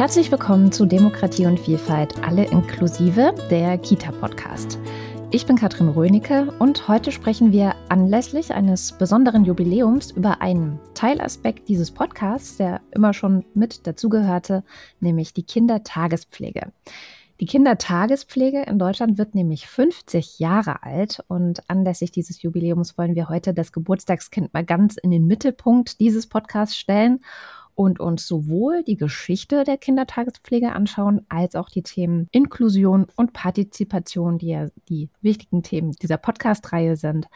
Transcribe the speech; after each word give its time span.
Herzlich 0.00 0.32
willkommen 0.32 0.72
zu 0.72 0.86
Demokratie 0.86 1.44
und 1.44 1.60
Vielfalt, 1.60 2.24
alle 2.24 2.46
inklusive, 2.46 3.34
der 3.50 3.76
Kita-Podcast. 3.76 4.78
Ich 5.30 5.44
bin 5.44 5.56
Katrin 5.56 5.90
Rönecke 5.90 6.54
und 6.58 6.88
heute 6.88 7.12
sprechen 7.12 7.52
wir 7.52 7.74
anlässlich 7.90 8.54
eines 8.54 8.92
besonderen 8.96 9.44
Jubiläums 9.44 10.10
über 10.10 10.40
einen 10.40 10.80
Teilaspekt 10.94 11.68
dieses 11.68 11.90
Podcasts, 11.90 12.56
der 12.56 12.80
immer 12.92 13.12
schon 13.12 13.44
mit 13.52 13.86
dazugehörte, 13.86 14.64
nämlich 15.00 15.34
die 15.34 15.44
Kindertagespflege. 15.44 16.72
Die 17.40 17.46
Kindertagespflege 17.46 18.62
in 18.62 18.78
Deutschland 18.78 19.18
wird 19.18 19.34
nämlich 19.34 19.66
50 19.66 20.38
Jahre 20.38 20.82
alt 20.82 21.22
und 21.28 21.68
anlässlich 21.68 22.10
dieses 22.10 22.40
Jubiläums 22.40 22.96
wollen 22.96 23.14
wir 23.14 23.28
heute 23.28 23.52
das 23.52 23.70
Geburtstagskind 23.70 24.54
mal 24.54 24.64
ganz 24.64 24.96
in 24.96 25.10
den 25.10 25.26
Mittelpunkt 25.26 26.00
dieses 26.00 26.26
Podcasts 26.26 26.78
stellen 26.78 27.20
und 27.80 27.98
uns 27.98 28.26
sowohl 28.26 28.84
die 28.84 28.98
Geschichte 28.98 29.64
der 29.64 29.78
Kindertagespflege 29.78 30.72
anschauen, 30.72 31.22
als 31.30 31.54
auch 31.54 31.70
die 31.70 31.82
Themen 31.82 32.28
Inklusion 32.30 33.06
und 33.16 33.32
Partizipation, 33.32 34.36
die 34.36 34.48
ja 34.48 34.66
die 34.90 35.08
wichtigen 35.22 35.62
Themen 35.62 35.92
dieser 35.92 36.18
Podcast-Reihe 36.18 36.96
sind, 36.96 37.26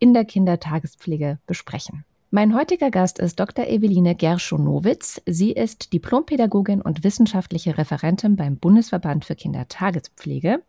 in 0.00 0.12
der 0.12 0.24
Kindertagespflege 0.24 1.38
besprechen. 1.46 2.04
Mein 2.32 2.56
heutiger 2.56 2.90
Gast 2.90 3.20
ist 3.20 3.38
Dr. 3.38 3.68
Eveline 3.68 4.16
Gerschonowitz. 4.16 5.22
Sie 5.26 5.52
ist 5.52 5.92
Diplompädagogin 5.92 6.82
und 6.82 7.04
wissenschaftliche 7.04 7.78
Referentin 7.78 8.34
beim 8.34 8.56
Bundesverband 8.56 9.24
für 9.24 9.36
Kindertagespflege. 9.36 10.60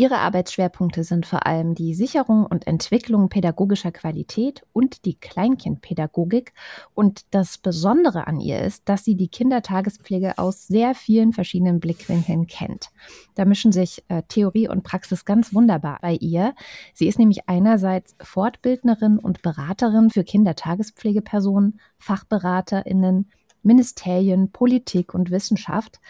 Ihre 0.00 0.18
Arbeitsschwerpunkte 0.18 1.02
sind 1.02 1.26
vor 1.26 1.44
allem 1.44 1.74
die 1.74 1.92
Sicherung 1.92 2.46
und 2.46 2.68
Entwicklung 2.68 3.28
pädagogischer 3.28 3.90
Qualität 3.90 4.64
und 4.72 5.04
die 5.04 5.18
Kleinkindpädagogik. 5.18 6.52
Und 6.94 7.22
das 7.32 7.58
Besondere 7.58 8.28
an 8.28 8.38
ihr 8.38 8.60
ist, 8.60 8.88
dass 8.88 9.04
sie 9.04 9.16
die 9.16 9.26
Kindertagespflege 9.26 10.38
aus 10.38 10.68
sehr 10.68 10.94
vielen 10.94 11.32
verschiedenen 11.32 11.80
Blickwinkeln 11.80 12.46
kennt. 12.46 12.90
Da 13.34 13.44
mischen 13.44 13.72
sich 13.72 14.04
äh, 14.06 14.22
Theorie 14.28 14.68
und 14.68 14.84
Praxis 14.84 15.24
ganz 15.24 15.52
wunderbar 15.52 15.98
bei 16.00 16.12
ihr. 16.12 16.54
Sie 16.94 17.08
ist 17.08 17.18
nämlich 17.18 17.48
einerseits 17.48 18.14
Fortbildnerin 18.22 19.18
und 19.18 19.42
Beraterin 19.42 20.10
für 20.10 20.22
Kindertagespflegepersonen, 20.22 21.80
Fachberaterinnen, 21.98 23.32
Ministerien, 23.64 24.52
Politik 24.52 25.12
und 25.12 25.32
Wissenschaft. 25.32 26.00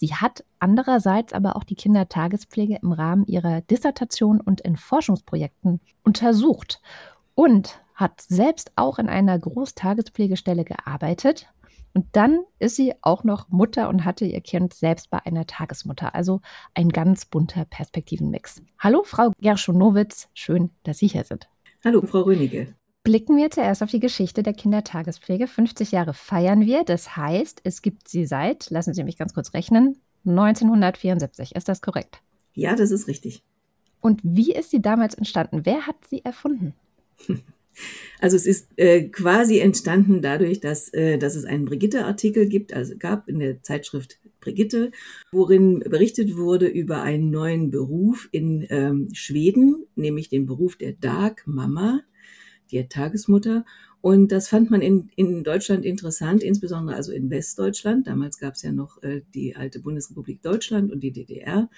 Sie 0.00 0.14
hat 0.14 0.44
andererseits 0.60 1.32
aber 1.32 1.56
auch 1.56 1.64
die 1.64 1.74
Kindertagespflege 1.74 2.78
im 2.82 2.92
Rahmen 2.92 3.26
ihrer 3.26 3.62
Dissertation 3.62 4.40
und 4.40 4.60
in 4.60 4.76
Forschungsprojekten 4.76 5.80
untersucht 6.04 6.80
und 7.34 7.80
hat 7.94 8.20
selbst 8.20 8.70
auch 8.76 9.00
in 9.00 9.08
einer 9.08 9.36
Großtagespflegestelle 9.36 10.64
gearbeitet. 10.64 11.48
Und 11.94 12.06
dann 12.12 12.44
ist 12.60 12.76
sie 12.76 12.94
auch 13.02 13.24
noch 13.24 13.48
Mutter 13.48 13.88
und 13.88 14.04
hatte 14.04 14.24
ihr 14.24 14.40
Kind 14.40 14.72
selbst 14.72 15.10
bei 15.10 15.18
einer 15.26 15.48
Tagesmutter. 15.48 16.14
Also 16.14 16.42
ein 16.74 16.90
ganz 16.90 17.24
bunter 17.24 17.64
Perspektivenmix. 17.64 18.62
Hallo, 18.78 19.02
Frau 19.04 19.32
Gerschonowitz. 19.40 20.28
Schön, 20.32 20.70
dass 20.84 20.98
Sie 20.98 21.08
hier 21.08 21.24
sind. 21.24 21.48
Hallo, 21.84 22.02
Frau 22.02 22.20
Rönige. 22.20 22.77
Blicken 23.08 23.38
wir 23.38 23.50
zuerst 23.50 23.82
auf 23.82 23.90
die 23.90 24.00
Geschichte 24.00 24.42
der 24.42 24.52
Kindertagespflege. 24.52 25.46
50 25.46 25.92
Jahre 25.92 26.12
feiern 26.12 26.66
wir. 26.66 26.84
Das 26.84 27.16
heißt, 27.16 27.62
es 27.64 27.80
gibt 27.80 28.06
sie 28.06 28.26
seit, 28.26 28.68
lassen 28.68 28.92
Sie 28.92 29.02
mich 29.02 29.16
ganz 29.16 29.32
kurz 29.32 29.54
rechnen, 29.54 29.96
1974. 30.26 31.56
Ist 31.56 31.70
das 31.70 31.80
korrekt? 31.80 32.20
Ja, 32.52 32.76
das 32.76 32.90
ist 32.90 33.08
richtig. 33.08 33.42
Und 34.02 34.20
wie 34.22 34.52
ist 34.52 34.72
sie 34.72 34.82
damals 34.82 35.14
entstanden? 35.14 35.64
Wer 35.64 35.86
hat 35.86 35.96
sie 36.06 36.22
erfunden? 36.22 36.74
Also 38.18 38.34
es 38.34 38.44
ist 38.44 38.70
äh, 38.74 39.04
quasi 39.04 39.60
entstanden 39.60 40.20
dadurch, 40.20 40.58
dass, 40.58 40.92
äh, 40.92 41.16
dass 41.16 41.36
es 41.36 41.44
einen 41.44 41.64
Brigitte-Artikel 41.64 42.48
gibt, 42.48 42.72
also 42.72 42.94
gab 42.98 43.28
in 43.28 43.38
der 43.38 43.62
Zeitschrift 43.62 44.18
Brigitte, 44.40 44.90
worin 45.30 45.78
berichtet 45.78 46.36
wurde 46.36 46.66
über 46.66 47.02
einen 47.02 47.30
neuen 47.30 47.70
Beruf 47.70 48.28
in 48.32 48.66
ähm, 48.70 49.10
Schweden, 49.12 49.86
nämlich 49.94 50.28
den 50.28 50.44
Beruf 50.44 50.74
der 50.74 50.90
Dark 50.90 51.46
Mama 51.46 52.00
die 52.70 52.86
Tagesmutter. 52.88 53.64
Und 54.00 54.30
das 54.30 54.48
fand 54.48 54.70
man 54.70 54.80
in, 54.80 55.10
in 55.16 55.42
Deutschland 55.42 55.84
interessant, 55.84 56.44
insbesondere 56.44 56.94
also 56.94 57.10
in 57.10 57.30
Westdeutschland. 57.30 58.06
Damals 58.06 58.38
gab 58.38 58.54
es 58.54 58.62
ja 58.62 58.70
noch 58.70 59.02
äh, 59.02 59.22
die 59.34 59.56
alte 59.56 59.80
Bundesrepublik 59.80 60.40
Deutschland 60.40 60.92
und 60.92 61.00
die 61.00 61.10
DDR. 61.10 61.68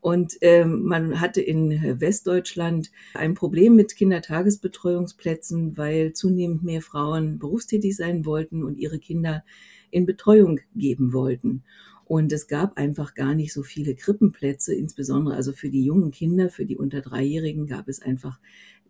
Und 0.00 0.38
ähm, 0.40 0.84
man 0.84 1.20
hatte 1.20 1.42
in 1.42 2.00
Westdeutschland 2.00 2.90
ein 3.12 3.34
Problem 3.34 3.76
mit 3.76 3.94
Kindertagesbetreuungsplätzen, 3.94 5.76
weil 5.76 6.14
zunehmend 6.14 6.62
mehr 6.62 6.80
Frauen 6.80 7.38
berufstätig 7.38 7.94
sein 7.94 8.24
wollten 8.24 8.62
und 8.62 8.78
ihre 8.78 8.98
Kinder 8.98 9.44
in 9.90 10.06
Betreuung 10.06 10.60
geben 10.74 11.12
wollten. 11.12 11.62
Und 12.06 12.32
es 12.32 12.46
gab 12.46 12.78
einfach 12.78 13.14
gar 13.14 13.34
nicht 13.34 13.52
so 13.52 13.64
viele 13.64 13.96
Krippenplätze, 13.96 14.72
insbesondere 14.72 15.34
also 15.34 15.52
für 15.52 15.70
die 15.70 15.84
jungen 15.84 16.12
Kinder, 16.12 16.50
für 16.50 16.64
die 16.64 16.76
unter 16.76 17.00
Dreijährigen 17.00 17.66
gab 17.66 17.88
es 17.88 18.00
einfach 18.00 18.38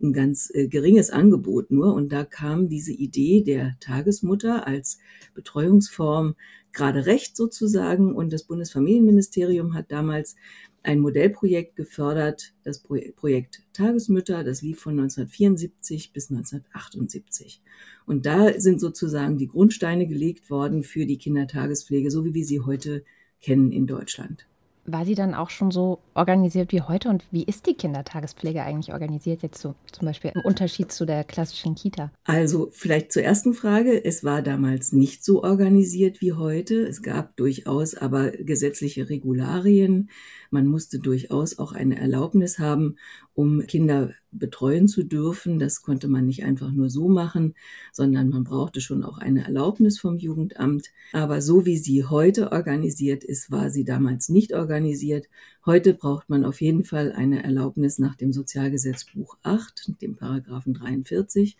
ein 0.02 0.12
ganz 0.12 0.50
äh, 0.52 0.68
geringes 0.68 1.08
Angebot 1.08 1.70
nur. 1.70 1.94
Und 1.94 2.12
da 2.12 2.24
kam 2.24 2.68
diese 2.68 2.92
Idee 2.92 3.42
der 3.42 3.76
Tagesmutter 3.80 4.66
als 4.66 4.98
Betreuungsform 5.34 6.34
gerade 6.72 7.06
recht 7.06 7.38
sozusagen. 7.38 8.14
Und 8.14 8.34
das 8.34 8.44
Bundesfamilienministerium 8.44 9.72
hat 9.72 9.90
damals 9.90 10.36
ein 10.86 11.00
Modellprojekt 11.00 11.74
gefördert, 11.74 12.54
das 12.62 12.80
Projekt 12.80 13.62
Tagesmütter, 13.72 14.44
das 14.44 14.62
lief 14.62 14.80
von 14.80 14.92
1974 14.92 16.12
bis 16.12 16.30
1978. 16.30 17.60
Und 18.06 18.24
da 18.24 18.58
sind 18.58 18.80
sozusagen 18.80 19.36
die 19.36 19.48
Grundsteine 19.48 20.06
gelegt 20.06 20.48
worden 20.48 20.84
für 20.84 21.04
die 21.04 21.18
Kindertagespflege, 21.18 22.10
so 22.10 22.24
wie 22.24 22.34
wir 22.34 22.44
sie 22.44 22.60
heute 22.60 23.04
kennen 23.40 23.72
in 23.72 23.86
Deutschland. 23.86 24.46
War 24.88 25.04
sie 25.04 25.16
dann 25.16 25.34
auch 25.34 25.50
schon 25.50 25.72
so 25.72 25.98
organisiert 26.14 26.70
wie 26.70 26.80
heute? 26.80 27.08
Und 27.08 27.24
wie 27.32 27.42
ist 27.42 27.66
die 27.66 27.74
Kindertagespflege 27.74 28.62
eigentlich 28.62 28.92
organisiert 28.92 29.42
jetzt 29.42 29.60
so 29.60 29.74
zum 29.90 30.06
Beispiel 30.06 30.30
im 30.32 30.42
Unterschied 30.42 30.92
zu 30.92 31.04
der 31.04 31.24
klassischen 31.24 31.74
Kita? 31.74 32.12
Also 32.22 32.68
vielleicht 32.70 33.10
zur 33.10 33.24
ersten 33.24 33.52
Frage. 33.52 34.04
Es 34.04 34.22
war 34.22 34.42
damals 34.42 34.92
nicht 34.92 35.24
so 35.24 35.42
organisiert 35.42 36.20
wie 36.20 36.34
heute. 36.34 36.86
Es 36.86 37.02
gab 37.02 37.36
durchaus 37.36 37.96
aber 37.96 38.30
gesetzliche 38.30 39.10
Regularien. 39.10 40.08
Man 40.50 40.66
musste 40.66 40.98
durchaus 40.98 41.58
auch 41.58 41.72
eine 41.72 41.98
Erlaubnis 41.98 42.58
haben, 42.58 42.96
um 43.34 43.66
Kinder 43.66 44.12
betreuen 44.32 44.88
zu 44.88 45.04
dürfen. 45.04 45.58
Das 45.58 45.82
konnte 45.82 46.08
man 46.08 46.26
nicht 46.26 46.44
einfach 46.44 46.70
nur 46.70 46.90
so 46.90 47.08
machen, 47.08 47.54
sondern 47.92 48.28
man 48.28 48.44
brauchte 48.44 48.80
schon 48.80 49.02
auch 49.02 49.18
eine 49.18 49.44
Erlaubnis 49.44 49.98
vom 49.98 50.18
Jugendamt. 50.18 50.90
Aber 51.12 51.40
so 51.40 51.66
wie 51.66 51.76
sie 51.76 52.04
heute 52.04 52.52
organisiert 52.52 53.24
ist, 53.24 53.50
war 53.50 53.70
sie 53.70 53.84
damals 53.84 54.28
nicht 54.28 54.54
organisiert. 54.54 55.26
Heute 55.64 55.94
braucht 55.94 56.28
man 56.28 56.44
auf 56.44 56.60
jeden 56.60 56.84
Fall 56.84 57.12
eine 57.12 57.42
Erlaubnis 57.42 57.98
nach 57.98 58.14
dem 58.14 58.32
Sozialgesetzbuch 58.32 59.36
8, 59.42 60.00
dem 60.00 60.16
Paragraphen 60.16 60.74
43. 60.74 61.56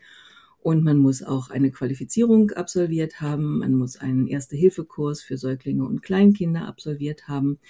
Und 0.66 0.82
man 0.82 0.99
muss 0.99 1.22
auch 1.22 1.50
eine 1.50 1.71
Qualifizierung 1.71 2.50
absolviert 2.50 3.21
haben. 3.21 3.59
Man 3.59 3.75
muss 3.75 3.99
einen 3.99 4.27
Erste-Hilfe-Kurs 4.27 5.22
für 5.22 5.38
Säuglinge 5.38 5.84
und 5.84 6.03
Kleinkinder 6.03 6.66
absolviert 6.66 7.28
haben. 7.28 7.60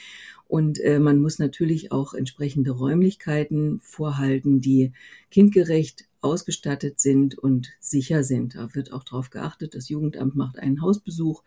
Und 0.49 0.81
äh, 0.81 0.99
man 0.99 1.21
muss 1.21 1.39
natürlich 1.39 1.93
auch 1.93 2.15
entsprechende 2.15 2.71
Räumlichkeiten 2.71 3.81
vorhalten, 3.81 4.63
die 4.63 4.95
kindgerecht 5.31 6.07
ausgestattet 6.23 6.99
sind 6.99 7.37
und 7.37 7.69
sicher 7.81 8.25
sind. 8.25 8.55
Da 8.55 8.75
wird 8.75 8.95
auch 8.95 9.05
darauf 9.05 9.29
geachtet, 9.29 9.75
das 9.75 9.91
Jugendamt 9.91 10.35
macht 10.35 10.59
einen 10.59 10.81
Hausbesuch 10.81 11.43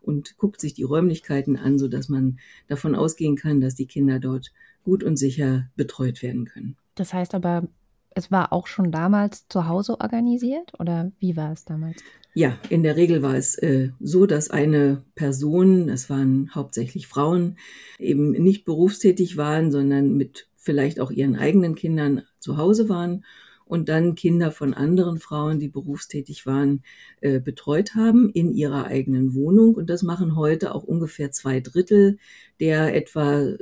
und 0.00 0.38
guckt 0.38 0.58
sich 0.58 0.72
die 0.72 0.84
Räumlichkeiten 0.84 1.58
an, 1.58 1.78
sodass 1.78 2.08
man 2.08 2.38
davon 2.66 2.94
ausgehen 2.94 3.36
kann, 3.36 3.60
dass 3.60 3.74
die 3.74 3.86
Kinder 3.86 4.20
dort 4.20 4.54
gut 4.84 5.04
und 5.04 5.18
sicher 5.18 5.68
betreut 5.76 6.22
werden 6.22 6.46
können. 6.46 6.78
Das 6.94 7.12
heißt 7.12 7.34
aber, 7.34 7.68
es 8.14 8.30
war 8.30 8.52
auch 8.52 8.66
schon 8.66 8.92
damals 8.92 9.46
zu 9.48 9.68
Hause 9.68 10.00
organisiert 10.00 10.72
oder 10.78 11.12
wie 11.18 11.36
war 11.36 11.52
es 11.52 11.64
damals? 11.64 12.02
Ja, 12.32 12.58
in 12.68 12.82
der 12.82 12.96
Regel 12.96 13.22
war 13.22 13.36
es 13.36 13.56
äh, 13.58 13.90
so, 14.00 14.26
dass 14.26 14.50
eine 14.50 15.04
Person, 15.14 15.88
es 15.88 16.10
waren 16.10 16.50
hauptsächlich 16.54 17.06
Frauen, 17.06 17.58
eben 17.98 18.32
nicht 18.32 18.64
berufstätig 18.64 19.36
waren, 19.36 19.70
sondern 19.70 20.16
mit 20.16 20.48
vielleicht 20.56 20.98
auch 20.98 21.12
ihren 21.12 21.36
eigenen 21.36 21.76
Kindern 21.76 22.22
zu 22.40 22.56
Hause 22.56 22.88
waren 22.88 23.24
und 23.66 23.88
dann 23.88 24.14
Kinder 24.14 24.50
von 24.50 24.74
anderen 24.74 25.18
Frauen, 25.18 25.58
die 25.58 25.68
berufstätig 25.68 26.44
waren, 26.44 26.82
äh, 27.20 27.40
betreut 27.40 27.94
haben 27.94 28.30
in 28.30 28.52
ihrer 28.52 28.86
eigenen 28.86 29.34
Wohnung. 29.34 29.74
Und 29.74 29.88
das 29.88 30.02
machen 30.02 30.36
heute 30.36 30.74
auch 30.74 30.84
ungefähr 30.84 31.30
zwei 31.30 31.60
Drittel 31.60 32.18
der 32.60 32.94
etwa 32.94 33.54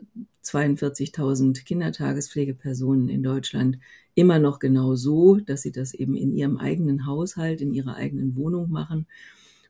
42.000 0.42 1.64
Kindertagespflegepersonen 1.64 3.08
in 3.08 3.22
Deutschland 3.22 3.78
immer 4.14 4.38
noch 4.38 4.58
genau 4.58 4.94
so, 4.94 5.36
dass 5.36 5.62
sie 5.62 5.72
das 5.72 5.94
eben 5.94 6.14
in 6.14 6.32
ihrem 6.32 6.58
eigenen 6.58 7.06
Haushalt, 7.06 7.60
in 7.60 7.72
ihrer 7.72 7.96
eigenen 7.96 8.36
Wohnung 8.36 8.70
machen 8.70 9.06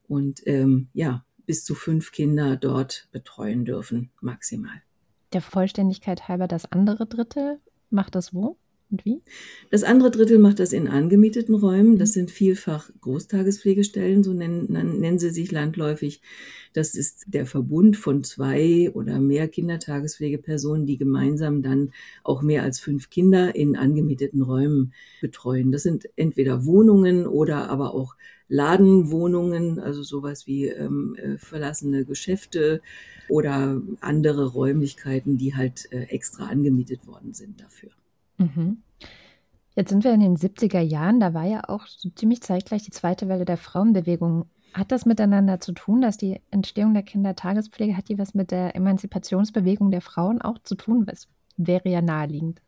und 0.09 0.47
ähm, 0.47 0.89
ja, 0.93 1.25
bis 1.47 1.65
zu 1.65 1.75
fünf 1.75 2.13
Kinder 2.13 2.57
dort 2.57 3.09
betreuen 3.13 3.65
dürfen, 3.65 4.11
maximal. 4.21 4.83
Der 5.33 5.41
Vollständigkeit 5.41 6.29
halber 6.29 6.47
das 6.47 6.71
andere 6.71 7.07
Drittel 7.07 7.61
macht 7.91 8.15
das 8.15 8.35
wo? 8.35 8.57
Und 8.93 9.05
wie? 9.07 9.23
Das 9.71 9.85
andere 9.85 10.11
Drittel 10.11 10.39
macht 10.39 10.61
das 10.61 10.75
in 10.75 10.87
angemieteten 10.87 11.55
Räumen. 11.55 11.99
Das 11.99 12.13
sind 12.13 12.31
vielfach 12.31 12.91
Großtagespflegestellen, 13.01 14.23
so 14.23 14.35
nennen, 14.35 14.67
nennen 14.71 15.19
sie 15.19 15.31
sich 15.31 15.51
landläufig. 15.51 16.21
Das 16.75 16.95
ist 16.95 17.25
der 17.27 17.47
Verbund 17.47 17.97
von 17.97 18.23
zwei 18.23 18.91
oder 18.93 19.19
mehr 19.19 19.49
Kindertagespflegepersonen, 19.49 20.87
die 20.87 20.99
gemeinsam 20.99 21.63
dann 21.63 21.93
auch 22.23 22.43
mehr 22.43 22.63
als 22.63 22.81
fünf 22.81 23.09
Kinder 23.09 23.55
in 23.57 23.77
angemieteten 23.77 24.43
Räumen 24.43 24.93
betreuen. 25.21 25.73
Das 25.73 25.83
sind 25.83 26.09
entweder 26.17 26.67
Wohnungen 26.67 27.27
oder 27.27 27.71
aber 27.71 27.95
auch 27.95 28.15
Ladenwohnungen, 28.49 29.79
also 29.79 30.03
sowas 30.03 30.47
wie 30.47 30.67
ähm, 30.67 31.17
äh, 31.17 31.39
verlassene 31.39 32.05
Geschäfte 32.05 32.83
oder 33.31 33.81
andere 34.01 34.49
Räumlichkeiten, 34.49 35.39
die 35.39 35.55
halt 35.55 35.91
äh, 35.91 36.03
extra 36.05 36.47
angemietet 36.49 37.07
worden 37.07 37.33
sind 37.33 37.63
dafür. 37.63 37.91
Mhm. 38.43 38.83
Jetzt 39.75 39.89
sind 39.89 40.05
wir 40.05 40.13
in 40.13 40.21
den 40.21 40.37
70er 40.37 40.81
Jahren, 40.81 41.19
da 41.19 41.33
war 41.33 41.45
ja 41.45 41.63
auch 41.69 41.87
so 41.87 42.11
ziemlich 42.11 42.43
zeitgleich 42.43 42.83
die 42.83 42.91
zweite 42.91 43.29
Welle 43.29 43.45
der 43.45 43.57
Frauenbewegung. 43.57 44.45
Hat 44.75 44.93
das 44.93 45.07
miteinander 45.07 45.61
zu 45.61 45.73
tun, 45.73 46.01
dass 46.01 46.17
die 46.17 46.41
Entstehung 46.51 46.95
der 46.95 47.03
Kindertagespflege, 47.03 47.97
hat 47.97 48.09
die 48.09 48.19
was 48.19 48.35
mit 48.35 48.51
der 48.51 48.75
Emanzipationsbewegung 48.77 49.91
der 49.91 50.01
Frauen 50.01 50.41
auch 50.43 50.59
zu 50.63 50.75
tun? 50.75 51.07
Das 51.07 51.29
wäre 51.57 51.89
ja 51.89 52.03
naheliegend. 52.03 52.61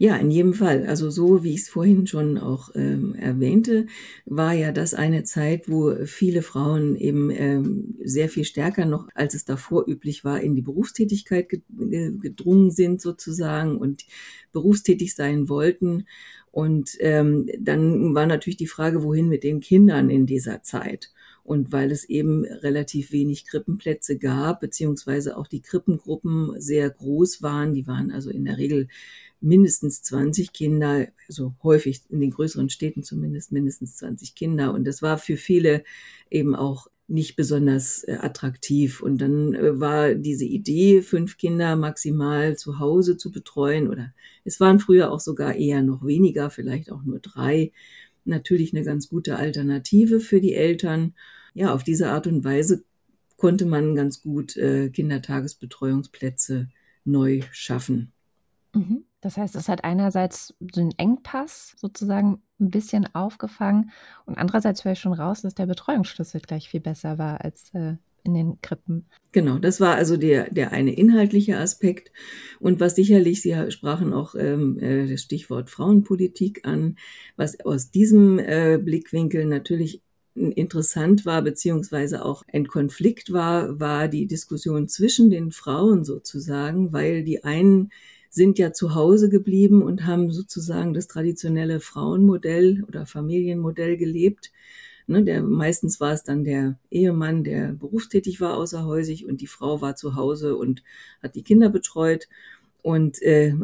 Ja, 0.00 0.16
in 0.16 0.30
jedem 0.30 0.54
Fall. 0.54 0.86
Also 0.86 1.10
so 1.10 1.42
wie 1.42 1.54
ich 1.54 1.62
es 1.62 1.68
vorhin 1.68 2.06
schon 2.06 2.38
auch 2.38 2.70
ähm, 2.76 3.16
erwähnte, 3.16 3.86
war 4.26 4.52
ja 4.52 4.70
das 4.70 4.94
eine 4.94 5.24
Zeit, 5.24 5.68
wo 5.68 5.92
viele 6.06 6.42
Frauen 6.42 6.94
eben 6.94 7.30
ähm, 7.30 7.96
sehr 8.04 8.28
viel 8.28 8.44
stärker 8.44 8.84
noch, 8.84 9.08
als 9.14 9.34
es 9.34 9.44
davor 9.44 9.88
üblich 9.88 10.24
war, 10.24 10.40
in 10.40 10.54
die 10.54 10.62
Berufstätigkeit 10.62 11.48
gedrungen 11.48 12.70
sind 12.70 13.00
sozusagen 13.00 13.76
und 13.76 14.04
berufstätig 14.52 15.16
sein 15.16 15.48
wollten. 15.48 16.06
Und 16.52 16.96
ähm, 17.00 17.48
dann 17.58 18.14
war 18.14 18.26
natürlich 18.26 18.56
die 18.56 18.66
Frage, 18.66 19.02
wohin 19.02 19.28
mit 19.28 19.42
den 19.42 19.60
Kindern 19.60 20.10
in 20.10 20.26
dieser 20.26 20.62
Zeit. 20.62 21.10
Und 21.42 21.72
weil 21.72 21.90
es 21.90 22.04
eben 22.04 22.44
relativ 22.44 23.10
wenig 23.10 23.46
Krippenplätze 23.46 24.18
gab, 24.18 24.60
beziehungsweise 24.60 25.36
auch 25.38 25.46
die 25.46 25.62
Krippengruppen 25.62 26.60
sehr 26.60 26.90
groß 26.90 27.42
waren, 27.42 27.72
die 27.72 27.86
waren 27.86 28.10
also 28.10 28.28
in 28.30 28.44
der 28.44 28.58
Regel 28.58 28.88
mindestens 29.40 30.02
20 30.02 30.52
Kinder, 30.52 31.06
also 31.28 31.54
häufig 31.62 32.02
in 32.08 32.20
den 32.20 32.30
größeren 32.30 32.70
Städten 32.70 33.02
zumindest 33.02 33.52
mindestens 33.52 33.96
20 33.96 34.34
Kinder. 34.34 34.72
Und 34.72 34.84
das 34.84 35.02
war 35.02 35.18
für 35.18 35.36
viele 35.36 35.84
eben 36.30 36.54
auch 36.54 36.88
nicht 37.08 37.36
besonders 37.36 38.04
äh, 38.04 38.18
attraktiv. 38.20 39.00
Und 39.02 39.20
dann 39.20 39.54
äh, 39.54 39.80
war 39.80 40.14
diese 40.14 40.44
Idee, 40.44 41.00
fünf 41.00 41.38
Kinder 41.38 41.74
maximal 41.74 42.56
zu 42.56 42.78
Hause 42.78 43.16
zu 43.16 43.32
betreuen, 43.32 43.88
oder 43.88 44.12
es 44.44 44.60
waren 44.60 44.78
früher 44.78 45.10
auch 45.10 45.20
sogar 45.20 45.54
eher 45.54 45.82
noch 45.82 46.04
weniger, 46.04 46.50
vielleicht 46.50 46.92
auch 46.92 47.02
nur 47.02 47.18
drei, 47.18 47.72
natürlich 48.24 48.74
eine 48.74 48.84
ganz 48.84 49.08
gute 49.08 49.36
Alternative 49.36 50.20
für 50.20 50.40
die 50.40 50.54
Eltern. 50.54 51.14
Ja, 51.54 51.72
auf 51.72 51.82
diese 51.82 52.10
Art 52.10 52.26
und 52.26 52.44
Weise 52.44 52.84
konnte 53.36 53.64
man 53.64 53.94
ganz 53.94 54.20
gut 54.20 54.56
äh, 54.56 54.90
Kindertagesbetreuungsplätze 54.90 56.68
neu 57.04 57.40
schaffen. 57.52 58.12
Mhm. 58.74 59.04
Das 59.20 59.36
heißt, 59.36 59.56
es 59.56 59.68
hat 59.68 59.84
einerseits 59.84 60.54
so 60.72 60.80
einen 60.80 60.96
Engpass 60.96 61.74
sozusagen 61.76 62.40
ein 62.60 62.70
bisschen 62.70 63.12
aufgefangen 63.14 63.90
und 64.26 64.38
andererseits 64.38 64.84
höre 64.84 64.92
ich 64.92 65.00
schon 65.00 65.12
raus, 65.12 65.42
dass 65.42 65.54
der 65.54 65.66
Betreuungsschlüssel 65.66 66.40
gleich 66.40 66.68
viel 66.68 66.80
besser 66.80 67.18
war 67.18 67.44
als 67.44 67.70
äh, 67.74 67.94
in 68.24 68.34
den 68.34 68.60
Krippen. 68.62 69.06
Genau, 69.32 69.58
das 69.58 69.80
war 69.80 69.94
also 69.96 70.16
der, 70.16 70.50
der 70.50 70.72
eine 70.72 70.92
inhaltliche 70.92 71.58
Aspekt. 71.58 72.12
Und 72.60 72.80
was 72.80 72.94
sicherlich, 72.94 73.42
Sie 73.42 73.54
sprachen 73.70 74.12
auch 74.12 74.34
ähm, 74.34 74.78
äh, 74.78 75.06
das 75.06 75.22
Stichwort 75.22 75.70
Frauenpolitik 75.70 76.66
an, 76.66 76.96
was 77.36 77.60
aus 77.60 77.90
diesem 77.90 78.38
äh, 78.38 78.78
Blickwinkel 78.82 79.46
natürlich 79.46 80.02
interessant 80.34 81.26
war, 81.26 81.42
beziehungsweise 81.42 82.24
auch 82.24 82.44
ein 82.52 82.68
Konflikt 82.68 83.32
war, 83.32 83.80
war 83.80 84.08
die 84.08 84.26
Diskussion 84.26 84.86
zwischen 84.88 85.30
den 85.30 85.50
Frauen 85.50 86.04
sozusagen, 86.04 86.92
weil 86.92 87.24
die 87.24 87.42
einen 87.42 87.90
sind 88.30 88.58
ja 88.58 88.72
zu 88.72 88.94
Hause 88.94 89.28
geblieben 89.28 89.82
und 89.82 90.06
haben 90.06 90.30
sozusagen 90.30 90.94
das 90.94 91.08
traditionelle 91.08 91.80
Frauenmodell 91.80 92.84
oder 92.86 93.06
Familienmodell 93.06 93.96
gelebt. 93.96 94.52
Ne, 95.06 95.24
der, 95.24 95.42
meistens 95.42 96.00
war 96.00 96.12
es 96.12 96.22
dann 96.22 96.44
der 96.44 96.78
Ehemann, 96.90 97.42
der 97.42 97.72
berufstätig 97.72 98.40
war 98.42 98.56
außerhäusig 98.58 99.26
und 99.26 99.40
die 99.40 99.46
Frau 99.46 99.80
war 99.80 99.96
zu 99.96 100.14
Hause 100.16 100.56
und 100.56 100.82
hat 101.22 101.34
die 101.34 101.42
Kinder 101.42 101.70
betreut 101.70 102.28
und 102.82 103.20
äh, 103.22 103.54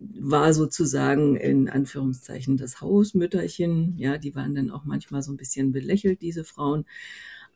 war 0.00 0.54
sozusagen 0.54 1.36
in 1.36 1.68
Anführungszeichen 1.68 2.56
das 2.56 2.80
Hausmütterchen. 2.80 3.94
Ja, 3.98 4.18
die 4.18 4.34
waren 4.34 4.54
dann 4.54 4.70
auch 4.70 4.84
manchmal 4.84 5.22
so 5.22 5.32
ein 5.32 5.36
bisschen 5.36 5.72
belächelt, 5.72 6.22
diese 6.22 6.44
Frauen. 6.44 6.86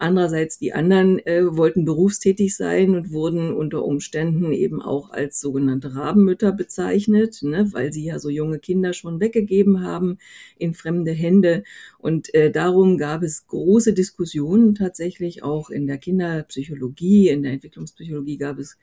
Andererseits 0.01 0.59
die 0.59 0.73
anderen 0.73 1.19
äh, 1.27 1.43
wollten 1.45 1.85
berufstätig 1.85 2.57
sein 2.57 2.95
und 2.95 3.13
wurden 3.13 3.53
unter 3.53 3.85
Umständen 3.85 4.51
eben 4.51 4.81
auch 4.81 5.11
als 5.11 5.41
sogenannte 5.41 5.95
Rabenmütter 5.95 6.53
bezeichnet, 6.53 7.43
ne, 7.43 7.69
weil 7.73 7.93
sie 7.93 8.07
ja 8.07 8.19
so 8.19 8.31
junge 8.31 8.61
Kinder 8.61 8.95
schon 8.95 9.21
weggegeben 9.21 9.83
haben 9.83 10.17
in 10.57 10.73
fremde 10.73 11.13
Hände. 11.13 11.65
Und 11.99 12.33
äh, 12.33 12.51
darum 12.51 12.97
gab 12.97 13.23
es 13.23 13.47
große 13.47 13.93
Diskussionen 13.93 14.75
tatsächlich 14.75 15.43
auch 15.43 15.69
in 15.69 15.87
der 15.87 15.99
Kinderpsychologie, 15.99 17.29
in 17.29 17.43
der 17.43 17.53
Entwicklungspsychologie 17.53 18.39
gab 18.39 18.59
es 18.59 18.79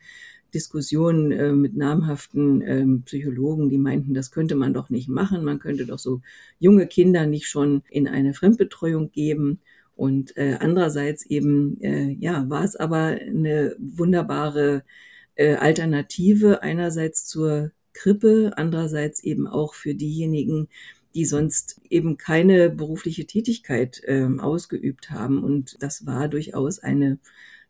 Diskussionen 0.54 1.32
äh, 1.32 1.52
mit 1.52 1.76
namhaften 1.76 2.62
ähm, 2.62 3.02
Psychologen, 3.02 3.68
die 3.68 3.78
meinten, 3.78 4.14
das 4.14 4.30
könnte 4.30 4.54
man 4.54 4.72
doch 4.72 4.88
nicht 4.88 5.08
machen. 5.08 5.44
Man 5.44 5.58
könnte 5.58 5.84
doch 5.84 5.98
so 5.98 6.22
junge 6.58 6.86
Kinder 6.86 7.26
nicht 7.26 7.48
schon 7.48 7.82
in 7.90 8.06
eine 8.06 8.34
Fremdbetreuung 8.34 9.10
geben. 9.10 9.60
Und 9.98 10.36
äh, 10.36 10.56
andererseits 10.60 11.26
eben, 11.26 11.80
äh, 11.80 12.12
ja, 12.20 12.48
war 12.48 12.62
es 12.62 12.76
aber 12.76 13.18
eine 13.20 13.74
wunderbare 13.80 14.84
äh, 15.34 15.56
Alternative 15.56 16.62
einerseits 16.62 17.26
zur 17.26 17.72
Krippe, 17.94 18.52
andererseits 18.54 19.24
eben 19.24 19.48
auch 19.48 19.74
für 19.74 19.96
diejenigen, 19.96 20.68
die 21.16 21.24
sonst 21.24 21.80
eben 21.90 22.16
keine 22.16 22.70
berufliche 22.70 23.26
Tätigkeit 23.26 24.00
äh, 24.04 24.28
ausgeübt 24.38 25.10
haben. 25.10 25.42
Und 25.42 25.82
das 25.82 26.06
war 26.06 26.28
durchaus 26.28 26.78
eine 26.78 27.18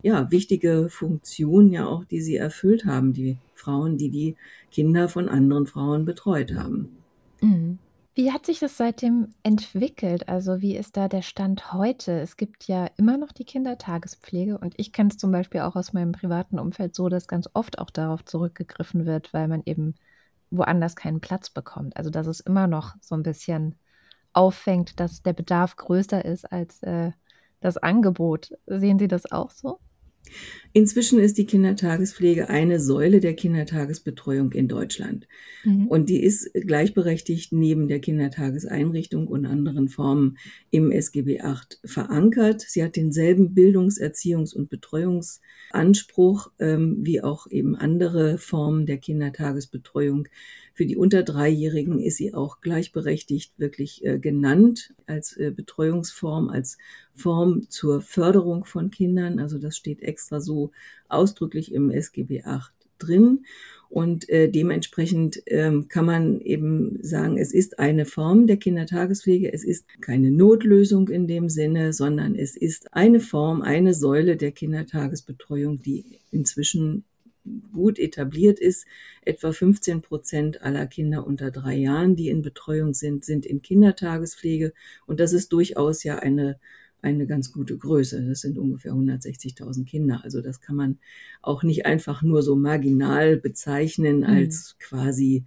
ja, 0.02 0.30
wichtige 0.30 0.90
Funktion 0.90 1.72
ja 1.72 1.86
auch, 1.86 2.04
die 2.04 2.20
sie 2.20 2.36
erfüllt 2.36 2.84
haben, 2.84 3.14
die 3.14 3.38
Frauen, 3.54 3.96
die 3.96 4.10
die 4.10 4.36
Kinder 4.70 5.08
von 5.08 5.30
anderen 5.30 5.66
Frauen 5.66 6.04
betreut 6.04 6.52
haben. 6.54 6.90
Mhm. 7.40 7.78
Wie 8.18 8.32
hat 8.32 8.46
sich 8.46 8.58
das 8.58 8.76
seitdem 8.76 9.28
entwickelt? 9.44 10.28
Also 10.28 10.60
wie 10.60 10.76
ist 10.76 10.96
da 10.96 11.06
der 11.06 11.22
Stand 11.22 11.72
heute? 11.72 12.18
Es 12.18 12.36
gibt 12.36 12.66
ja 12.66 12.86
immer 12.96 13.16
noch 13.16 13.30
die 13.30 13.44
Kindertagespflege 13.44 14.58
und 14.58 14.74
ich 14.76 14.92
kenne 14.92 15.10
es 15.10 15.18
zum 15.18 15.30
Beispiel 15.30 15.60
auch 15.60 15.76
aus 15.76 15.92
meinem 15.92 16.10
privaten 16.10 16.58
Umfeld 16.58 16.96
so, 16.96 17.08
dass 17.08 17.28
ganz 17.28 17.48
oft 17.54 17.78
auch 17.78 17.90
darauf 17.90 18.24
zurückgegriffen 18.24 19.06
wird, 19.06 19.32
weil 19.32 19.46
man 19.46 19.62
eben 19.66 19.94
woanders 20.50 20.96
keinen 20.96 21.20
Platz 21.20 21.48
bekommt. 21.50 21.96
Also 21.96 22.10
dass 22.10 22.26
es 22.26 22.40
immer 22.40 22.66
noch 22.66 22.96
so 23.00 23.14
ein 23.14 23.22
bisschen 23.22 23.78
auffängt, 24.32 24.98
dass 24.98 25.22
der 25.22 25.32
Bedarf 25.32 25.76
größer 25.76 26.24
ist 26.24 26.50
als 26.50 26.82
äh, 26.82 27.12
das 27.60 27.76
Angebot. 27.76 28.50
Sehen 28.66 28.98
Sie 28.98 29.06
das 29.06 29.30
auch 29.30 29.52
so? 29.52 29.78
Inzwischen 30.72 31.18
ist 31.18 31.38
die 31.38 31.46
Kindertagespflege 31.46 32.48
eine 32.48 32.78
Säule 32.78 33.20
der 33.20 33.34
Kindertagesbetreuung 33.34 34.52
in 34.52 34.68
Deutschland. 34.68 35.26
Mhm. 35.64 35.86
Und 35.86 36.08
die 36.08 36.22
ist 36.22 36.52
gleichberechtigt 36.52 37.52
neben 37.52 37.88
der 37.88 38.00
Kindertageseinrichtung 38.00 39.26
und 39.28 39.46
anderen 39.46 39.88
Formen 39.88 40.38
im 40.70 40.92
SGB 40.92 41.40
VIII 41.42 41.78
verankert. 41.84 42.60
Sie 42.60 42.84
hat 42.84 42.96
denselben 42.96 43.54
Bildungs-, 43.54 44.00
Erziehungs- 44.00 44.54
und 44.54 44.68
Betreuungsanspruch 44.68 46.50
ähm, 46.58 46.98
wie 47.00 47.22
auch 47.22 47.46
eben 47.50 47.74
andere 47.74 48.38
Formen 48.38 48.86
der 48.86 48.98
Kindertagesbetreuung. 48.98 50.28
Für 50.78 50.86
die 50.86 50.96
unter 50.96 51.24
Dreijährigen 51.24 51.98
ist 51.98 52.18
sie 52.18 52.34
auch 52.34 52.60
gleichberechtigt 52.60 53.52
wirklich 53.58 54.04
äh, 54.04 54.20
genannt 54.20 54.94
als 55.06 55.36
äh, 55.36 55.50
Betreuungsform, 55.50 56.50
als 56.50 56.78
Form 57.16 57.68
zur 57.68 58.00
Förderung 58.00 58.64
von 58.64 58.92
Kindern. 58.92 59.40
Also 59.40 59.58
das 59.58 59.76
steht 59.76 60.02
extra 60.02 60.40
so 60.40 60.70
ausdrücklich 61.08 61.74
im 61.74 61.90
SGB 61.90 62.44
VIII 62.44 62.60
drin. 63.00 63.44
Und 63.88 64.28
äh, 64.28 64.48
dementsprechend 64.48 65.42
ähm, 65.46 65.88
kann 65.88 66.06
man 66.06 66.40
eben 66.42 67.02
sagen, 67.02 67.38
es 67.38 67.52
ist 67.52 67.80
eine 67.80 68.04
Form 68.04 68.46
der 68.46 68.58
Kindertagespflege. 68.58 69.52
Es 69.52 69.64
ist 69.64 70.00
keine 70.00 70.30
Notlösung 70.30 71.08
in 71.08 71.26
dem 71.26 71.48
Sinne, 71.48 71.92
sondern 71.92 72.36
es 72.36 72.56
ist 72.56 72.94
eine 72.94 73.18
Form, 73.18 73.62
eine 73.62 73.94
Säule 73.94 74.36
der 74.36 74.52
Kindertagesbetreuung, 74.52 75.82
die 75.82 76.20
inzwischen 76.30 77.02
gut 77.72 77.98
etabliert 77.98 78.60
ist. 78.60 78.86
Etwa 79.22 79.52
15 79.52 80.02
Prozent 80.02 80.62
aller 80.62 80.86
Kinder 80.86 81.26
unter 81.26 81.50
drei 81.50 81.76
Jahren, 81.76 82.16
die 82.16 82.28
in 82.28 82.42
Betreuung 82.42 82.94
sind, 82.94 83.24
sind 83.24 83.46
in 83.46 83.62
Kindertagespflege. 83.62 84.72
Und 85.06 85.20
das 85.20 85.32
ist 85.32 85.52
durchaus 85.52 86.04
ja 86.04 86.18
eine 86.18 86.58
eine 87.00 87.28
ganz 87.28 87.52
gute 87.52 87.78
Größe. 87.78 88.26
Das 88.26 88.40
sind 88.40 88.58
ungefähr 88.58 88.92
160.000 88.92 89.84
Kinder. 89.84 90.20
Also 90.24 90.40
das 90.40 90.60
kann 90.60 90.74
man 90.74 90.98
auch 91.42 91.62
nicht 91.62 91.86
einfach 91.86 92.22
nur 92.22 92.42
so 92.42 92.56
marginal 92.56 93.36
bezeichnen 93.36 94.18
mhm. 94.18 94.24
als 94.24 94.76
quasi 94.80 95.44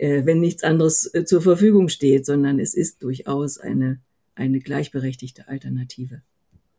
äh, 0.00 0.24
wenn 0.24 0.40
nichts 0.40 0.62
anderes 0.62 1.12
äh, 1.14 1.24
zur 1.24 1.42
Verfügung 1.42 1.90
steht, 1.90 2.24
sondern 2.24 2.58
es 2.58 2.74
ist 2.74 3.02
durchaus 3.02 3.58
eine, 3.58 4.00
eine 4.34 4.58
gleichberechtigte 4.58 5.46
Alternative. 5.46 6.22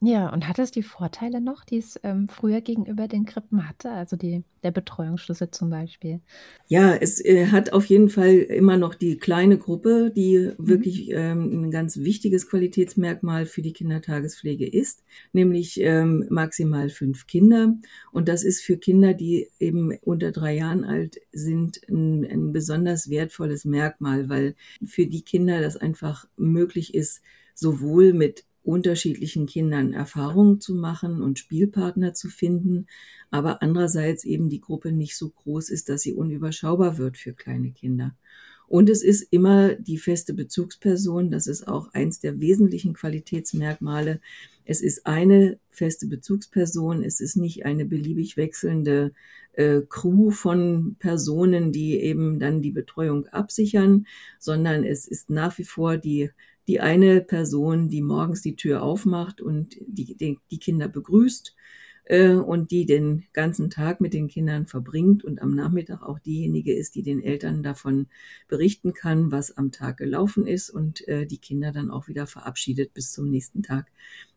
Ja, 0.04 0.34
und 0.34 0.48
hat 0.48 0.58
es 0.58 0.72
die 0.72 0.82
Vorteile 0.82 1.42
noch, 1.42 1.64
die 1.64 1.78
es 1.78 2.00
ähm, 2.02 2.28
früher 2.28 2.62
gegenüber 2.62 3.08
den 3.08 3.24
Krippen 3.26 3.70
hatte? 3.70 3.92
Also 3.92 4.16
die, 4.16 4.44
der 4.64 4.72
Betreuungsschlüssel 4.72 5.52
zum 5.52 5.70
Beispiel? 5.70 6.22
Ja, 6.68 6.96
es 6.96 7.24
äh, 7.24 7.46
hat 7.52 7.72
auf 7.72 7.86
jeden 7.86 8.10
Fall 8.10 8.34
immer 8.34 8.78
noch 8.78 8.96
die 8.96 9.20
kleine 9.20 9.60
Gruppe, 9.60 10.12
die 10.16 10.40
mhm. 10.40 10.68
wirklich 10.68 11.12
ähm, 11.12 11.66
ein 11.66 11.70
ganz 11.70 11.98
wichtiges 11.98 12.50
Qualitätsmerkmal 12.50 13.46
für 13.46 13.62
die 13.62 13.74
Kindertagespflege 13.74 14.68
ist, 14.68 15.04
nämlich 15.34 15.80
ähm, 15.80 16.26
maximal 16.32 16.90
fünf 16.90 17.28
Kinder. 17.28 17.76
Und 18.12 18.28
das 18.28 18.44
ist 18.44 18.64
für 18.64 18.78
Kinder, 18.78 19.14
die 19.14 19.50
eben 19.60 19.96
unter 20.02 20.32
drei 20.32 20.56
Jahren 20.56 20.84
alt 20.84 21.18
sind, 21.32 21.80
ein, 21.88 22.26
ein 22.26 22.54
besonders 22.54 23.12
wertvolles 23.12 23.66
Merkmal, 23.66 24.30
weil 24.30 24.56
für 24.84 25.06
die 25.06 25.22
Kinder 25.22 25.62
das 25.62 25.78
einfach 25.78 26.28
möglich 26.38 26.96
ist, 26.96 27.22
sowohl 27.54 28.14
mit 28.14 28.46
unterschiedlichen 28.64 29.48
Kindern 29.48 29.94
Erfahrungen 29.94 30.60
zu 30.60 30.76
machen 30.76 31.22
und 31.22 31.40
Spielpartner 31.40 32.14
zu 32.14 32.30
finden, 32.30 32.88
aber 33.30 33.62
andererseits 33.62 34.24
eben 34.24 34.50
die 34.50 34.62
Gruppe 34.62 34.92
nicht 34.92 35.16
so 35.16 35.30
groß 35.30 35.70
ist, 35.70 35.90
dass 35.90 36.02
sie 36.02 36.14
unüberschaubar 36.14 36.98
wird 36.98 37.18
für 37.18 37.34
kleine 37.34 37.72
Kinder. 37.72 38.16
Und 38.72 38.90
es 38.90 39.04
ist 39.04 39.28
immer 39.32 39.76
die 39.76 39.98
feste 39.98 40.34
Bezugsperson, 40.34 41.30
das 41.30 41.48
ist 41.48 41.68
auch 41.68 41.94
eins 41.94 42.22
der 42.22 42.40
wesentlichen 42.40 42.94
Qualitätsmerkmale. 42.94 44.22
Es 44.64 44.82
ist 44.82 45.06
eine 45.06 45.60
feste 45.72 46.08
Bezugsperson, 46.08 47.04
es 47.04 47.20
ist 47.20 47.36
nicht 47.36 47.66
eine 47.66 47.84
beliebig 47.84 48.38
wechselnde 48.38 49.12
äh, 49.52 49.82
Crew 49.90 50.32
von 50.32 50.96
Personen, 51.00 51.74
die 51.74 52.00
eben 52.00 52.40
dann 52.40 52.62
die 52.62 52.72
Betreuung 52.72 53.28
absichern, 53.28 54.08
sondern 54.40 54.86
es 54.86 55.06
ist 55.06 55.30
nach 55.30 55.58
wie 55.58 55.66
vor 55.66 55.98
die 55.98 56.30
die 56.68 56.80
eine 56.80 57.22
Person, 57.22 57.90
die 57.90 58.02
morgens 58.02 58.42
die 58.42 58.56
Tür 58.56 58.84
aufmacht 58.84 59.42
und 59.42 59.76
die, 59.86 60.16
die, 60.16 60.40
die 60.50 60.60
Kinder 60.60 60.88
begrüßt 60.88 61.56
äh, 62.06 62.34
und 62.34 62.72
die 62.72 62.86
den 62.86 63.24
ganzen 63.34 63.70
Tag 63.70 64.02
mit 64.02 64.14
den 64.14 64.28
Kindern 64.28 64.68
verbringt 64.68 65.24
und 65.24 65.42
am 65.42 65.56
Nachmittag 65.56 66.04
auch 66.04 66.20
diejenige 66.20 66.74
ist, 66.74 66.96
die 66.96 67.04
den 67.04 67.22
Eltern 67.22 67.64
davon 67.64 68.08
berichten 68.48 68.94
kann, 68.94 69.32
was 69.32 69.58
am 69.58 69.72
Tag 69.72 69.98
gelaufen 69.98 70.46
ist 70.46 70.70
und 70.70 71.08
äh, 71.08 71.26
die 71.26 71.40
Kinder 71.40 71.72
dann 71.72 71.90
auch 71.90 72.08
wieder 72.08 72.28
verabschiedet 72.28 72.94
bis 72.94 73.12
zum 73.12 73.30
nächsten 73.30 73.64
Tag. 73.64 73.88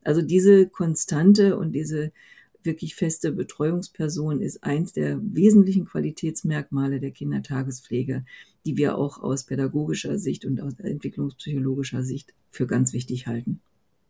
Also 0.02 0.22
diese 0.22 0.68
Konstante 0.68 1.56
und 1.56 1.72
diese 1.72 2.12
wirklich 2.62 2.94
feste 2.94 3.32
Betreuungsperson 3.32 4.40
ist 4.40 4.64
eins 4.64 4.92
der 4.92 5.18
wesentlichen 5.20 5.84
Qualitätsmerkmale 5.84 6.98
der 6.98 7.10
Kindertagespflege, 7.10 8.24
die 8.64 8.76
wir 8.76 8.96
auch 8.96 9.22
aus 9.22 9.44
pädagogischer 9.44 10.18
Sicht 10.18 10.44
und 10.44 10.60
aus 10.60 10.78
entwicklungspsychologischer 10.78 12.02
Sicht 12.02 12.34
für 12.50 12.66
ganz 12.66 12.92
wichtig 12.92 13.26
halten. 13.26 13.60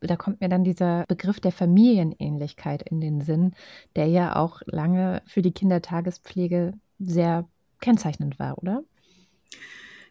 Da 0.01 0.17
kommt 0.17 0.41
mir 0.41 0.49
dann 0.49 0.65
dieser 0.65 1.05
Begriff 1.09 1.41
der 1.41 1.53
Familienähnlichkeit 1.53 2.83
in 2.89 3.01
den 3.01 3.21
Sinn, 3.23 3.53
der 3.97 4.07
ja 4.07 4.37
auch 4.37 4.61
lange 4.67 5.23
für 5.27 5.43
die 5.43 5.53
Kindertagespflege 5.53 6.75
sehr 6.99 7.49
kennzeichnend 7.81 8.39
war, 8.39 8.59
oder? 8.59 8.85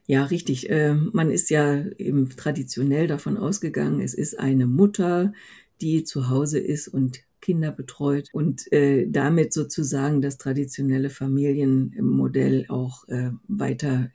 Ja, 0.06 0.26
richtig. 0.26 0.70
Ähm, 0.70 1.12
man 1.14 1.30
ist 1.30 1.50
ja 1.50 1.86
eben 1.98 2.30
traditionell 2.30 3.08
davon 3.08 3.38
ausgegangen, 3.38 4.02
es 4.02 4.14
ist 4.14 4.38
eine 4.38 4.66
Mutter, 4.66 5.34
die 5.80 6.04
zu 6.04 6.30
Hause 6.30 6.60
ist 6.60 6.88
und 6.88 7.20
Kinder 7.44 7.72
betreut 7.72 8.30
und 8.32 8.72
äh, 8.72 9.06
damit 9.10 9.52
sozusagen 9.52 10.22
das 10.22 10.38
traditionelle 10.38 11.10
Familienmodell 11.10 12.66
auch 12.70 13.06
äh, 13.10 13.32
weiter 13.50 14.10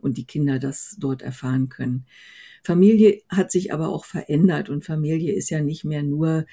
und 0.00 0.18
die 0.18 0.26
Kinder 0.26 0.58
das 0.58 0.96
dort 0.98 1.22
erfahren 1.22 1.68
können. 1.68 2.04
Familie 2.64 3.22
hat 3.28 3.52
sich 3.52 3.72
aber 3.72 3.88
auch 3.90 4.04
verändert 4.04 4.68
und 4.68 4.84
Familie 4.84 5.32
ist 5.32 5.50
ja 5.50 5.60
nicht 5.60 5.84
mehr 5.84 6.02
nur 6.02 6.46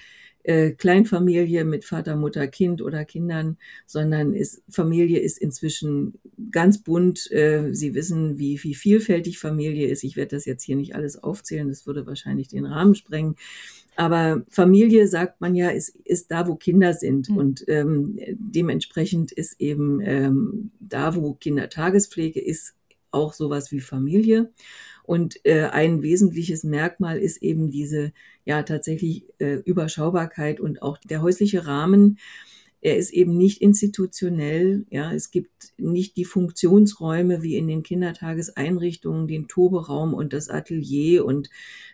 äh, 0.43 0.71
Kleinfamilie 0.71 1.65
mit 1.65 1.85
Vater, 1.85 2.15
Mutter, 2.15 2.47
Kind 2.47 2.81
oder 2.81 3.03
Kindern, 3.03 3.57
sondern 3.87 4.33
ist, 4.33 4.61
Familie 4.69 5.19
ist 5.19 5.39
inzwischen 5.39 6.19
ganz 6.51 6.83
bunt. 6.83 7.31
Äh, 7.31 7.73
Sie 7.73 7.95
wissen, 7.95 8.37
wie, 8.37 8.63
wie 8.63 8.75
vielfältig 8.75 9.39
Familie 9.39 9.87
ist. 9.87 10.03
Ich 10.03 10.15
werde 10.15 10.35
das 10.35 10.45
jetzt 10.45 10.63
hier 10.63 10.75
nicht 10.75 10.93
alles 10.93 11.21
aufzählen, 11.21 11.67
das 11.67 11.87
würde 11.87 12.05
wahrscheinlich 12.05 12.47
den 12.47 12.65
Rahmen 12.65 12.93
sprengen. 12.93 13.35
Aber 13.95 14.43
Familie, 14.49 15.07
sagt 15.07 15.41
man 15.41 15.55
ja, 15.55 15.69
ist, 15.69 15.95
ist 16.03 16.31
da, 16.31 16.47
wo 16.47 16.55
Kinder 16.55 16.93
sind. 16.93 17.29
Mhm. 17.29 17.37
Und 17.37 17.65
ähm, 17.67 18.19
dementsprechend 18.37 19.31
ist 19.31 19.59
eben 19.59 20.01
ähm, 20.01 20.71
da, 20.79 21.15
wo 21.15 21.33
Kindertagespflege 21.33 22.39
ist, 22.41 22.75
auch 23.11 23.33
sowas 23.33 23.71
wie 23.71 23.79
Familie. 23.79 24.51
Und 25.03 25.45
äh, 25.45 25.65
ein 25.65 26.01
wesentliches 26.01 26.63
Merkmal 26.63 27.19
ist 27.19 27.41
eben 27.41 27.69
diese 27.69 28.11
ja 28.43 28.63
tatsächlich 28.63 29.25
äh, 29.39 29.55
Überschaubarkeit 29.65 30.59
und 30.59 30.81
auch 30.81 30.97
der 30.97 31.21
häusliche 31.21 31.65
Rahmen. 31.65 32.17
Er 32.85 32.97
ist 32.97 33.13
eben 33.13 33.35
nicht 33.35 33.63
institutionell. 33.63 34.85
Ja, 34.91 35.11
es 35.11 35.31
gibt 35.31 35.73
nicht 35.79 36.17
die 36.17 36.23
Funktionsräume 36.23 37.41
wie 37.41 37.55
in 37.55 37.67
den 37.67 37.81
Kindertageseinrichtungen, 37.81 39.27
den 39.27 39.47
Toberaum 39.47 40.13
und 40.13 40.33
das 40.33 40.49
Atelier 40.49 41.25
und 41.25 41.49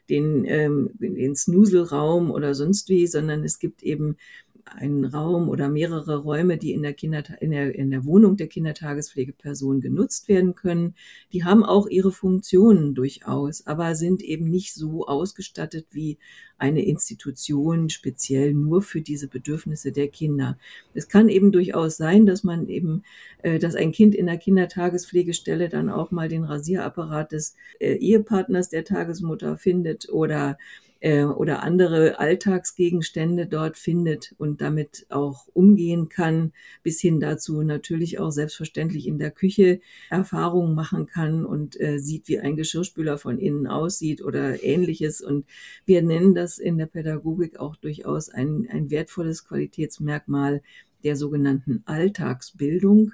den, 0.09 0.43
ähm, 0.43 0.89
den 0.99 1.33
Snuselraum 1.37 2.29
oder 2.29 2.53
sonst 2.55 2.89
wie, 2.89 3.07
sondern 3.07 3.45
es 3.45 3.57
gibt 3.57 3.83
eben 3.83 4.17
einen 4.65 5.05
Raum 5.05 5.49
oder 5.49 5.69
mehrere 5.69 6.17
Räume, 6.17 6.57
die 6.57 6.71
in 6.71 6.81
der, 6.81 6.93
Kinder, 6.93 7.23
in 7.41 7.51
der, 7.51 7.75
in 7.75 7.91
der 7.91 8.05
Wohnung 8.05 8.37
der 8.37 8.47
Kindertagespflegeperson 8.47 9.81
genutzt 9.81 10.27
werden 10.27 10.55
können. 10.55 10.95
Die 11.33 11.43
haben 11.43 11.63
auch 11.63 11.87
ihre 11.87 12.11
Funktionen 12.11 12.93
durchaus, 12.95 13.65
aber 13.67 13.95
sind 13.95 14.21
eben 14.21 14.49
nicht 14.49 14.73
so 14.73 15.07
ausgestattet 15.07 15.87
wie 15.91 16.17
eine 16.57 16.85
Institution 16.85 17.89
speziell 17.89 18.53
nur 18.53 18.83
für 18.83 19.01
diese 19.01 19.27
Bedürfnisse 19.27 19.91
der 19.91 20.09
Kinder. 20.09 20.57
Es 20.93 21.07
kann 21.07 21.27
eben 21.27 21.51
durchaus 21.51 21.97
sein, 21.97 22.27
dass 22.27 22.43
man 22.43 22.67
eben, 22.69 23.03
äh, 23.41 23.57
dass 23.57 23.75
ein 23.75 23.91
Kind 23.91 24.13
in 24.13 24.27
der 24.27 24.37
Kindertagespflegestelle 24.37 25.69
dann 25.69 25.89
auch 25.89 26.11
mal 26.11 26.29
den 26.29 26.43
Rasierapparat 26.43 27.31
des 27.31 27.55
äh, 27.79 27.95
Ehepartners 27.95 28.69
der 28.69 28.85
Tagesmutter 28.85 29.57
findet 29.57 30.09
oder 30.09 30.57
äh, 31.01 31.23
oder 31.23 31.63
andere 31.63 32.19
Alltagsgegenstände 32.19 33.47
dort 33.47 33.77
findet 33.77 34.33
und 34.37 34.61
damit 34.61 35.05
auch 35.09 35.47
umgehen 35.53 36.07
kann, 36.07 36.53
bis 36.83 37.01
hin 37.01 37.19
dazu 37.19 37.63
natürlich 37.63 38.19
auch 38.19 38.31
selbstverständlich 38.31 39.07
in 39.07 39.19
der 39.19 39.31
Küche 39.31 39.81
Erfahrungen 40.09 40.75
machen 40.75 41.07
kann 41.07 41.43
und 41.43 41.79
äh, 41.81 41.97
sieht, 41.99 42.27
wie 42.27 42.39
ein 42.39 42.55
Geschirrspüler 42.55 43.17
von 43.17 43.39
innen 43.39 43.67
aussieht 43.67 44.23
oder 44.23 44.63
ähnliches. 44.63 45.21
Und 45.21 45.45
wir 45.85 46.01
nennen 46.01 46.33
das 46.35 46.59
in 46.59 46.77
der 46.77 46.85
Pädagogik 46.85 47.59
auch 47.59 47.75
durchaus 47.75 48.29
ein, 48.29 48.67
ein 48.71 48.91
wertvolles 48.91 49.45
Qualitätsmerkmal 49.45 50.61
der 51.03 51.15
sogenannten 51.15 51.81
Alltagsbildung, 51.85 53.13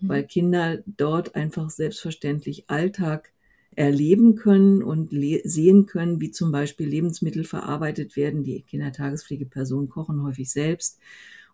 mhm. 0.00 0.08
weil 0.08 0.24
Kinder 0.24 0.82
dort 0.86 1.36
einfach 1.36 1.70
selbstverständlich 1.70 2.68
Alltag 2.68 3.30
erleben 3.78 4.34
können 4.34 4.82
und 4.82 5.10
sehen 5.44 5.86
können, 5.86 6.20
wie 6.20 6.32
zum 6.32 6.50
Beispiel 6.50 6.88
Lebensmittel 6.88 7.44
verarbeitet 7.44 8.16
werden. 8.16 8.42
Die 8.42 8.62
Kindertagespflegepersonen 8.62 9.88
kochen 9.88 10.24
häufig 10.24 10.50
selbst 10.50 10.98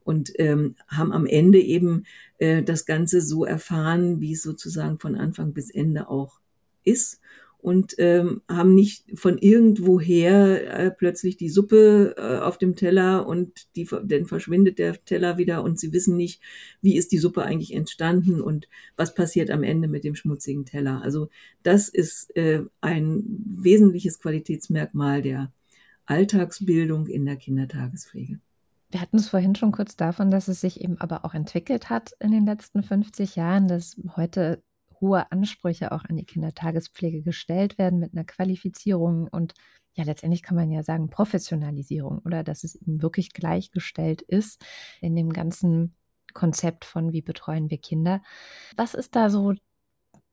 und 0.04 0.33
ähm, 0.37 0.75
haben 0.88 1.12
am 1.12 1.26
Ende 1.26 1.61
eben 1.61 2.07
äh, 2.38 2.62
das 2.62 2.87
Ganze 2.87 3.21
so 3.21 3.45
erfahren, 3.45 4.23
wie 4.23 4.33
es 4.33 4.43
sozusagen 4.43 4.99
von 4.99 5.16
Anfang 5.16 5.52
bis 5.52 5.69
Ende 5.69 6.09
auch 6.09 6.40
ist 6.83 7.21
und 7.64 7.94
ähm, 7.97 8.42
haben 8.47 8.75
nicht 8.75 9.18
von 9.18 9.38
irgendwoher 9.38 10.68
äh, 10.68 10.90
plötzlich 10.90 11.38
die 11.38 11.49
Suppe 11.49 12.14
äh, 12.18 12.40
auf 12.40 12.59
dem 12.59 12.76
Teller 12.76 13.26
und 13.26 13.75
die, 13.75 13.88
dann 14.04 14.26
verschwindet 14.26 14.78
der 14.78 15.02
Teller 15.02 15.38
wieder 15.38 15.64
und 15.64 15.80
sie 15.80 15.90
wissen 15.94 16.14
nicht, 16.14 16.42
wie 16.83 16.99
ist 16.99 17.11
die 17.11 17.16
Suppe 17.16 17.42
eigentlich 17.42 17.73
entstanden 17.73 18.42
und 18.42 18.68
was 18.99 19.14
passiert 19.14 19.50
am 19.50 19.62
Ende 19.62 19.88
mit 19.88 20.04
dem 20.04 20.14
schmutzigen 20.14 20.66
Teller. 20.66 21.00
Also 21.02 21.30
das 21.62 21.88
ist 21.88 22.37
äh, 22.37 22.64
ein 22.83 23.25
wesentliches 23.56 24.21
Qualitätsmerkmal 24.21 25.23
der 25.23 25.50
Alltagsbildung 26.04 27.06
in 27.06 27.25
der 27.25 27.37
Kindertagespflege. 27.37 28.40
Wir 28.90 29.00
hatten 29.00 29.16
es 29.16 29.30
vorhin 29.30 29.54
schon 29.54 29.73
kurz 29.73 29.97
davon, 29.97 30.30
dass 30.30 30.49
es 30.49 30.61
sich 30.61 30.83
eben 30.83 31.00
aber 31.00 31.25
auch 31.25 31.33
entwickelt 31.33 31.88
hat 31.88 32.12
in 32.21 32.30
den 32.30 32.44
letzten 32.44 32.83
50 32.83 33.37
Jahren, 33.37 33.68
dass 33.68 33.99
heute 34.16 34.62
hohe 35.01 35.31
Ansprüche 35.33 35.93
auch 35.93 36.05
an 36.05 36.17
die 36.17 36.25
Kindertagespflege 36.25 37.23
gestellt 37.23 37.79
werden 37.79 37.99
mit 37.99 38.13
einer 38.13 38.25
Qualifizierung 38.25 39.29
und 39.29 39.55
ja, 39.95 40.05
letztendlich 40.05 40.43
kann 40.43 40.57
man 40.57 40.71
ja 40.71 40.83
sagen 40.83 41.09
Professionalisierung 41.09 42.19
oder 42.25 42.43
dass 42.43 42.65
es 42.65 42.75
eben 42.75 43.01
wirklich 43.03 43.33
gleichgestellt 43.33 44.23
ist 44.23 44.65
in 45.01 45.15
dem 45.15 45.33
ganzen 45.33 45.95
Konzept 46.33 46.85
von 46.85 47.13
wie 47.13 47.23
betreuen 47.23 47.71
wir 47.71 47.79
Kinder. 47.79 48.21
Was 48.77 48.95
ist 48.95 49.15
da 49.15 49.31
so 49.31 49.55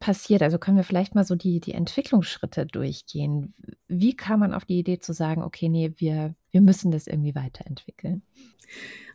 passiert? 0.02 0.42
Also 0.42 0.58
können 0.58 0.76
wir 0.76 0.84
vielleicht 0.84 1.16
mal 1.16 1.24
so 1.24 1.36
die, 1.36 1.62
die 1.62 1.72
Entwicklungsschritte 1.72 2.66
durchgehen. 2.66 3.54
Wie 3.88 4.14
kam 4.14 4.42
man 4.42 4.54
auf 4.54 4.66
die 4.66 4.80
Idee 4.80 5.00
zu 5.00 5.14
sagen, 5.14 5.42
okay, 5.42 5.70
nee, 5.70 5.94
wir, 5.96 6.36
wir 6.52 6.60
müssen 6.60 6.92
das 6.92 7.08
irgendwie 7.08 7.36
weiterentwickeln? 7.36 8.24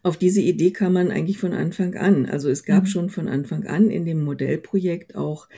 Auf 0.03 0.17
diese 0.17 0.41
Idee 0.41 0.71
kam 0.71 0.95
man 0.95 1.11
eigentlich 1.11 1.39
von 1.39 1.53
Anfang 1.53 1.97
an. 1.97 2.25
Also 2.25 2.49
es 2.49 2.65
gab 2.65 2.85
mhm. 2.85 2.89
schon 2.89 3.11
von 3.11 3.29
Anfang 3.29 3.67
an 3.67 3.91
in 3.91 4.07
dem 4.07 4.25
Modellprojekt 4.25 5.15
auch 5.15 5.49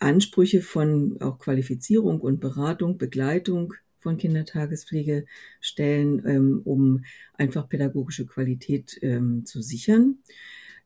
Ansprüche 0.00 0.62
von 0.62 1.20
auch 1.20 1.38
Qualifizierung 1.38 2.20
und 2.20 2.40
Beratung, 2.40 2.98
Begleitung 2.98 3.74
von 3.98 4.16
Kindertagespflege 4.16 5.26
stellen, 5.60 6.22
ähm, 6.26 6.60
um 6.64 7.04
einfach 7.34 7.68
pädagogische 7.68 8.26
Qualität 8.26 8.98
ähm, 9.02 9.44
zu 9.44 9.60
sichern. 9.60 10.18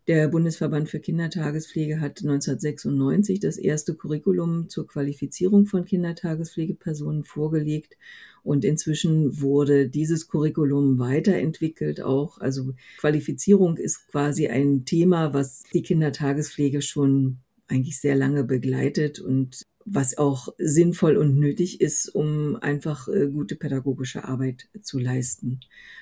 Der 0.08 0.26
Bundesverband 0.26 0.88
für 0.88 0.98
Kindertagespflege 0.98 2.00
hat 2.00 2.22
1996 2.22 3.38
das 3.38 3.56
erste 3.56 3.94
Curriculum 3.94 4.68
zur 4.68 4.88
Qualifizierung 4.88 5.66
von 5.66 5.84
Kindertagespflegepersonen 5.84 7.22
vorgelegt 7.22 7.96
und 8.42 8.64
inzwischen 8.64 9.40
wurde 9.40 9.88
dieses 9.88 10.26
Curriculum 10.26 10.98
weiterentwickelt 10.98 12.02
auch. 12.02 12.38
Also 12.38 12.74
Qualifizierung 12.98 13.76
ist 13.76 14.08
quasi 14.08 14.48
ein 14.48 14.84
Thema, 14.84 15.34
was 15.34 15.62
die 15.72 15.82
Kindertagespflege 15.82 16.82
schon 16.82 17.38
eigentlich 17.68 18.00
sehr 18.00 18.16
lange 18.16 18.42
begleitet 18.42 19.20
und 19.20 19.62
was 19.84 20.18
auch 20.18 20.48
sinnvoll 20.58 21.16
und 21.16 21.38
nötig 21.38 21.80
ist, 21.80 22.08
um 22.08 22.56
einfach 22.56 23.08
äh, 23.08 23.28
gute 23.28 23.56
pädagogische 23.56 24.24
Arbeit 24.24 24.68
zu 24.80 24.98
leisten. 24.98 25.60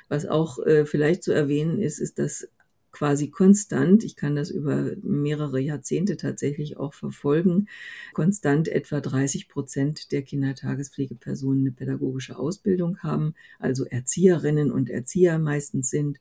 Was 0.09 0.27
auch 0.27 0.59
äh, 0.67 0.85
vielleicht 0.85 1.23
zu 1.23 1.33
erwähnen 1.33 1.81
ist, 1.81 1.99
ist, 1.99 2.19
dass 2.19 2.49
quasi 2.93 3.31
konstant, 3.31 4.05
ich 4.05 4.17
kann 4.17 4.37
das 4.37 4.51
über 4.51 4.93
mehrere 5.03 5.61
Jahrzehnte 5.61 6.17
tatsächlich 6.17 6.77
auch 6.77 6.95
verfolgen, 6.95 7.69
konstant 8.13 8.69
etwa 8.69 9.01
30 9.01 9.49
Prozent 9.49 10.13
der 10.13 10.23
Kindertagespflegepersonen 10.23 11.61
eine 11.61 11.73
pädagogische 11.73 12.39
Ausbildung 12.39 12.99
haben, 12.99 13.35
also 13.59 13.85
Erzieherinnen 13.85 14.71
und 14.71 14.91
Erzieher 14.91 15.39
meistens 15.39 15.91
sind 15.91 16.19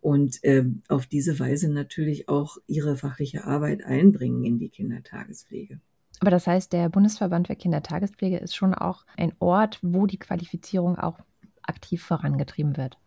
und 0.00 0.42
äh, 0.44 0.64
auf 0.88 1.06
diese 1.06 1.38
Weise 1.40 1.68
natürlich 1.68 2.28
auch 2.28 2.58
ihre 2.66 2.96
fachliche 2.96 3.44
Arbeit 3.44 3.84
einbringen 3.84 4.44
in 4.44 4.58
die 4.58 4.68
Kindertagespflege. 4.68 5.80
Aber 6.20 6.30
das 6.30 6.46
heißt, 6.46 6.72
der 6.72 6.88
Bundesverband 6.88 7.48
für 7.48 7.56
Kindertagespflege 7.56 8.38
ist 8.38 8.54
schon 8.54 8.74
auch 8.74 9.04
ein 9.16 9.32
Ort, 9.38 9.78
wo 9.82 10.06
die 10.06 10.18
Qualifizierung 10.18 10.96
auch 10.96 11.18
aktiv 11.62 12.02
vorangetrieben 12.02 12.76
wird. 12.76 12.98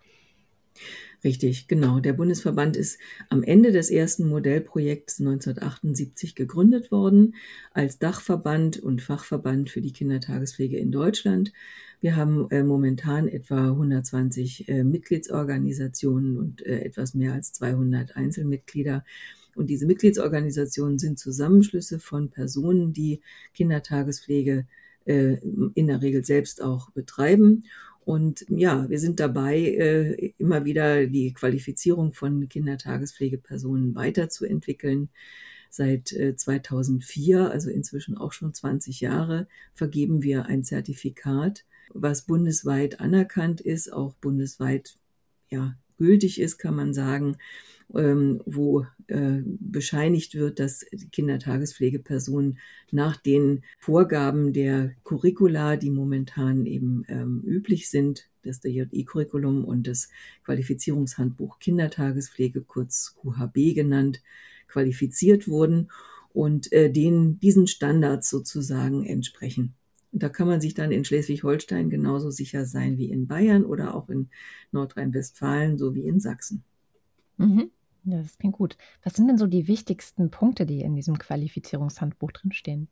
Richtig, 1.23 1.67
genau. 1.67 1.99
Der 1.99 2.13
Bundesverband 2.13 2.77
ist 2.77 2.97
am 3.27 3.43
Ende 3.43 3.73
des 3.73 3.89
ersten 3.89 4.27
Modellprojekts 4.29 5.19
1978 5.19 6.33
gegründet 6.33 6.91
worden 6.91 7.35
als 7.73 7.99
Dachverband 7.99 8.79
und 8.79 9.01
Fachverband 9.01 9.69
für 9.69 9.81
die 9.81 9.91
Kindertagespflege 9.91 10.77
in 10.77 10.91
Deutschland. 10.91 11.51
Wir 11.99 12.15
haben 12.15 12.49
äh, 12.51 12.63
momentan 12.63 13.27
etwa 13.27 13.71
120 13.71 14.69
äh, 14.69 14.83
Mitgliedsorganisationen 14.85 16.37
und 16.37 16.65
äh, 16.65 16.79
etwas 16.85 17.13
mehr 17.13 17.33
als 17.33 17.51
200 17.51 18.15
Einzelmitglieder. 18.15 19.03
Und 19.55 19.69
diese 19.69 19.87
Mitgliedsorganisationen 19.87 20.99
sind 20.99 21.19
Zusammenschlüsse 21.19 21.99
von 21.99 22.29
Personen, 22.29 22.93
die 22.93 23.19
Kindertagespflege 23.53 24.67
äh, 25.03 25.37
in 25.73 25.87
der 25.87 26.01
Regel 26.01 26.23
selbst 26.23 26.61
auch 26.61 26.91
betreiben 26.91 27.65
und 28.09 28.43
ja, 28.49 28.89
wir 28.89 28.97
sind 28.97 29.19
dabei, 29.19 29.59
äh, 29.59 30.33
immer 30.39 30.65
wieder 30.65 31.05
die 31.05 31.31
Qualifizierung 31.31 32.11
von 32.11 32.49
Kindertagespflegepersonen 32.49 33.93
weiterzuentwickeln. 33.93 35.09
Seit 35.69 36.07
2004, 36.07 37.37
äh, 37.37 37.41
also 37.43 37.69
inzwischen 37.69 38.17
auch 38.17 38.31
schon 38.31 38.51
20 38.51 38.99
Jahre, 39.01 39.47
vergeben 39.75 40.23
wir 40.23 40.47
ein 40.47 40.63
Zertifikat, 40.63 41.65
was 41.93 42.23
bundesweit 42.23 42.99
anerkannt 42.99 43.61
ist, 43.61 43.93
auch 43.93 44.15
bundesweit 44.15 44.95
ja, 45.51 45.77
gültig 45.99 46.41
ist, 46.41 46.57
kann 46.57 46.75
man 46.75 46.95
sagen, 46.95 47.37
ähm, 47.95 48.41
wo 48.45 48.85
äh, 49.07 49.41
bescheinigt 49.43 50.35
wird, 50.35 50.59
dass 50.59 50.85
Kindertagespflegepersonen 51.11 52.59
nach 52.91 53.17
den 53.17 53.63
Vorgaben 53.79 54.53
der 54.53 54.91
Curricula, 55.03 55.75
die 55.75 55.89
momentan 55.89 56.65
eben 56.65 57.03
ähm, 57.07 57.41
üblich 57.45 57.89
sind, 57.89 58.29
das 58.43 58.61
DJI-Curriculum 58.61 59.65
und 59.65 59.87
das 59.87 60.09
Qualifizierungshandbuch 60.45 61.59
Kindertagespflege, 61.59 62.61
kurz 62.61 63.15
QHB 63.21 63.75
genannt, 63.75 64.21
qualifiziert 64.67 65.47
wurden 65.47 65.89
und 66.31 66.71
äh, 66.71 66.91
denen 66.91 67.39
diesen 67.39 67.67
Standards 67.67 68.29
sozusagen 68.29 69.05
entsprechen. 69.05 69.73
Da 70.11 70.29
kann 70.29 70.47
man 70.47 70.61
sich 70.61 70.73
dann 70.73 70.91
in 70.91 71.05
Schleswig-Holstein 71.05 71.89
genauso 71.89 72.31
sicher 72.31 72.65
sein 72.65 72.97
wie 72.97 73.11
in 73.11 73.27
Bayern 73.27 73.65
oder 73.65 73.93
auch 73.93 74.09
in 74.09 74.29
Nordrhein-Westfalen 74.71 75.77
sowie 75.77 76.01
in 76.01 76.19
Sachsen. 76.19 76.63
Mhm. 77.37 77.71
Ja, 78.03 78.21
das 78.21 78.37
klingt 78.37 78.55
gut. 78.55 78.77
Was 79.03 79.13
sind 79.13 79.27
denn 79.27 79.37
so 79.37 79.47
die 79.47 79.67
wichtigsten 79.67 80.31
Punkte, 80.31 80.65
die 80.65 80.81
in 80.81 80.95
diesem 80.95 81.17
Qualifizierungshandbuch 81.17 82.31
drinstehen? 82.31 82.87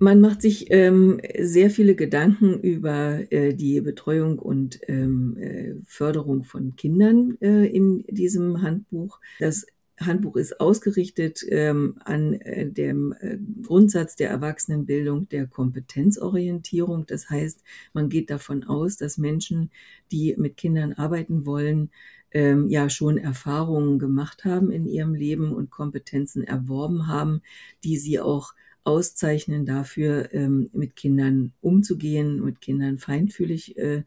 Man 0.00 0.20
macht 0.20 0.42
sich 0.42 0.66
ähm, 0.70 1.20
sehr 1.40 1.70
viele 1.70 1.96
Gedanken 1.96 2.60
über 2.60 3.20
äh, 3.32 3.52
die 3.52 3.80
Betreuung 3.80 4.38
und 4.38 4.78
ähm, 4.86 5.36
äh, 5.36 5.74
Förderung 5.86 6.44
von 6.44 6.76
Kindern 6.76 7.36
äh, 7.40 7.66
in 7.66 8.04
diesem 8.08 8.62
Handbuch. 8.62 9.18
Das 9.40 9.66
Handbuch 10.00 10.36
ist 10.36 10.60
ausgerichtet 10.60 11.44
ähm, 11.48 11.96
an 12.04 12.34
äh, 12.34 12.70
dem 12.70 13.12
äh, 13.20 13.38
Grundsatz 13.62 14.16
der 14.16 14.30
Erwachsenenbildung 14.30 15.28
der 15.28 15.46
Kompetenzorientierung. 15.46 17.06
Das 17.06 17.28
heißt, 17.28 17.62
man 17.92 18.08
geht 18.08 18.30
davon 18.30 18.64
aus, 18.64 18.96
dass 18.96 19.18
Menschen, 19.18 19.70
die 20.12 20.36
mit 20.38 20.56
Kindern 20.56 20.92
arbeiten 20.92 21.46
wollen, 21.46 21.90
ähm, 22.32 22.68
ja 22.68 22.90
schon 22.90 23.18
Erfahrungen 23.18 23.98
gemacht 23.98 24.44
haben 24.44 24.70
in 24.70 24.86
ihrem 24.86 25.14
Leben 25.14 25.52
und 25.52 25.70
Kompetenzen 25.70 26.42
erworben 26.42 27.06
haben, 27.06 27.42
die 27.84 27.96
sie 27.96 28.20
auch 28.20 28.54
auszeichnen 28.84 29.66
dafür, 29.66 30.32
ähm, 30.32 30.70
mit 30.72 30.96
Kindern 30.96 31.52
umzugehen, 31.60 32.42
mit 32.42 32.60
Kindern 32.60 32.98
feinfühlig 32.98 33.76
äh, 33.76 34.04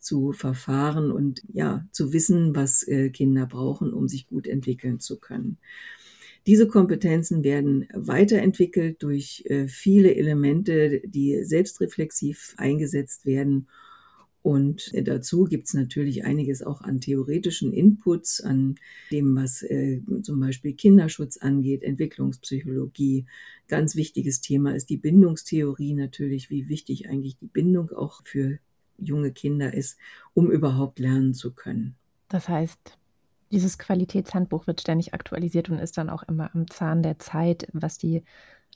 zu 0.00 0.32
verfahren 0.32 1.10
und 1.10 1.42
ja, 1.52 1.86
zu 1.92 2.12
wissen, 2.12 2.54
was 2.54 2.86
äh, 2.86 3.10
Kinder 3.10 3.46
brauchen, 3.46 3.92
um 3.92 4.08
sich 4.08 4.26
gut 4.26 4.46
entwickeln 4.46 5.00
zu 5.00 5.18
können. 5.18 5.58
Diese 6.46 6.68
Kompetenzen 6.68 7.42
werden 7.42 7.88
weiterentwickelt 7.94 9.02
durch 9.02 9.44
äh, 9.46 9.66
viele 9.66 10.14
Elemente, 10.14 11.00
die 11.06 11.42
selbstreflexiv 11.42 12.54
eingesetzt 12.58 13.24
werden 13.24 13.68
und 14.44 14.92
dazu 15.08 15.44
gibt's 15.44 15.72
natürlich 15.72 16.26
einiges 16.26 16.62
auch 16.62 16.82
an 16.82 17.00
theoretischen 17.00 17.72
Inputs, 17.72 18.42
an 18.42 18.74
dem, 19.10 19.34
was 19.34 19.62
äh, 19.62 20.02
zum 20.20 20.38
Beispiel 20.38 20.74
Kinderschutz 20.74 21.38
angeht, 21.38 21.82
Entwicklungspsychologie. 21.82 23.24
Ganz 23.68 23.96
wichtiges 23.96 24.42
Thema 24.42 24.74
ist 24.74 24.90
die 24.90 24.98
Bindungstheorie 24.98 25.94
natürlich, 25.94 26.50
wie 26.50 26.68
wichtig 26.68 27.08
eigentlich 27.08 27.38
die 27.38 27.46
Bindung 27.46 27.90
auch 27.92 28.20
für 28.24 28.58
junge 28.98 29.32
Kinder 29.32 29.72
ist, 29.72 29.96
um 30.34 30.50
überhaupt 30.50 30.98
lernen 30.98 31.32
zu 31.32 31.54
können. 31.54 31.94
Das 32.28 32.46
heißt, 32.46 32.98
dieses 33.50 33.78
Qualitätshandbuch 33.78 34.66
wird 34.66 34.82
ständig 34.82 35.14
aktualisiert 35.14 35.70
und 35.70 35.78
ist 35.78 35.96
dann 35.96 36.10
auch 36.10 36.22
immer 36.22 36.54
am 36.54 36.68
Zahn 36.68 37.02
der 37.02 37.18
Zeit, 37.18 37.66
was 37.72 37.96
die 37.96 38.22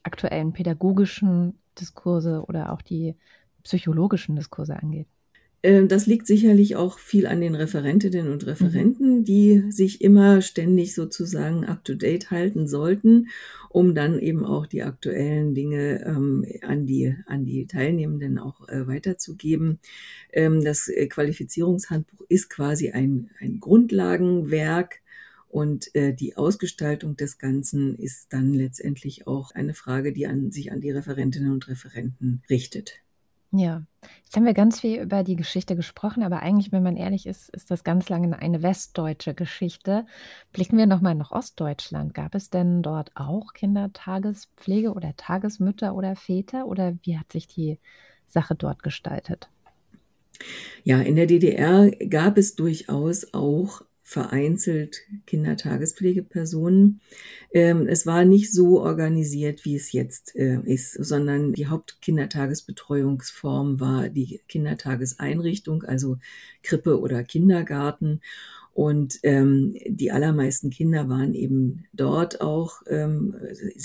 aktuellen 0.03 0.55
pädagogischen 0.55 1.59
Diskurse 1.79 2.43
oder 2.49 2.73
auch 2.73 2.81
die 2.81 3.17
psychologischen 3.65 4.35
Diskurse 4.35 4.75
angeht. 4.75 5.09
Ähm, 5.63 5.89
das 5.89 6.07
liegt 6.07 6.27
sicherlich 6.27 6.77
auch 6.77 6.99
viel 6.99 7.27
an 7.27 7.41
den 7.41 7.55
Referentinnen 7.55 8.31
und 8.31 8.47
Referenten, 8.47 9.19
mhm. 9.19 9.25
die 9.25 9.65
sich 9.71 10.01
immer 10.01 10.41
ständig 10.41 10.95
sozusagen 10.95 11.65
up-to-date 11.65 12.31
halten 12.31 12.69
sollten, 12.69 13.29
um 13.69 13.95
dann 13.95 14.19
eben 14.19 14.45
auch 14.45 14.67
die 14.67 14.83
aktuellen 14.83 15.55
Dinge 15.55 16.05
ähm, 16.05 16.45
an, 16.63 16.87
die, 16.87 17.15
an 17.27 17.45
die 17.45 17.67
Teilnehmenden 17.67 18.39
auch 18.39 18.69
äh, 18.69 18.87
weiterzugeben. 18.87 19.81
Ähm, 20.33 20.63
das 20.63 20.89
äh, 20.89 21.07
Qualifizierungshandbuch 21.09 22.25
ist 22.29 22.51
quasi 22.51 22.91
ein, 22.91 23.31
ein 23.41 23.61
Grundlagenwerk. 23.61 25.01
Und 25.51 25.95
äh, 25.95 26.13
die 26.13 26.37
Ausgestaltung 26.37 27.17
des 27.17 27.39
Ganzen 27.39 27.97
ist 27.97 28.35
dann 28.35 28.53
letztendlich 28.53 29.27
auch 29.27 29.51
eine 29.53 29.73
Frage, 29.73 30.13
die 30.13 30.27
an, 30.27 30.53
sich 30.53 30.71
an 30.71 30.83
die 30.83 30.91
Referentinnen 30.91 31.51
und 31.51 31.69
Referenten 31.69 32.43
richtet. 32.51 33.01
Ja, 33.51 33.83
jetzt 34.25 34.37
haben 34.37 34.45
wir 34.45 34.53
ganz 34.53 34.81
viel 34.81 35.01
über 35.01 35.23
die 35.23 35.37
Geschichte 35.37 35.75
gesprochen, 35.75 36.23
aber 36.23 36.41
eigentlich, 36.41 36.71
wenn 36.71 36.83
man 36.83 36.97
ehrlich 36.97 37.27
ist, 37.27 37.49
ist 37.49 37.71
das 37.71 37.83
ganz 37.83 38.11
lange 38.11 38.39
eine 38.39 38.63
westdeutsche 38.63 39.33
Geschichte. 39.33 40.05
Blicken 40.53 40.77
wir 40.77 40.87
nochmal 40.87 41.15
nach 41.15 41.31
Ostdeutschland. 41.31 42.13
Gab 42.13 42.35
es 42.35 42.51
denn 42.51 42.83
dort 42.83 43.11
auch 43.15 43.55
Kindertagespflege 43.55 44.93
oder 44.93 45.17
Tagesmütter 45.17 45.95
oder 45.95 46.15
Väter 46.15 46.67
oder 46.67 46.95
wie 47.03 47.19
hat 47.19 47.33
sich 47.33 47.47
die 47.47 47.79
Sache 48.27 48.55
dort 48.55 48.83
gestaltet? 48.83 49.49
Ja, 50.85 51.01
in 51.01 51.17
der 51.17 51.27
DDR 51.27 51.91
gab 52.09 52.37
es 52.37 52.55
durchaus 52.55 53.33
auch 53.33 53.83
vereinzelt 54.09 55.03
Kindertagespflegepersonen. 55.27 57.01
Ähm, 57.53 57.87
es 57.87 58.07
war 58.07 58.25
nicht 58.25 58.51
so 58.51 58.81
organisiert, 58.81 59.67
wie 59.67 59.77
es 59.77 59.93
jetzt 59.93 60.35
äh, 60.35 60.61
ist, 60.65 60.95
sondern 60.95 61.53
die 61.53 61.67
Hauptkindertagesbetreuungsform 61.67 63.81
war 63.81 64.09
die 64.09 64.41
Kindertageseinrichtung, 64.49 65.83
also 65.83 66.17
Krippe 66.63 67.01
oder 67.01 67.23
Kindergarten. 67.23 68.23
Und 68.79 69.19
ähm, 69.25 69.75
die 69.89 70.13
allermeisten 70.13 70.71
Kinder 70.71 71.09
waren 71.09 71.35
eben 71.35 71.87
dort 71.93 72.41
auch, 72.41 72.83
ähm, 72.87 73.35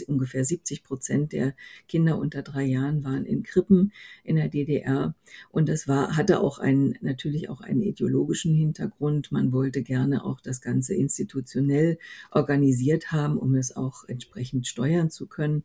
ungefähr 0.06 0.46
70 0.46 0.84
Prozent 0.84 1.34
der 1.34 1.56
Kinder 1.88 2.20
unter 2.20 2.44
drei 2.44 2.62
Jahren 2.62 3.04
waren 3.04 3.26
in 3.26 3.42
Krippen 3.42 3.92
in 4.24 4.36
der 4.36 4.50
DDR. 4.50 5.16
Und 5.50 5.68
das 5.68 5.88
war, 5.88 6.16
hatte 6.16 6.42
auch 6.42 6.60
einen, 6.60 6.96
natürlich 7.02 7.50
auch 7.50 7.62
einen 7.62 7.82
ideologischen 7.82 8.54
Hintergrund. 8.54 9.32
Man 9.32 9.52
wollte 9.52 9.82
gerne 9.82 10.24
auch 10.24 10.40
das 10.40 10.62
Ganze 10.62 10.94
institutionell 10.94 11.98
organisiert 12.30 13.12
haben, 13.12 13.40
um 13.40 13.56
es 13.56 13.76
auch 13.76 14.04
entsprechend 14.08 14.68
steuern 14.68 15.10
zu 15.10 15.26
können. 15.26 15.64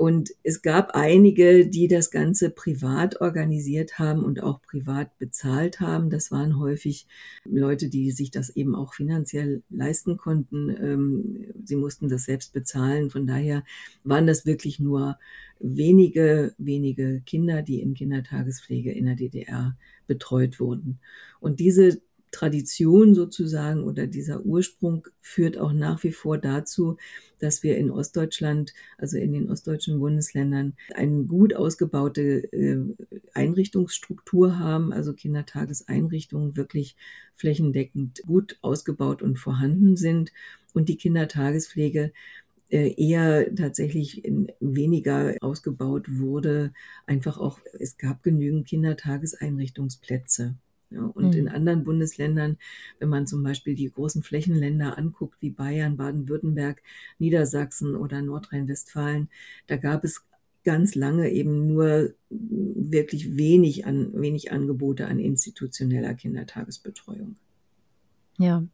Und 0.00 0.30
es 0.42 0.62
gab 0.62 0.92
einige, 0.94 1.66
die 1.66 1.86
das 1.86 2.10
Ganze 2.10 2.48
privat 2.48 3.20
organisiert 3.20 3.98
haben 3.98 4.24
und 4.24 4.42
auch 4.42 4.62
privat 4.62 5.18
bezahlt 5.18 5.78
haben. 5.80 6.08
Das 6.08 6.30
waren 6.30 6.58
häufig 6.58 7.06
Leute, 7.44 7.90
die 7.90 8.10
sich 8.10 8.30
das 8.30 8.48
eben 8.48 8.74
auch 8.74 8.94
finanziell 8.94 9.62
leisten 9.68 10.16
konnten. 10.16 10.70
Ähm, 10.70 11.52
sie 11.66 11.76
mussten 11.76 12.08
das 12.08 12.24
selbst 12.24 12.54
bezahlen. 12.54 13.10
Von 13.10 13.26
daher 13.26 13.62
waren 14.02 14.26
das 14.26 14.46
wirklich 14.46 14.80
nur 14.80 15.18
wenige, 15.58 16.54
wenige 16.56 17.20
Kinder, 17.26 17.60
die 17.60 17.82
in 17.82 17.92
Kindertagespflege 17.92 18.92
in 18.92 19.04
der 19.04 19.16
DDR 19.16 19.76
betreut 20.06 20.60
wurden. 20.60 20.98
Und 21.40 21.60
diese 21.60 22.00
Tradition 22.30 23.14
sozusagen 23.14 23.82
oder 23.84 24.06
dieser 24.06 24.44
Ursprung 24.44 25.08
führt 25.20 25.58
auch 25.58 25.72
nach 25.72 26.02
wie 26.04 26.12
vor 26.12 26.38
dazu, 26.38 26.96
dass 27.38 27.62
wir 27.62 27.76
in 27.76 27.90
Ostdeutschland, 27.90 28.74
also 28.98 29.16
in 29.16 29.32
den 29.32 29.50
ostdeutschen 29.50 29.98
Bundesländern, 29.98 30.74
eine 30.94 31.24
gut 31.24 31.54
ausgebaute 31.54 32.52
äh, 32.52 32.78
Einrichtungsstruktur 33.34 34.58
haben, 34.58 34.92
also 34.92 35.12
Kindertageseinrichtungen 35.12 36.56
wirklich 36.56 36.96
flächendeckend 37.34 38.22
gut 38.26 38.58
ausgebaut 38.62 39.22
und 39.22 39.38
vorhanden 39.38 39.96
sind 39.96 40.32
und 40.74 40.88
die 40.88 40.96
Kindertagespflege 40.96 42.12
äh, 42.70 42.94
eher 42.96 43.52
tatsächlich 43.54 44.22
weniger 44.60 45.34
ausgebaut 45.40 46.06
wurde. 46.08 46.72
Einfach 47.06 47.38
auch, 47.38 47.58
es 47.78 47.96
gab 47.98 48.22
genügend 48.22 48.68
Kindertageseinrichtungsplätze. 48.68 50.54
Und 50.90 51.34
mhm. 51.34 51.40
in 51.40 51.48
anderen 51.48 51.84
Bundesländern, 51.84 52.58
wenn 52.98 53.08
man 53.08 53.26
zum 53.26 53.42
Beispiel 53.42 53.74
die 53.74 53.90
großen 53.90 54.22
Flächenländer 54.22 54.98
anguckt, 54.98 55.40
wie 55.40 55.50
Bayern, 55.50 55.96
Baden-Württemberg, 55.96 56.82
Niedersachsen 57.18 57.94
oder 57.94 58.22
Nordrhein-Westfalen, 58.22 59.28
da 59.66 59.76
gab 59.76 60.04
es 60.04 60.24
ganz 60.64 60.94
lange 60.94 61.30
eben 61.30 61.66
nur 61.66 62.14
wirklich 62.28 63.36
wenig 63.36 63.86
an, 63.86 64.12
wenig 64.14 64.52
Angebote 64.52 65.06
an 65.06 65.18
institutioneller 65.18 66.14
Kindertagesbetreuung. 66.14 67.36
Ja, 68.38 68.64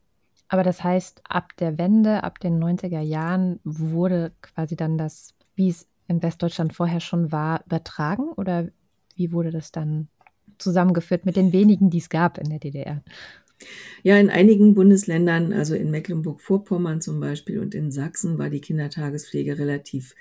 aber 0.49 0.63
das 0.63 0.83
heißt, 0.83 1.23
ab 1.29 1.57
der 1.59 1.79
Wende, 1.79 2.23
ab 2.25 2.41
den 2.41 2.63
90er 2.63 3.01
Jahren 3.01 3.61
wurde 3.65 4.33
quasi 4.41 4.77
dann 4.77 4.99
das, 4.99 5.35
wie 5.55 5.69
es 5.69 5.89
in 6.09 6.23
Westdeutschland 6.23 6.73
vorher 6.75 7.01
schon 7.01 7.33
war, 7.33 7.65
übertragen 7.67 8.29
oder 8.37 8.69
wie 9.17 9.33
wurde 9.33 9.51
das 9.51 9.73
dann 9.73 10.09
zusammengeführt 10.59 11.27
mit 11.27 11.37
den 11.37 11.53
wenigen, 11.53 11.91
die 11.91 11.99
es 11.99 12.09
gab 12.09 12.39
in 12.39 12.51
der 12.51 12.59
DDR. 12.59 13.03
Ja, 14.03 14.19
in 14.19 14.31
einigen 14.31 14.75
Bundesländern, 14.75 15.53
also 15.53 15.75
in 15.75 15.91
Mecklenburg-Vorpommern 15.91 17.01
zum 17.01 17.21
Beispiel 17.21 17.59
und 17.59 17.75
in 17.75 17.91
Sachsen, 17.91 18.39
war 18.39 18.51
die 18.51 18.61
Kindertagespflege 18.61 19.59
relativ 19.59 20.15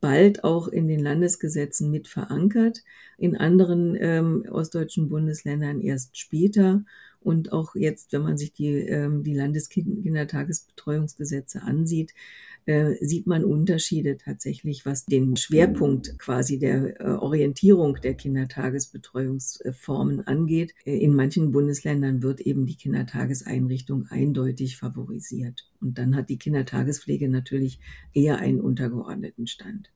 bald 0.00 0.44
auch 0.44 0.68
in 0.68 0.86
den 0.88 1.00
Landesgesetzen 1.00 1.90
mit 1.90 2.06
verankert. 2.06 2.84
In 3.18 3.36
anderen 3.36 3.96
ähm, 3.98 4.44
ostdeutschen 4.50 5.08
Bundesländern 5.08 5.80
erst 5.80 6.18
später. 6.18 6.84
Und 7.20 7.52
auch 7.52 7.74
jetzt, 7.74 8.12
wenn 8.12 8.22
man 8.22 8.38
sich 8.38 8.52
die, 8.52 8.72
ähm, 8.72 9.24
die 9.24 9.34
Landeskindertagesbetreuungsgesetze 9.34 11.62
ansieht, 11.62 12.14
äh, 12.66 12.96
sieht 13.00 13.26
man 13.26 13.44
Unterschiede 13.44 14.16
tatsächlich, 14.16 14.84
was 14.84 15.06
den 15.06 15.36
Schwerpunkt 15.36 16.18
quasi 16.18 16.58
der 16.58 17.00
äh, 17.00 17.04
Orientierung 17.04 17.98
der 18.02 18.14
Kindertagesbetreuungsformen 18.14 20.26
angeht. 20.26 20.74
Äh, 20.84 20.98
in 20.98 21.14
manchen 21.14 21.52
Bundesländern 21.52 22.22
wird 22.22 22.40
eben 22.40 22.66
die 22.66 22.76
Kindertageseinrichtung 22.76 24.06
eindeutig 24.10 24.76
favorisiert. 24.76 25.70
Und 25.80 25.98
dann 25.98 26.16
hat 26.16 26.28
die 26.28 26.38
Kindertagespflege 26.38 27.28
natürlich 27.28 27.78
eher 28.12 28.38
einen 28.38 28.60
untergeordneten 28.60 29.46
Stand. 29.46 29.92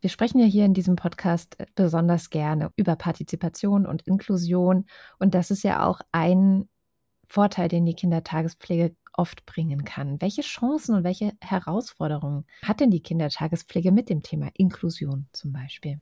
Wir 0.00 0.10
sprechen 0.10 0.40
ja 0.40 0.46
hier 0.46 0.64
in 0.64 0.74
diesem 0.74 0.96
Podcast 0.96 1.56
besonders 1.74 2.30
gerne 2.30 2.70
über 2.76 2.96
Partizipation 2.96 3.86
und 3.86 4.02
Inklusion. 4.02 4.86
Und 5.18 5.34
das 5.34 5.50
ist 5.50 5.64
ja 5.64 5.86
auch 5.86 6.00
ein 6.12 6.68
Vorteil, 7.28 7.68
den 7.68 7.84
die 7.84 7.94
Kindertagespflege 7.94 8.96
oft 9.12 9.46
bringen 9.46 9.84
kann. 9.84 10.20
Welche 10.20 10.42
Chancen 10.42 10.94
und 10.94 11.04
welche 11.04 11.32
Herausforderungen 11.40 12.44
hat 12.62 12.80
denn 12.80 12.90
die 12.90 13.02
Kindertagespflege 13.02 13.92
mit 13.92 14.08
dem 14.08 14.22
Thema 14.22 14.50
Inklusion 14.54 15.26
zum 15.32 15.52
Beispiel? 15.52 16.00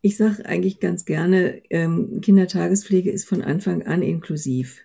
Ich 0.00 0.16
sage 0.16 0.44
eigentlich 0.46 0.80
ganz 0.80 1.04
gerne, 1.04 1.62
ähm, 1.70 2.20
Kindertagespflege 2.20 3.10
ist 3.10 3.28
von 3.28 3.42
Anfang 3.42 3.82
an 3.84 4.02
inklusiv, 4.02 4.80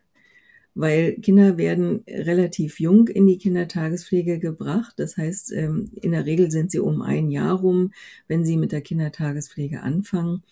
weil 0.77 1.15
Kinder 1.15 1.57
werden 1.57 2.03
relativ 2.07 2.79
jung 2.79 3.07
in 3.07 3.25
die 3.25 3.39
Kindertagespflege 3.39 4.37
gebracht. 4.37 4.93
Das 4.97 5.17
heißt, 5.17 5.51
ähm, 5.53 5.89
in 6.01 6.11
der 6.11 6.25
Regel 6.25 6.51
sind 6.51 6.71
sie 6.71 6.79
um 6.79 7.01
ein 7.01 7.31
Jahr 7.31 7.59
rum, 7.59 7.93
wenn 8.27 8.45
sie 8.45 8.57
mit 8.57 8.71
der 8.71 8.81
Kindertagespflege 8.81 9.81
anfangen. 9.81 10.43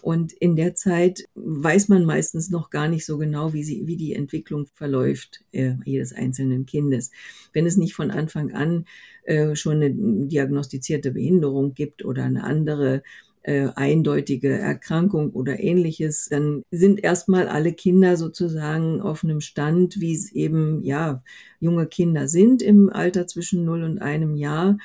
Und 0.00 0.32
in 0.32 0.56
der 0.56 0.74
Zeit 0.74 1.24
weiß 1.34 1.88
man 1.88 2.04
meistens 2.04 2.50
noch 2.50 2.70
gar 2.70 2.88
nicht 2.88 3.06
so 3.06 3.18
genau, 3.18 3.52
wie, 3.52 3.62
sie, 3.62 3.86
wie 3.86 3.96
die 3.96 4.14
Entwicklung 4.14 4.66
verläuft 4.74 5.44
äh, 5.52 5.74
jedes 5.84 6.12
einzelnen 6.12 6.66
Kindes. 6.66 7.10
Wenn 7.52 7.66
es 7.66 7.76
nicht 7.76 7.94
von 7.94 8.10
Anfang 8.10 8.52
an 8.52 8.84
äh, 9.24 9.54
schon 9.54 9.76
eine 9.76 9.92
diagnostizierte 10.28 11.12
Behinderung 11.12 11.74
gibt 11.74 12.04
oder 12.04 12.24
eine 12.24 12.44
andere 12.44 13.02
äh, 13.42 13.68
eindeutige 13.74 14.58
Erkrankung 14.58 15.30
oder 15.30 15.60
ähnliches, 15.60 16.28
dann 16.30 16.62
sind 16.70 17.02
erstmal 17.02 17.48
alle 17.48 17.72
Kinder 17.72 18.16
sozusagen 18.16 19.00
auf 19.00 19.24
einem 19.24 19.40
Stand, 19.40 20.00
wie 20.00 20.14
es 20.14 20.32
eben 20.32 20.82
ja 20.82 21.22
junge 21.60 21.86
Kinder 21.86 22.28
sind 22.28 22.62
im 22.62 22.90
Alter 22.90 23.26
zwischen 23.26 23.64
null 23.64 23.82
und 23.82 24.00
einem 24.00 24.36
Jahr. 24.36 24.78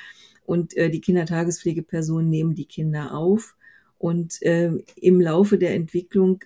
Und 0.44 0.76
äh, 0.76 0.90
die 0.90 1.00
Kindertagespflegepersonen 1.00 2.30
nehmen 2.30 2.54
die 2.54 2.66
Kinder 2.66 3.14
auf 3.14 3.56
und 3.98 4.40
äh, 4.42 4.72
im 4.96 5.20
Laufe 5.20 5.58
der 5.58 5.74
Entwicklung 5.74 6.42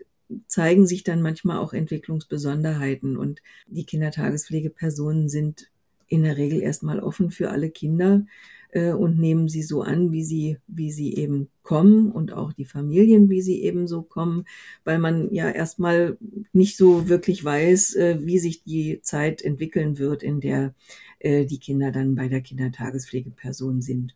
zeigen 0.47 0.87
sich 0.87 1.05
dann 1.05 1.23
manchmal 1.23 1.59
auch 1.59 1.73
Entwicklungsbesonderheiten. 1.73 3.17
Und 3.17 3.43
die 3.67 3.85
Kindertagespflegepersonen 3.85 5.29
sind 5.29 5.69
in 6.13 6.23
der 6.23 6.37
Regel 6.37 6.61
erstmal 6.61 7.01
offen 7.01 7.31
für 7.31 7.51
alle 7.51 7.71
Kinder 7.71 8.27
äh, 8.73 8.93
und 8.93 9.19
nehmen 9.19 9.49
sie 9.49 9.63
so 9.63 9.83
an, 9.83 10.13
wie 10.13 10.25
sie, 10.25 10.59
wie 10.67 10.91
sie 10.91 11.15
eben 11.15 11.49
kommen 11.63 12.11
und 12.13 12.33
auch 12.33 12.53
die 12.53 12.65
Familien, 12.65 13.31
wie 13.31 13.41
sie 13.41 13.63
eben 13.63 13.87
so 13.87 14.03
kommen, 14.03 14.45
weil 14.85 14.99
man 14.99 15.33
ja 15.33 15.49
erstmal 15.49 16.19
nicht 16.53 16.77
so 16.77 17.09
wirklich 17.09 17.45
weiß, 17.45 17.95
äh, 17.97 18.19
wie 18.23 18.39
sich 18.39 18.63
die 18.65 19.01
Zeit 19.03 19.43
entwickeln 19.43 19.99
wird, 19.99 20.23
in 20.23 20.41
der 20.41 20.75
äh, 21.21 21.47
die 21.47 21.59
Kinder 21.59 21.93
dann 21.93 22.15
bei 22.15 22.29
der 22.29 22.41
Kindertagespflegeperson 22.43 23.81
sind. 23.81 24.15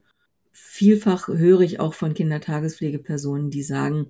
Vielfach 0.53 1.29
höre 1.29 1.61
ich 1.61 1.81
auch 1.81 1.95
von 1.95 2.15
Kindertagespflegepersonen, 2.15 3.51
die 3.51 3.63
sagen, 3.63 4.07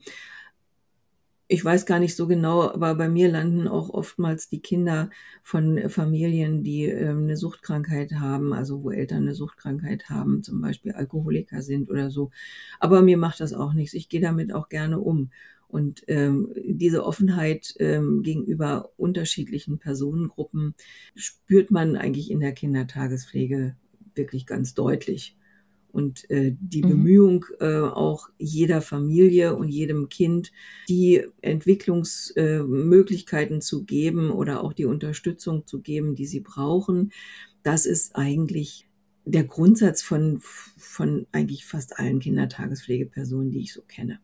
ich 1.49 1.65
weiß 1.65 1.87
gar 1.87 2.01
nicht 2.01 2.17
so 2.17 2.27
genau, 2.27 2.63
aber 2.63 2.95
bei 2.97 3.09
mir 3.09 3.29
landen 3.29 3.69
auch 3.69 3.91
oftmals 3.91 4.49
die 4.49 4.61
Kinder 4.61 5.11
von 5.43 5.89
Familien, 5.89 6.63
die 6.63 6.87
äh, 6.87 7.11
eine 7.11 7.37
Suchtkrankheit 7.37 8.13
haben, 8.15 8.53
also 8.53 8.83
wo 8.83 8.91
Eltern 8.91 9.23
eine 9.23 9.35
Suchtkrankheit 9.35 10.09
haben, 10.09 10.43
zum 10.43 10.61
Beispiel 10.61 10.93
Alkoholiker 10.93 11.63
sind 11.63 11.89
oder 11.91 12.11
so. 12.11 12.31
Aber 12.81 13.03
mir 13.03 13.17
macht 13.17 13.41
das 13.41 13.53
auch 13.53 13.75
nichts. 13.75 13.95
Ich 13.95 14.09
gehe 14.09 14.21
damit 14.21 14.53
auch 14.53 14.69
gerne 14.69 14.99
um. 14.99 15.31
Und 15.69 16.05
ähm, 16.09 16.53
diese 16.65 17.05
Offenheit 17.05 17.75
ähm, 17.79 18.23
gegenüber 18.23 18.91
unterschiedlichen 18.97 19.79
Personengruppen 19.79 20.75
spürt 21.15 21.71
man 21.71 21.97
eigentlich 21.97 22.31
in 22.31 22.41
der 22.41 22.53
Kindertagespflege 22.53 23.77
wirklich 24.15 24.47
ganz 24.47 24.75
deutlich 24.75 25.37
und 25.97 26.31
äh, 26.31 26.55
die 26.61 26.83
mhm. 26.83 26.89
Bemühung 26.89 27.47
äh, 27.59 27.79
auch 27.79 28.29
jeder 28.37 28.83
Familie 28.83 29.57
und 29.57 29.71
jedem 29.71 30.11
Kind 30.11 30.53
die 30.91 31.25
Entwicklungsmöglichkeiten 31.41 33.57
äh, 33.57 33.61
zu 33.61 33.85
geben 33.85 34.31
oder 34.31 34.63
auch 34.63 34.75
die 34.75 34.85
Unterstützung 34.85 35.67
zu 35.67 35.81
geben, 35.81 36.15
die 36.15 36.27
sie 36.27 36.41
brauchen, 36.41 37.13
das 37.63 37.87
ist 37.87 38.15
eigentlich 38.15 38.87
der 39.25 39.45
Grundsatz 39.45 40.03
von, 40.03 40.43
von 40.77 41.27
eigentlich 41.33 41.65
fast 41.65 41.99
allen 41.99 42.21
Kindertagespflegepersonen, 42.21 43.51
die 43.51 43.61
ich 43.61 43.73
so 43.73 43.81
kenne. 43.81 44.19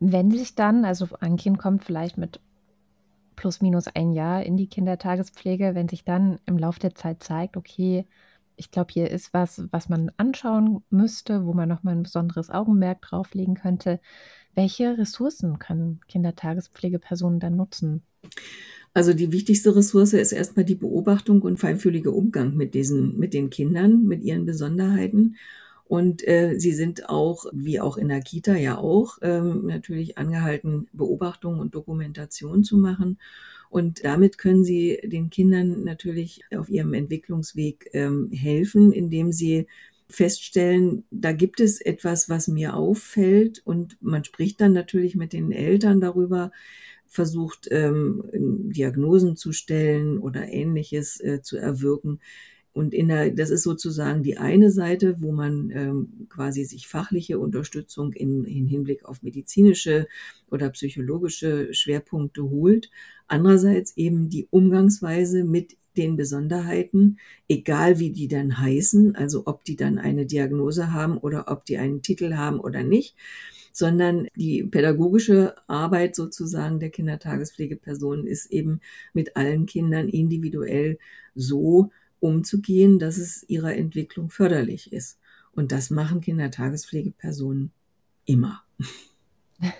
Wenn 0.00 0.30
sich 0.30 0.54
dann, 0.54 0.84
also 0.84 1.08
ein 1.20 1.36
Kind 1.36 1.58
kommt 1.58 1.84
vielleicht 1.84 2.18
mit 2.18 2.38
plus 3.34 3.62
minus 3.62 3.88
ein 3.88 4.12
Jahr 4.12 4.42
in 4.42 4.58
die 4.58 4.66
Kindertagespflege, 4.66 5.74
wenn 5.74 5.88
sich 5.88 6.04
dann 6.04 6.38
im 6.44 6.58
Laufe 6.58 6.80
der 6.80 6.94
Zeit 6.94 7.22
zeigt, 7.22 7.56
okay, 7.56 8.04
ich 8.56 8.70
glaube, 8.70 8.92
hier 8.92 9.10
ist 9.10 9.34
was, 9.34 9.62
was 9.70 9.88
man 9.88 10.10
anschauen 10.16 10.82
müsste, 10.90 11.44
wo 11.44 11.52
man 11.52 11.68
nochmal 11.68 11.94
ein 11.94 12.02
besonderes 12.02 12.50
Augenmerk 12.50 13.02
drauflegen 13.02 13.54
könnte. 13.54 14.00
Welche 14.54 14.96
Ressourcen 14.96 15.58
können 15.58 16.00
Kindertagespflegepersonen 16.08 17.40
dann 17.40 17.56
nutzen? 17.56 18.02
Also 18.92 19.12
die 19.12 19.32
wichtigste 19.32 19.74
Ressource 19.74 20.12
ist 20.12 20.32
erstmal 20.32 20.64
die 20.64 20.76
Beobachtung 20.76 21.42
und 21.42 21.58
feinfühlige 21.58 22.12
Umgang 22.12 22.54
mit 22.54 22.74
diesen, 22.74 23.18
mit 23.18 23.34
den 23.34 23.50
Kindern, 23.50 24.04
mit 24.04 24.22
ihren 24.22 24.46
Besonderheiten. 24.46 25.36
Und 25.86 26.26
äh, 26.26 26.54
sie 26.58 26.72
sind 26.72 27.08
auch, 27.08 27.44
wie 27.52 27.80
auch 27.80 27.96
in 27.96 28.08
der 28.08 28.20
Kita 28.20 28.54
ja 28.54 28.78
auch, 28.78 29.18
ähm, 29.22 29.66
natürlich 29.66 30.16
angehalten, 30.16 30.88
Beobachtung 30.92 31.58
und 31.58 31.74
Dokumentation 31.74 32.64
zu 32.64 32.78
machen. 32.78 33.18
Und 33.74 34.04
damit 34.04 34.38
können 34.38 34.62
sie 34.62 35.00
den 35.02 35.30
Kindern 35.30 35.82
natürlich 35.82 36.42
auf 36.56 36.68
ihrem 36.68 36.94
Entwicklungsweg 36.94 37.90
ähm, 37.92 38.30
helfen, 38.30 38.92
indem 38.92 39.32
sie 39.32 39.66
feststellen, 40.08 41.02
da 41.10 41.32
gibt 41.32 41.58
es 41.58 41.80
etwas, 41.80 42.28
was 42.28 42.46
mir 42.46 42.76
auffällt. 42.76 43.62
Und 43.64 44.00
man 44.00 44.22
spricht 44.22 44.60
dann 44.60 44.74
natürlich 44.74 45.16
mit 45.16 45.32
den 45.32 45.50
Eltern 45.50 46.00
darüber, 46.00 46.52
versucht, 47.08 47.66
ähm, 47.72 48.22
Diagnosen 48.32 49.34
zu 49.34 49.50
stellen 49.50 50.18
oder 50.18 50.46
ähnliches 50.46 51.18
äh, 51.18 51.42
zu 51.42 51.56
erwirken. 51.56 52.20
Und 52.74 52.92
in 52.92 53.06
der, 53.06 53.30
das 53.30 53.50
ist 53.50 53.64
sozusagen 53.64 54.24
die 54.24 54.36
eine 54.36 54.70
Seite, 54.70 55.16
wo 55.20 55.30
man 55.30 55.70
ähm, 55.70 56.26
quasi 56.28 56.64
sich 56.64 56.88
fachliche 56.88 57.40
Unterstützung 57.40 58.12
in, 58.12 58.44
in 58.44 58.66
Hinblick 58.66 59.04
auf 59.04 59.22
medizinische 59.22 60.06
oder 60.48 60.70
psychologische 60.70 61.74
Schwerpunkte 61.74 62.42
holt. 62.42 62.90
Andererseits 63.26 63.96
eben 63.96 64.28
die 64.28 64.46
Umgangsweise 64.50 65.44
mit 65.44 65.76
den 65.96 66.16
Besonderheiten, 66.16 67.18
egal 67.48 67.98
wie 67.98 68.10
die 68.10 68.28
dann 68.28 68.58
heißen, 68.58 69.14
also 69.14 69.44
ob 69.46 69.64
die 69.64 69.76
dann 69.76 69.98
eine 69.98 70.26
Diagnose 70.26 70.92
haben 70.92 71.18
oder 71.18 71.48
ob 71.48 71.64
die 71.64 71.78
einen 71.78 72.02
Titel 72.02 72.34
haben 72.34 72.58
oder 72.58 72.82
nicht 72.82 73.14
sondern 73.76 74.28
die 74.36 74.62
pädagogische 74.62 75.56
Arbeit 75.66 76.14
sozusagen 76.14 76.78
der 76.78 76.90
Kindertagespflegepersonen 76.90 78.24
ist 78.24 78.52
eben 78.52 78.80
mit 79.12 79.36
allen 79.36 79.66
Kindern 79.66 80.08
individuell 80.08 80.96
so 81.34 81.90
umzugehen, 82.20 83.00
dass 83.00 83.18
es 83.18 83.44
ihrer 83.48 83.74
Entwicklung 83.74 84.30
förderlich 84.30 84.92
ist. 84.92 85.18
Und 85.50 85.72
das 85.72 85.90
machen 85.90 86.20
Kindertagespflegepersonen 86.20 87.72
immer. 88.24 88.62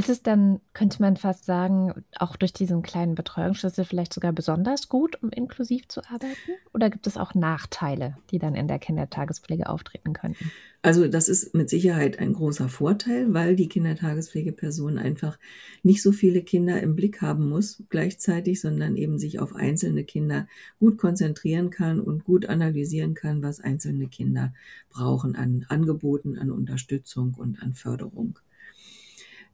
Ist 0.00 0.08
es 0.08 0.22
dann, 0.22 0.60
könnte 0.72 1.02
man 1.02 1.18
fast 1.18 1.44
sagen, 1.44 1.92
auch 2.16 2.36
durch 2.36 2.54
diesen 2.54 2.80
kleinen 2.80 3.14
Betreuungsschlüssel 3.14 3.84
vielleicht 3.84 4.14
sogar 4.14 4.32
besonders 4.32 4.88
gut, 4.88 5.22
um 5.22 5.28
inklusiv 5.28 5.88
zu 5.88 6.00
arbeiten? 6.04 6.52
Oder 6.72 6.88
gibt 6.88 7.06
es 7.06 7.18
auch 7.18 7.34
Nachteile, 7.34 8.16
die 8.30 8.38
dann 8.38 8.54
in 8.54 8.66
der 8.66 8.78
Kindertagespflege 8.78 9.68
auftreten 9.68 10.14
könnten? 10.14 10.50
Also 10.80 11.06
das 11.06 11.28
ist 11.28 11.54
mit 11.54 11.68
Sicherheit 11.68 12.18
ein 12.18 12.32
großer 12.32 12.70
Vorteil, 12.70 13.34
weil 13.34 13.56
die 13.56 13.68
Kindertagespflegeperson 13.68 14.96
einfach 14.96 15.38
nicht 15.82 16.00
so 16.00 16.12
viele 16.12 16.40
Kinder 16.40 16.80
im 16.80 16.96
Blick 16.96 17.20
haben 17.20 17.50
muss 17.50 17.82
gleichzeitig, 17.90 18.62
sondern 18.62 18.96
eben 18.96 19.18
sich 19.18 19.38
auf 19.38 19.54
einzelne 19.54 20.04
Kinder 20.04 20.48
gut 20.78 20.96
konzentrieren 20.96 21.68
kann 21.68 22.00
und 22.00 22.24
gut 22.24 22.46
analysieren 22.46 23.12
kann, 23.12 23.42
was 23.42 23.60
einzelne 23.60 24.06
Kinder 24.06 24.54
brauchen 24.88 25.36
an 25.36 25.66
Angeboten, 25.68 26.38
an 26.38 26.50
Unterstützung 26.50 27.34
und 27.34 27.62
an 27.62 27.74
Förderung. 27.74 28.38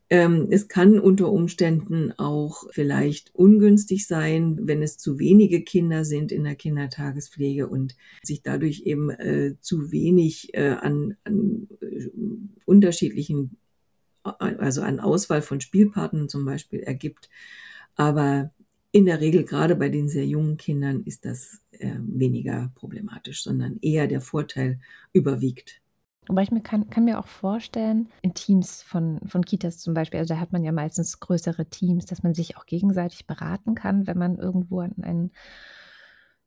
Ähm, 0.08 0.46
es 0.50 0.68
kann 0.68 1.00
unter 1.00 1.32
Umständen 1.32 2.12
auch 2.16 2.64
vielleicht 2.70 3.34
ungünstig 3.34 4.06
sein, 4.06 4.58
wenn 4.62 4.82
es 4.82 4.98
zu 4.98 5.18
wenige 5.18 5.62
Kinder 5.62 6.04
sind 6.04 6.30
in 6.30 6.44
der 6.44 6.54
Kindertagespflege 6.54 7.66
und 7.66 7.96
sich 8.22 8.42
dadurch 8.42 8.82
eben 8.84 9.10
äh, 9.10 9.56
zu 9.60 9.90
wenig 9.90 10.54
äh, 10.54 10.76
an, 10.80 11.16
an 11.24 11.68
äh, 11.80 12.08
unterschiedlichen, 12.64 13.56
also 14.22 14.82
an 14.82 15.00
Auswahl 15.00 15.42
von 15.42 15.60
Spielpartnern 15.60 16.28
zum 16.28 16.44
Beispiel 16.44 16.80
ergibt. 16.80 17.28
Aber 17.96 18.52
in 18.92 19.06
der 19.06 19.20
Regel, 19.20 19.44
gerade 19.44 19.74
bei 19.74 19.88
den 19.88 20.08
sehr 20.08 20.26
jungen 20.26 20.56
Kindern, 20.56 21.02
ist 21.04 21.24
das 21.24 21.60
äh, 21.72 21.96
weniger 21.98 22.70
problematisch, 22.76 23.42
sondern 23.42 23.78
eher 23.82 24.06
der 24.06 24.20
Vorteil 24.20 24.78
überwiegt. 25.12 25.82
Aber 26.28 26.42
ich 26.42 26.50
mir 26.50 26.60
kann, 26.60 26.90
kann, 26.90 27.04
mir 27.04 27.18
auch 27.18 27.28
vorstellen, 27.28 28.08
in 28.22 28.34
Teams 28.34 28.82
von, 28.82 29.20
von 29.26 29.44
Kitas 29.44 29.78
zum 29.78 29.94
Beispiel, 29.94 30.20
also 30.20 30.34
da 30.34 30.40
hat 30.40 30.52
man 30.52 30.64
ja 30.64 30.72
meistens 30.72 31.20
größere 31.20 31.66
Teams, 31.66 32.06
dass 32.06 32.22
man 32.22 32.34
sich 32.34 32.56
auch 32.56 32.66
gegenseitig 32.66 33.26
beraten 33.26 33.74
kann, 33.74 34.06
wenn 34.06 34.18
man 34.18 34.38
irgendwo 34.38 34.80
an 34.80 34.94
ein, 35.02 35.30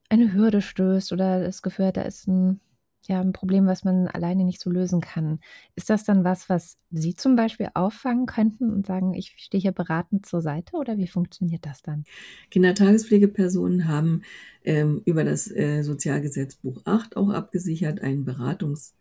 eine 0.09 0.33
Hürde 0.33 0.61
stößt 0.61 1.13
oder 1.13 1.41
das 1.41 1.61
Gefühl 1.61 1.87
hat, 1.87 1.97
da 1.97 2.01
ist 2.01 2.27
ein, 2.27 2.59
ja, 3.07 3.21
ein 3.21 3.31
Problem, 3.31 3.65
was 3.67 3.85
man 3.85 4.07
alleine 4.07 4.43
nicht 4.43 4.59
so 4.59 4.69
lösen 4.69 4.99
kann. 4.99 5.39
Ist 5.75 5.89
das 5.89 6.03
dann 6.03 6.25
was, 6.25 6.49
was 6.49 6.77
Sie 6.91 7.15
zum 7.15 7.37
Beispiel 7.37 7.69
auffangen 7.73 8.25
könnten 8.25 8.71
und 8.71 8.85
sagen, 8.85 9.13
ich 9.13 9.35
stehe 9.37 9.61
hier 9.61 9.71
beratend 9.71 10.25
zur 10.25 10.41
Seite 10.41 10.75
oder 10.75 10.97
wie 10.97 11.07
funktioniert 11.07 11.65
das 11.65 11.81
dann? 11.81 12.03
Kindertagespflegepersonen 12.51 13.87
haben 13.87 14.23
ähm, 14.65 15.01
über 15.05 15.23
das 15.23 15.49
äh, 15.49 15.83
Sozialgesetzbuch 15.83 16.81
8 16.83 17.15
auch 17.15 17.29
abgesichert 17.29 18.01
einen 18.01 18.25
Beratungs- 18.25 18.93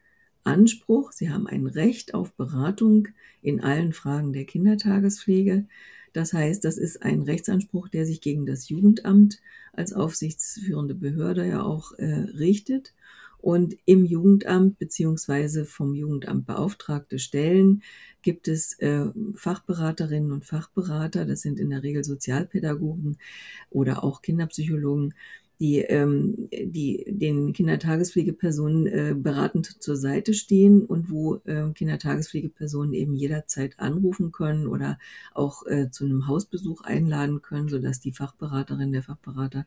Anspruch, 0.45 1.13
sie 1.13 1.31
haben 1.31 1.47
ein 1.47 1.67
Recht 1.67 2.15
auf 2.15 2.33
Beratung 2.35 3.09
in 3.43 3.61
allen 3.61 3.93
Fragen 3.93 4.33
der 4.33 4.45
Kindertagespflege. 4.45 5.67
Das 6.13 6.33
heißt, 6.33 6.65
das 6.65 6.79
ist 6.79 7.03
ein 7.03 7.23
Rechtsanspruch, 7.23 7.89
der 7.89 8.07
sich 8.07 8.21
gegen 8.21 8.47
das 8.47 8.69
Jugendamt 8.69 9.41
als 9.73 9.93
aufsichtsführende 9.93 10.95
Behörde 10.95 11.47
ja 11.47 11.63
auch 11.63 11.93
äh, 11.93 12.05
richtet. 12.05 12.95
Und 13.41 13.77
im 13.85 14.05
Jugendamt 14.05 14.79
beziehungsweise 14.79 15.65
vom 15.65 15.95
Jugendamt 15.95 16.47
beauftragte 16.47 17.21
Stellen 17.21 17.83
gibt 18.23 18.49
es 18.49 18.77
äh, 18.81 19.07
Fachberaterinnen 19.35 20.33
und 20.33 20.45
Fachberater, 20.45 21.25
das 21.25 21.43
sind 21.43 21.61
in 21.61 21.71
der 21.71 21.85
Regel 21.85 22.03
Sozialpädagogen 22.03 23.17
oder 23.71 24.03
auch 24.03 24.23
Kinderpsychologen, 24.23 25.15
die, 25.61 25.79
ähm, 25.79 26.49
die 26.53 27.05
den 27.09 27.53
Kindertagespflegepersonen 27.53 28.87
äh, 28.87 29.15
beratend 29.17 29.83
zur 29.83 29.97
Seite 29.97 30.35
stehen 30.35 30.85
und 30.85 31.11
wo 31.11 31.37
äh, 31.47 31.71
Kindertagespflegepersonen 31.75 32.93
eben 32.93 33.15
jederzeit 33.15 33.79
anrufen 33.79 34.31
können 34.31 34.69
oder 34.69 34.99
auch 35.35 35.67
äh, 35.67 35.91
zu 35.91 36.05
einem 36.05 36.29
Hausbesuch 36.29 36.83
einladen 36.83 37.43
können, 37.43 37.69
sodass 37.69 38.01
die 38.01 38.13
Fachberaterin, 38.13 38.93
der 38.93 39.03
Fachberater 39.03 39.67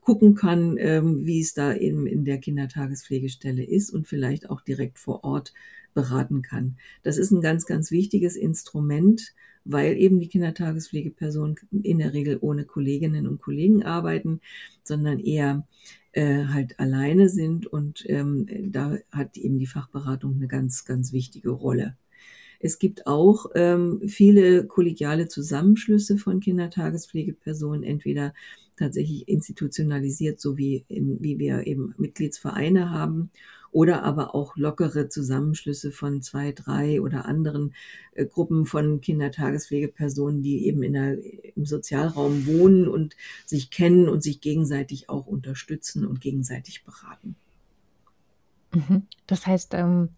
gucken 0.00 0.34
kann, 0.34 0.76
ähm, 0.78 1.26
wie 1.26 1.40
es 1.40 1.54
da 1.54 1.74
eben 1.74 2.06
in 2.06 2.24
der 2.24 2.38
Kindertagespflegestelle 2.38 3.62
ist 3.62 3.90
und 3.90 4.08
vielleicht 4.08 4.50
auch 4.50 4.62
direkt 4.62 4.98
vor 4.98 5.24
Ort 5.24 5.52
beraten 5.94 6.42
kann. 6.42 6.76
Das 7.02 7.18
ist 7.18 7.30
ein 7.30 7.40
ganz, 7.40 7.66
ganz 7.66 7.90
wichtiges 7.90 8.36
Instrument, 8.36 9.34
weil 9.64 9.96
eben 9.96 10.20
die 10.20 10.28
Kindertagespflegepersonen 10.28 11.56
in 11.82 11.98
der 11.98 12.12
Regel 12.12 12.38
ohne 12.40 12.64
Kolleginnen 12.64 13.26
und 13.26 13.40
Kollegen 13.40 13.82
arbeiten, 13.82 14.40
sondern 14.82 15.18
eher 15.18 15.66
äh, 16.12 16.44
halt 16.46 16.78
alleine 16.80 17.28
sind 17.28 17.66
und 17.66 18.04
ähm, 18.08 18.46
da 18.72 18.96
hat 19.12 19.36
eben 19.36 19.58
die 19.58 19.66
Fachberatung 19.66 20.34
eine 20.34 20.48
ganz, 20.48 20.84
ganz 20.84 21.12
wichtige 21.12 21.50
Rolle. 21.50 21.96
Es 22.62 22.78
gibt 22.78 23.06
auch 23.06 23.46
ähm, 23.54 24.02
viele 24.06 24.66
kollegiale 24.66 25.28
Zusammenschlüsse 25.28 26.18
von 26.18 26.40
Kindertagespflegepersonen, 26.40 27.82
entweder 27.82 28.34
tatsächlich 28.76 29.28
institutionalisiert, 29.28 30.40
so 30.40 30.58
wie, 30.58 30.84
in, 30.88 31.22
wie 31.22 31.38
wir 31.38 31.66
eben 31.66 31.94
Mitgliedsvereine 31.96 32.90
haben, 32.90 33.30
oder 33.72 34.02
aber 34.02 34.34
auch 34.34 34.56
lockere 34.56 35.08
Zusammenschlüsse 35.08 35.92
von 35.92 36.22
zwei, 36.22 36.52
drei 36.52 37.00
oder 37.00 37.24
anderen 37.26 37.74
äh, 38.14 38.26
Gruppen 38.26 38.66
von 38.66 39.00
Kindertagespflegepersonen, 39.00 40.42
die 40.42 40.66
eben 40.66 40.82
in 40.82 40.92
der, 40.94 41.18
im 41.56 41.66
Sozialraum 41.66 42.46
wohnen 42.46 42.88
und 42.88 43.16
sich 43.46 43.70
kennen 43.70 44.08
und 44.08 44.22
sich 44.22 44.40
gegenseitig 44.40 45.08
auch 45.08 45.26
unterstützen 45.26 46.06
und 46.06 46.20
gegenseitig 46.20 46.84
beraten. 46.84 47.36
Mhm. 48.72 49.06
Das 49.26 49.46
heißt, 49.46 49.74
ähm, 49.74 50.10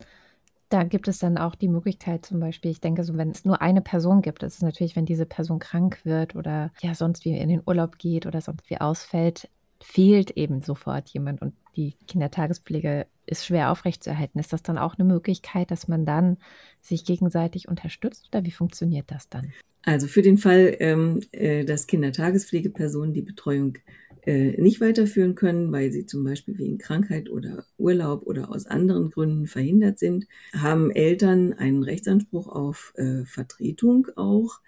da 0.68 0.84
gibt 0.84 1.06
es 1.06 1.18
dann 1.18 1.36
auch 1.36 1.54
die 1.54 1.68
Möglichkeit, 1.68 2.24
zum 2.24 2.40
Beispiel, 2.40 2.70
ich 2.70 2.80
denke, 2.80 3.04
so 3.04 3.16
wenn 3.18 3.30
es 3.30 3.44
nur 3.44 3.60
eine 3.60 3.82
Person 3.82 4.22
gibt, 4.22 4.42
das 4.42 4.54
ist 4.54 4.62
natürlich, 4.62 4.96
wenn 4.96 5.04
diese 5.04 5.26
Person 5.26 5.58
krank 5.58 6.00
wird 6.04 6.34
oder 6.34 6.70
ja 6.80 6.94
sonst 6.94 7.26
wie 7.26 7.36
in 7.36 7.50
den 7.50 7.62
Urlaub 7.66 7.98
geht 7.98 8.24
oder 8.24 8.40
sonst 8.40 8.70
wie 8.70 8.80
ausfällt, 8.80 9.50
fehlt 9.82 10.30
eben 10.30 10.62
sofort 10.62 11.10
jemand 11.10 11.42
und 11.42 11.52
die 11.76 11.94
Kindertagespflege 12.06 13.06
ist 13.26 13.46
schwer 13.46 13.70
aufrechtzuerhalten. 13.70 14.38
Ist 14.38 14.52
das 14.52 14.62
dann 14.62 14.78
auch 14.78 14.98
eine 14.98 15.06
Möglichkeit, 15.06 15.70
dass 15.70 15.88
man 15.88 16.04
dann 16.04 16.38
sich 16.80 17.04
gegenseitig 17.04 17.68
unterstützt 17.68 18.28
oder 18.32 18.44
wie 18.44 18.50
funktioniert 18.50 19.10
das 19.10 19.28
dann? 19.28 19.52
Also 19.84 20.06
für 20.06 20.22
den 20.22 20.38
Fall, 20.38 20.76
ähm, 20.80 21.20
äh, 21.32 21.64
dass 21.64 21.86
Kindertagespflegepersonen 21.86 23.12
die 23.12 23.22
Betreuung 23.22 23.78
äh, 24.24 24.60
nicht 24.60 24.80
weiterführen 24.80 25.34
können, 25.34 25.72
weil 25.72 25.90
sie 25.90 26.06
zum 26.06 26.22
Beispiel 26.22 26.56
wegen 26.56 26.78
Krankheit 26.78 27.28
oder 27.28 27.64
Urlaub 27.78 28.22
oder 28.24 28.50
aus 28.50 28.66
anderen 28.66 29.10
Gründen 29.10 29.46
verhindert 29.46 29.98
sind, 29.98 30.26
haben 30.52 30.92
Eltern 30.92 31.52
einen 31.54 31.82
Rechtsanspruch 31.82 32.48
auf 32.48 32.92
äh, 32.96 33.24
Vertretung 33.24 34.06
auch 34.14 34.60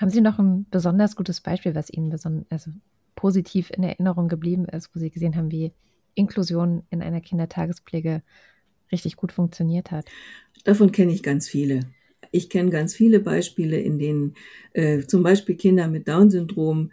Haben 0.00 0.10
Sie 0.10 0.20
noch 0.20 0.38
ein 0.38 0.66
besonders 0.70 1.16
gutes 1.16 1.40
Beispiel, 1.40 1.74
was 1.74 1.90
Ihnen 1.90 2.08
beson 2.08 2.46
also 2.50 2.70
positiv 3.16 3.70
in 3.70 3.82
Erinnerung 3.82 4.28
geblieben 4.28 4.66
ist, 4.66 4.94
wo 4.94 5.00
Sie 5.00 5.10
gesehen 5.10 5.34
haben, 5.34 5.50
wie 5.50 5.72
Inklusion 6.14 6.84
in 6.90 7.02
einer 7.02 7.20
Kindertagespflege 7.20 8.22
richtig 8.92 9.16
gut 9.16 9.32
funktioniert 9.32 9.90
hat? 9.90 10.06
Davon 10.62 10.92
kenne 10.92 11.10
ich 11.10 11.24
ganz 11.24 11.48
viele. 11.48 11.80
Ich 12.30 12.48
kenne 12.48 12.70
ganz 12.70 12.94
viele 12.94 13.18
Beispiele, 13.18 13.80
in 13.80 13.98
denen 13.98 14.34
äh, 14.72 15.00
zum 15.00 15.24
Beispiel 15.24 15.56
Kinder 15.56 15.88
mit 15.88 16.06
Down-Syndrom 16.06 16.92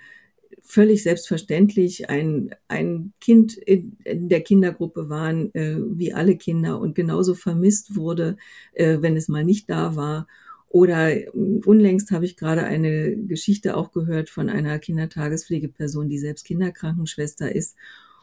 völlig 0.70 1.02
selbstverständlich 1.02 2.12
ein, 2.12 2.54
ein 2.68 3.12
Kind 3.20 3.58
in, 3.58 3.98
in 4.04 4.30
der 4.30 4.42
Kindergruppe 4.42 5.10
waren, 5.10 5.52
äh, 5.56 5.78
wie 5.80 6.14
alle 6.14 6.38
Kinder 6.38 6.80
und 6.80 6.94
genauso 6.94 7.34
vermisst 7.34 7.96
wurde, 7.96 8.38
äh, 8.74 9.00
wenn 9.02 9.18
es 9.18 9.28
mal 9.28 9.44
nicht 9.44 9.68
da 9.68 9.96
war. 9.96 10.28
Oder 10.68 11.12
äh, 11.12 11.28
unlängst 11.32 12.12
habe 12.12 12.26
ich 12.26 12.38
gerade 12.38 12.66
eine 12.66 13.18
Geschichte 13.18 13.76
auch 13.76 13.92
gehört 13.92 14.30
von 14.30 14.48
einer 14.48 14.78
Kindertagespflegeperson, 14.78 16.08
die 16.08 16.20
selbst 16.20 16.46
Kinderkrankenschwester 16.46 17.52
ist 17.52 17.76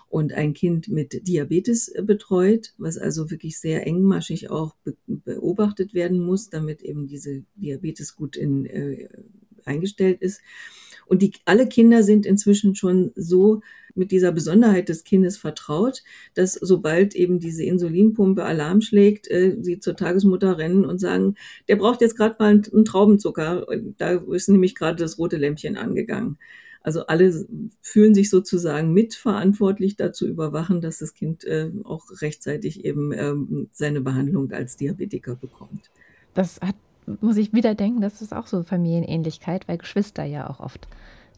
und 0.08 0.32
ein 0.32 0.54
Kind 0.54 0.86
mit 0.86 1.26
Diabetes 1.26 1.92
betreut, 2.00 2.74
was 2.78 2.96
also 2.96 3.28
wirklich 3.28 3.58
sehr 3.58 3.88
engmaschig 3.88 4.50
auch 4.50 4.76
be 4.84 4.94
beobachtet 5.08 5.94
werden 5.94 6.20
muss, 6.20 6.48
damit 6.48 6.80
eben 6.82 7.08
diese 7.08 7.42
Diabetes 7.56 8.14
gut 8.14 8.36
in, 8.36 8.66
äh, 8.66 9.08
eingestellt 9.64 10.22
ist. 10.22 10.40
Und 11.06 11.22
die, 11.22 11.32
alle 11.44 11.68
Kinder 11.68 12.02
sind 12.02 12.26
inzwischen 12.26 12.74
schon 12.74 13.12
so 13.14 13.60
mit 13.94 14.10
dieser 14.10 14.32
Besonderheit 14.32 14.88
des 14.88 15.04
Kindes 15.04 15.36
vertraut, 15.36 16.02
dass 16.34 16.54
sobald 16.54 17.14
eben 17.14 17.38
diese 17.38 17.64
Insulinpumpe 17.64 18.44
Alarm 18.44 18.82
schlägt, 18.82 19.30
äh, 19.30 19.56
sie 19.60 19.80
zur 19.80 19.96
Tagesmutter 19.96 20.58
rennen 20.58 20.84
und 20.84 20.98
sagen, 20.98 21.34
der 21.68 21.76
braucht 21.76 22.02
jetzt 22.02 22.16
gerade 22.16 22.36
mal 22.38 22.48
einen, 22.50 22.84
Traubenzucker. 22.84 23.66
Da 23.96 24.22
ist 24.30 24.48
nämlich 24.48 24.74
gerade 24.74 25.02
das 25.02 25.18
rote 25.18 25.38
Lämpchen 25.38 25.76
angegangen. 25.76 26.38
Also 26.82 27.06
alle 27.06 27.46
fühlen 27.80 28.14
sich 28.14 28.30
sozusagen 28.30 28.92
mitverantwortlich 28.92 29.96
dazu 29.96 30.24
überwachen, 30.28 30.80
dass 30.80 30.98
das 30.98 31.14
Kind 31.14 31.44
äh, 31.44 31.72
auch 31.82 32.04
rechtzeitig 32.20 32.84
eben 32.84 33.12
ähm, 33.12 33.68
seine 33.72 34.00
Behandlung 34.00 34.52
als 34.52 34.76
Diabetiker 34.76 35.34
bekommt. 35.34 35.90
Das 36.34 36.60
hat 36.60 36.76
muss 37.20 37.36
ich 37.36 37.52
wieder 37.52 37.74
denken, 37.74 38.00
das 38.00 38.22
ist 38.22 38.34
auch 38.34 38.46
so 38.46 38.62
Familienähnlichkeit, 38.62 39.68
weil 39.68 39.78
Geschwister 39.78 40.24
ja 40.24 40.48
auch 40.48 40.60
oft 40.60 40.88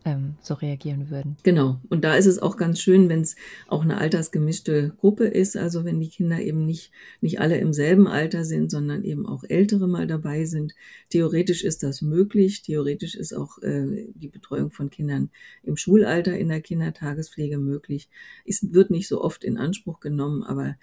ähm, 0.04 0.34
so 0.40 0.54
reagieren 0.54 1.10
würden. 1.10 1.36
Genau. 1.42 1.80
Und 1.88 2.04
da 2.04 2.14
ist 2.14 2.26
es 2.26 2.38
auch 2.38 2.56
ganz 2.56 2.80
schön, 2.80 3.08
wenn 3.08 3.20
es 3.20 3.36
auch 3.66 3.82
eine 3.82 3.98
altersgemischte 3.98 4.94
Gruppe 4.98 5.26
ist, 5.26 5.56
also 5.56 5.84
wenn 5.84 6.00
die 6.00 6.08
Kinder 6.08 6.40
eben 6.40 6.64
nicht, 6.64 6.92
nicht 7.20 7.40
alle 7.40 7.58
im 7.58 7.72
selben 7.72 8.06
Alter 8.06 8.44
sind, 8.44 8.70
sondern 8.70 9.04
eben 9.04 9.26
auch 9.26 9.44
Ältere 9.44 9.88
mal 9.88 10.06
dabei 10.06 10.44
sind. 10.44 10.74
Theoretisch 11.10 11.64
ist 11.64 11.82
das 11.82 12.02
möglich. 12.02 12.62
Theoretisch 12.62 13.14
ist 13.14 13.34
auch 13.34 13.58
äh, 13.62 14.06
die 14.14 14.28
Betreuung 14.28 14.70
von 14.70 14.90
Kindern 14.90 15.30
im 15.62 15.76
Schulalter 15.76 16.36
in 16.36 16.48
der 16.48 16.60
Kindertagespflege 16.60 17.58
möglich. 17.58 18.08
Es 18.46 18.72
wird 18.72 18.90
nicht 18.90 19.08
so 19.08 19.22
oft 19.22 19.44
in 19.44 19.58
Anspruch 19.58 20.00
genommen, 20.00 20.42
aber 20.42 20.76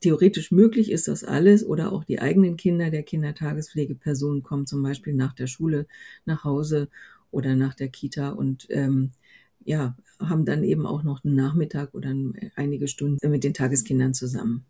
theoretisch 0.00 0.50
möglich 0.50 0.90
ist 0.90 1.08
das 1.08 1.24
alles 1.24 1.64
oder 1.64 1.92
auch 1.92 2.04
die 2.04 2.20
eigenen 2.20 2.56
Kinder 2.56 2.90
der 2.90 3.02
Kindertagespflegeperson 3.02 4.42
kommen 4.42 4.66
zum 4.66 4.82
Beispiel 4.82 5.14
nach 5.14 5.32
der 5.32 5.46
Schule 5.46 5.86
nach 6.24 6.44
Hause 6.44 6.88
oder 7.30 7.54
nach 7.54 7.74
der 7.74 7.88
Kita 7.88 8.30
und 8.30 8.66
ähm, 8.70 9.12
ja, 9.64 9.96
haben 10.20 10.44
dann 10.44 10.62
eben 10.62 10.86
auch 10.86 11.02
noch 11.02 11.24
einen 11.24 11.34
Nachmittag 11.34 11.92
oder 11.94 12.14
einige 12.54 12.88
Stunden 12.88 13.30
mit 13.30 13.44
den 13.44 13.52
Tageskindern 13.52 14.14
zusammen. 14.14 14.64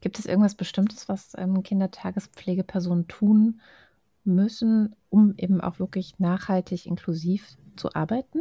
Gibt 0.00 0.18
es 0.18 0.26
irgendwas 0.26 0.54
Bestimmtes, 0.54 1.08
was 1.08 1.32
ähm, 1.36 1.62
Kindertagespflegepersonen 1.62 3.06
tun 3.06 3.60
müssen, 4.24 4.96
um 5.08 5.34
eben 5.36 5.60
auch 5.60 5.78
wirklich 5.78 6.18
nachhaltig 6.18 6.86
inklusiv 6.86 7.46
zu 7.76 7.94
arbeiten? 7.94 8.40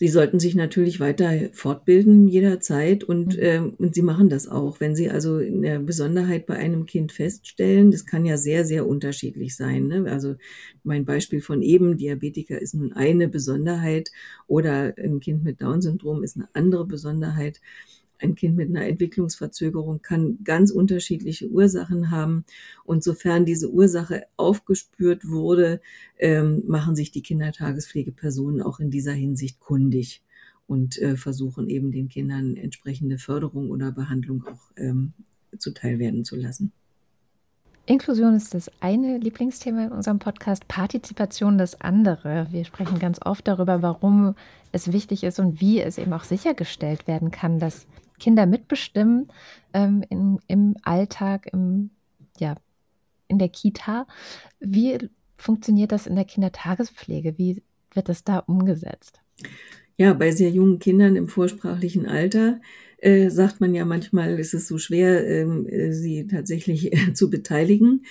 Sie 0.00 0.08
sollten 0.08 0.40
sich 0.40 0.54
natürlich 0.54 0.98
weiter 0.98 1.50
fortbilden 1.52 2.26
jederzeit 2.26 3.04
und, 3.04 3.36
mhm. 3.36 3.42
äh, 3.42 3.58
und 3.58 3.94
Sie 3.94 4.00
machen 4.00 4.30
das 4.30 4.48
auch. 4.48 4.80
Wenn 4.80 4.96
Sie 4.96 5.10
also 5.10 5.36
eine 5.36 5.78
Besonderheit 5.78 6.46
bei 6.46 6.56
einem 6.56 6.86
Kind 6.86 7.12
feststellen, 7.12 7.90
das 7.90 8.06
kann 8.06 8.24
ja 8.24 8.38
sehr, 8.38 8.64
sehr 8.64 8.86
unterschiedlich 8.86 9.54
sein. 9.54 9.88
Ne? 9.88 10.10
Also 10.10 10.36
mein 10.84 11.04
Beispiel 11.04 11.42
von 11.42 11.60
eben, 11.60 11.98
Diabetiker 11.98 12.58
ist 12.58 12.72
nun 12.72 12.94
eine 12.94 13.28
Besonderheit 13.28 14.10
oder 14.46 14.94
ein 14.96 15.20
Kind 15.20 15.44
mit 15.44 15.60
Down-Syndrom 15.60 16.24
ist 16.24 16.36
eine 16.36 16.48
andere 16.54 16.86
Besonderheit 16.86 17.60
ein 18.22 18.34
Kind 18.34 18.56
mit 18.56 18.68
einer 18.68 18.86
Entwicklungsverzögerung 18.86 20.02
kann 20.02 20.38
ganz 20.44 20.70
unterschiedliche 20.70 21.48
Ursachen 21.48 22.10
haben. 22.10 22.44
Und 22.84 23.02
sofern 23.02 23.44
diese 23.44 23.70
Ursache 23.70 24.24
aufgespürt 24.36 25.28
wurde, 25.28 25.80
ähm, 26.18 26.62
machen 26.66 26.96
sich 26.96 27.10
die 27.10 27.22
Kindertagespflegepersonen 27.22 28.62
auch 28.62 28.80
in 28.80 28.90
dieser 28.90 29.12
Hinsicht 29.12 29.60
kundig 29.60 30.22
und 30.66 30.98
äh, 30.98 31.16
versuchen 31.16 31.68
eben 31.68 31.90
den 31.90 32.08
Kindern 32.08 32.56
entsprechende 32.56 33.18
Förderung 33.18 33.70
oder 33.70 33.90
Behandlung 33.90 34.44
auch 34.46 34.70
ähm, 34.76 35.12
zuteil 35.58 35.98
werden 35.98 36.24
zu 36.24 36.36
lassen. 36.36 36.72
Inklusion 37.86 38.36
ist 38.36 38.54
das 38.54 38.70
eine 38.80 39.18
Lieblingsthema 39.18 39.86
in 39.86 39.90
unserem 39.90 40.20
Podcast, 40.20 40.68
Partizipation 40.68 41.58
das 41.58 41.80
andere. 41.80 42.46
Wir 42.50 42.64
sprechen 42.64 43.00
ganz 43.00 43.18
oft 43.20 43.48
darüber, 43.48 43.82
warum 43.82 44.36
es 44.70 44.92
wichtig 44.92 45.24
ist 45.24 45.40
und 45.40 45.60
wie 45.60 45.80
es 45.80 45.98
eben 45.98 46.12
auch 46.12 46.22
sichergestellt 46.22 47.08
werden 47.08 47.32
kann, 47.32 47.58
dass 47.58 47.88
Kinder 48.20 48.46
mitbestimmen 48.46 49.28
ähm, 49.74 50.04
in, 50.08 50.38
im 50.46 50.76
Alltag, 50.82 51.48
im, 51.52 51.90
ja, 52.38 52.54
in 53.26 53.38
der 53.38 53.48
Kita. 53.48 54.06
Wie 54.60 55.10
funktioniert 55.36 55.90
das 55.90 56.06
in 56.06 56.14
der 56.14 56.24
Kindertagespflege? 56.24 57.36
Wie 57.38 57.62
wird 57.92 58.08
das 58.08 58.22
da 58.22 58.38
umgesetzt? 58.38 59.20
Ja, 59.96 60.14
bei 60.14 60.30
sehr 60.30 60.50
jungen 60.50 60.78
Kindern 60.78 61.16
im 61.16 61.28
vorsprachlichen 61.28 62.06
Alter 62.06 62.60
äh, 62.98 63.30
sagt 63.30 63.60
man 63.60 63.74
ja 63.74 63.84
manchmal, 63.84 64.38
ist 64.38 64.54
es 64.54 64.68
so 64.68 64.78
schwer, 64.78 65.26
ähm, 65.26 65.66
äh, 65.66 65.92
sie 65.92 66.26
tatsächlich 66.26 66.92
äh, 66.92 67.12
zu 67.12 67.30
beteiligen. 67.30 68.04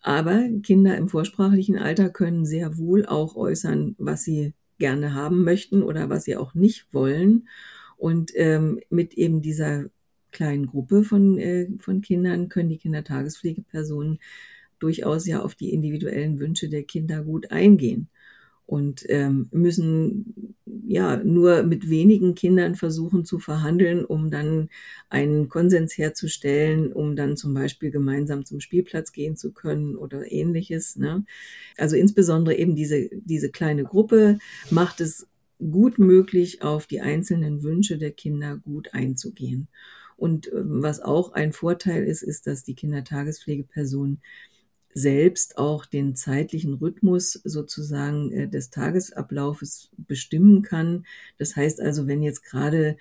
Aber 0.00 0.48
Kinder 0.62 0.96
im 0.96 1.08
vorsprachlichen 1.08 1.76
Alter 1.76 2.08
können 2.08 2.46
sehr 2.46 2.78
wohl 2.78 3.04
auch 3.04 3.36
äußern, 3.36 3.96
was 3.98 4.24
sie 4.24 4.52
gerne 4.78 5.14
haben 5.14 5.44
möchten 5.44 5.82
oder 5.82 6.08
was 6.08 6.24
sie 6.24 6.36
auch 6.36 6.54
nicht 6.54 6.86
wollen. 6.92 7.48
Und 7.98 8.32
ähm, 8.36 8.80
mit 8.88 9.14
eben 9.14 9.42
dieser 9.42 9.86
kleinen 10.30 10.66
Gruppe 10.66 11.02
von, 11.04 11.38
äh, 11.38 11.68
von 11.78 12.00
Kindern 12.00 12.48
können 12.48 12.70
die 12.70 12.78
Kindertagespflegepersonen 12.78 14.18
durchaus 14.78 15.26
ja 15.26 15.42
auf 15.42 15.54
die 15.54 15.72
individuellen 15.72 16.38
Wünsche 16.38 16.68
der 16.68 16.84
Kinder 16.84 17.22
gut 17.24 17.50
eingehen 17.50 18.08
und 18.68 19.06
ähm, 19.08 19.48
müssen 19.50 20.54
ja 20.86 21.16
nur 21.16 21.62
mit 21.62 21.88
wenigen 21.88 22.34
Kindern 22.34 22.74
versuchen 22.74 23.24
zu 23.24 23.38
verhandeln, 23.38 24.04
um 24.04 24.30
dann 24.30 24.68
einen 25.08 25.48
Konsens 25.48 25.96
herzustellen, 25.96 26.92
um 26.92 27.16
dann 27.16 27.38
zum 27.38 27.54
Beispiel 27.54 27.90
gemeinsam 27.90 28.44
zum 28.44 28.60
Spielplatz 28.60 29.12
gehen 29.12 29.36
zu 29.36 29.52
können 29.52 29.96
oder 29.96 30.30
ähnliches. 30.30 30.96
Ne? 30.96 31.24
Also 31.78 31.96
insbesondere 31.96 32.56
eben 32.56 32.76
diese, 32.76 33.08
diese 33.12 33.50
kleine 33.50 33.84
Gruppe 33.84 34.38
macht 34.70 35.00
es 35.00 35.26
gut 35.58 35.98
möglich, 35.98 36.62
auf 36.62 36.86
die 36.86 37.00
einzelnen 37.00 37.62
Wünsche 37.62 37.98
der 37.98 38.12
Kinder 38.12 38.56
gut 38.58 38.94
einzugehen. 38.94 39.68
Und 40.16 40.52
ähm, 40.52 40.82
was 40.82 41.00
auch 41.00 41.32
ein 41.32 41.52
Vorteil 41.52 42.04
ist, 42.04 42.22
ist, 42.22 42.46
dass 42.46 42.64
die 42.64 42.74
Kindertagespflegeperson 42.74 44.20
selbst 44.94 45.58
auch 45.58 45.86
den 45.86 46.16
zeitlichen 46.16 46.74
Rhythmus 46.74 47.32
sozusagen 47.32 48.32
äh, 48.32 48.48
des 48.48 48.70
Tagesablaufes 48.70 49.90
bestimmen 49.96 50.62
kann. 50.62 51.06
Das 51.38 51.56
heißt 51.56 51.80
also, 51.80 52.06
wenn 52.06 52.22
jetzt 52.22 52.42
gerade 52.44 52.96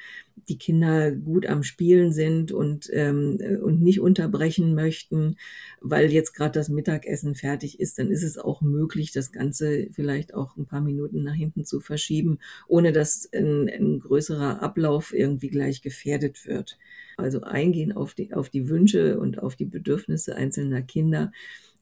die 0.47 0.57
Kinder 0.57 1.11
gut 1.11 1.45
am 1.45 1.63
Spielen 1.63 2.11
sind 2.11 2.51
und, 2.51 2.89
ähm, 2.93 3.37
und 3.61 3.81
nicht 3.81 3.99
unterbrechen 3.99 4.75
möchten, 4.75 5.35
weil 5.81 6.11
jetzt 6.11 6.33
gerade 6.33 6.51
das 6.51 6.69
Mittagessen 6.69 7.35
fertig 7.35 7.79
ist, 7.79 7.99
dann 7.99 8.11
ist 8.11 8.23
es 8.23 8.37
auch 8.37 8.61
möglich, 8.61 9.11
das 9.11 9.31
Ganze 9.31 9.87
vielleicht 9.91 10.33
auch 10.33 10.55
ein 10.57 10.65
paar 10.65 10.81
Minuten 10.81 11.23
nach 11.23 11.33
hinten 11.33 11.65
zu 11.65 11.79
verschieben, 11.79 12.39
ohne 12.67 12.91
dass 12.91 13.29
ein, 13.33 13.69
ein 13.69 13.99
größerer 13.99 14.61
Ablauf 14.61 15.13
irgendwie 15.13 15.49
gleich 15.49 15.81
gefährdet 15.81 16.45
wird. 16.45 16.77
Also 17.17 17.41
eingehen 17.41 17.91
auf 17.91 18.13
die, 18.13 18.33
auf 18.33 18.49
die 18.49 18.69
Wünsche 18.69 19.19
und 19.19 19.39
auf 19.39 19.55
die 19.55 19.65
Bedürfnisse 19.65 20.35
einzelner 20.35 20.81
Kinder 20.81 21.31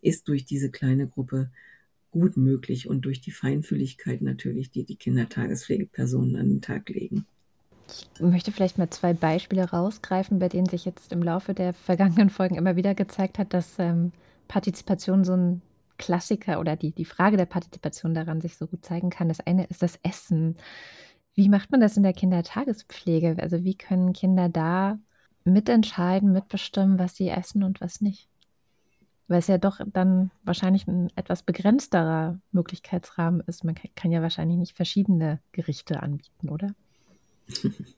ist 0.02 0.28
durch 0.28 0.46
diese 0.46 0.70
kleine 0.70 1.08
Gruppe 1.08 1.50
gut 2.12 2.38
möglich 2.38 2.88
und 2.88 3.04
durch 3.04 3.20
die 3.20 3.32
Feinfühligkeit 3.32 4.22
natürlich, 4.22 4.72
die 4.72 4.86
die 4.86 4.96
Kindertagespflegepersonen 4.96 6.38
an 6.38 6.48
den 6.48 6.62
Tag 6.62 6.88
legen. 6.90 7.26
Ich 7.88 8.20
möchte 8.20 8.52
vielleicht 8.52 8.78
mal 8.78 8.90
zwei 8.90 9.14
Beispiele 9.14 9.70
rausgreifen, 9.70 10.40
bei 10.40 10.50
denen 10.50 10.68
sich 10.68 10.86
jetzt 10.86 11.12
im 11.12 11.22
Laufe 11.22 11.54
der 11.54 11.74
vergangenen 11.74 12.30
Folgen 12.30 12.56
immer 12.56 12.76
wieder 12.76 12.96
gezeigt 12.96 13.38
hat, 13.38 13.54
dass 13.54 13.78
ähm, 13.78 14.12
Partizipation 14.48 15.24
so 15.24 15.34
ein 15.34 15.62
Klassiker 15.98 16.60
oder 16.60 16.76
die, 16.76 16.92
die 16.92 17.06
Frage 17.06 17.38
der 17.38 17.46
Partizipation 17.46 18.14
daran 18.14 18.42
sich 18.42 18.58
so 18.58 18.68
gut 18.68 18.84
zeigen 18.84 19.10
kann. 19.10 19.30
Das 19.30 19.40
eine 19.40 19.66
ist 19.66 19.82
das 19.82 20.00
Essen. 20.04 20.58
Wie 21.36 21.50
macht 21.50 21.72
man 21.72 21.80
das 21.80 21.98
in 21.98 22.04
der 22.04 22.14
Kindertagespflege? 22.14 23.38
Also 23.40 23.64
wie 23.64 23.76
können 23.76 24.14
Kinder 24.14 24.50
da 24.50 25.00
mitentscheiden, 25.44 26.32
mitbestimmen, 26.32 27.00
was 27.00 27.16
sie 27.16 27.30
essen 27.30 27.64
und 27.64 27.82
was 27.82 28.02
nicht? 28.02 28.30
Weil 29.28 29.40
es 29.40 29.48
ja 29.48 29.58
doch 29.58 29.80
dann 29.86 30.32
wahrscheinlich 30.44 30.88
ein 30.88 31.12
etwas 31.16 31.44
begrenzterer 31.44 32.40
Möglichkeitsrahmen 32.52 33.42
ist. 33.42 33.64
Man 33.64 33.76
kann 33.96 34.12
ja 34.12 34.22
wahrscheinlich 34.22 34.58
nicht 34.58 34.76
verschiedene 34.76 35.40
Gerichte 35.52 36.02
anbieten, 36.02 36.50
oder? 36.50 36.74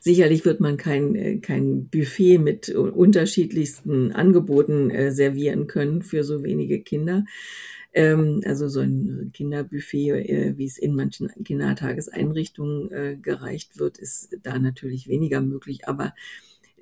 Sicherlich 0.00 0.44
wird 0.44 0.60
man 0.60 0.76
kein, 0.76 1.14
äh, 1.14 1.38
kein 1.38 1.88
Buffet 1.88 2.38
mit 2.38 2.68
unterschiedlichsten 2.70 4.12
Angeboten 4.12 4.90
äh, 4.90 5.12
servieren 5.12 5.66
können 5.66 6.02
für 6.02 6.24
so 6.24 6.42
wenige 6.42 6.82
Kinder. 6.82 7.24
Ähm, 7.92 8.42
also 8.44 8.68
so 8.68 8.80
ein 8.80 9.30
Kinderbuffet, 9.32 10.10
äh, 10.10 10.54
wie 10.56 10.66
es 10.66 10.78
in 10.78 10.94
manchen 10.94 11.28
Kindertageseinrichtungen 11.44 13.22
gereicht 13.22 13.78
wird, 13.78 13.98
ist 13.98 14.36
da 14.42 14.58
natürlich 14.58 15.08
weniger 15.08 15.40
möglich. 15.40 15.86
Aber 15.88 16.14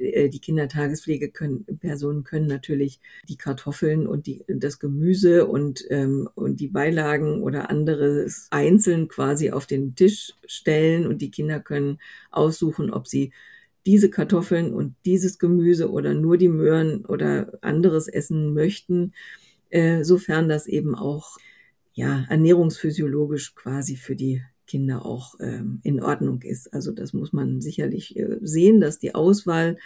die 0.00 0.40
Kindertagespflegepersonen 0.40 2.24
können 2.24 2.46
natürlich 2.46 3.00
die 3.28 3.36
Kartoffeln 3.36 4.06
und 4.06 4.26
die, 4.26 4.44
das 4.48 4.78
Gemüse 4.78 5.46
und, 5.46 5.84
ähm, 5.90 6.28
und 6.34 6.58
die 6.58 6.68
Beilagen 6.68 7.42
oder 7.42 7.68
anderes 7.68 8.48
einzeln 8.50 9.08
quasi 9.08 9.50
auf 9.50 9.66
den 9.66 9.94
Tisch 9.94 10.32
stellen 10.46 11.06
und 11.06 11.18
die 11.18 11.30
Kinder 11.30 11.60
können 11.60 11.98
aussuchen, 12.30 12.90
ob 12.90 13.06
sie 13.06 13.32
diese 13.86 14.10
Kartoffeln 14.10 14.72
und 14.72 14.94
dieses 15.04 15.38
Gemüse 15.38 15.90
oder 15.90 16.14
nur 16.14 16.38
die 16.38 16.48
Möhren 16.48 17.04
oder 17.04 17.58
anderes 17.60 18.08
essen 18.08 18.54
möchten, 18.54 19.12
äh, 19.68 20.02
sofern 20.02 20.48
das 20.48 20.66
eben 20.66 20.94
auch 20.94 21.36
ja 21.92 22.24
ernährungsphysiologisch 22.28 23.54
quasi 23.54 23.96
für 23.96 24.16
die 24.16 24.42
Kinder 24.70 25.04
auch 25.04 25.34
ähm, 25.40 25.80
in 25.82 26.00
Ordnung 26.00 26.42
ist. 26.42 26.72
Also 26.72 26.92
das 26.92 27.12
muss 27.12 27.32
man 27.32 27.60
sicherlich 27.60 28.16
äh, 28.16 28.38
sehen, 28.40 28.80
dass 28.80 29.00
die 29.00 29.16
Auswahl 29.16 29.78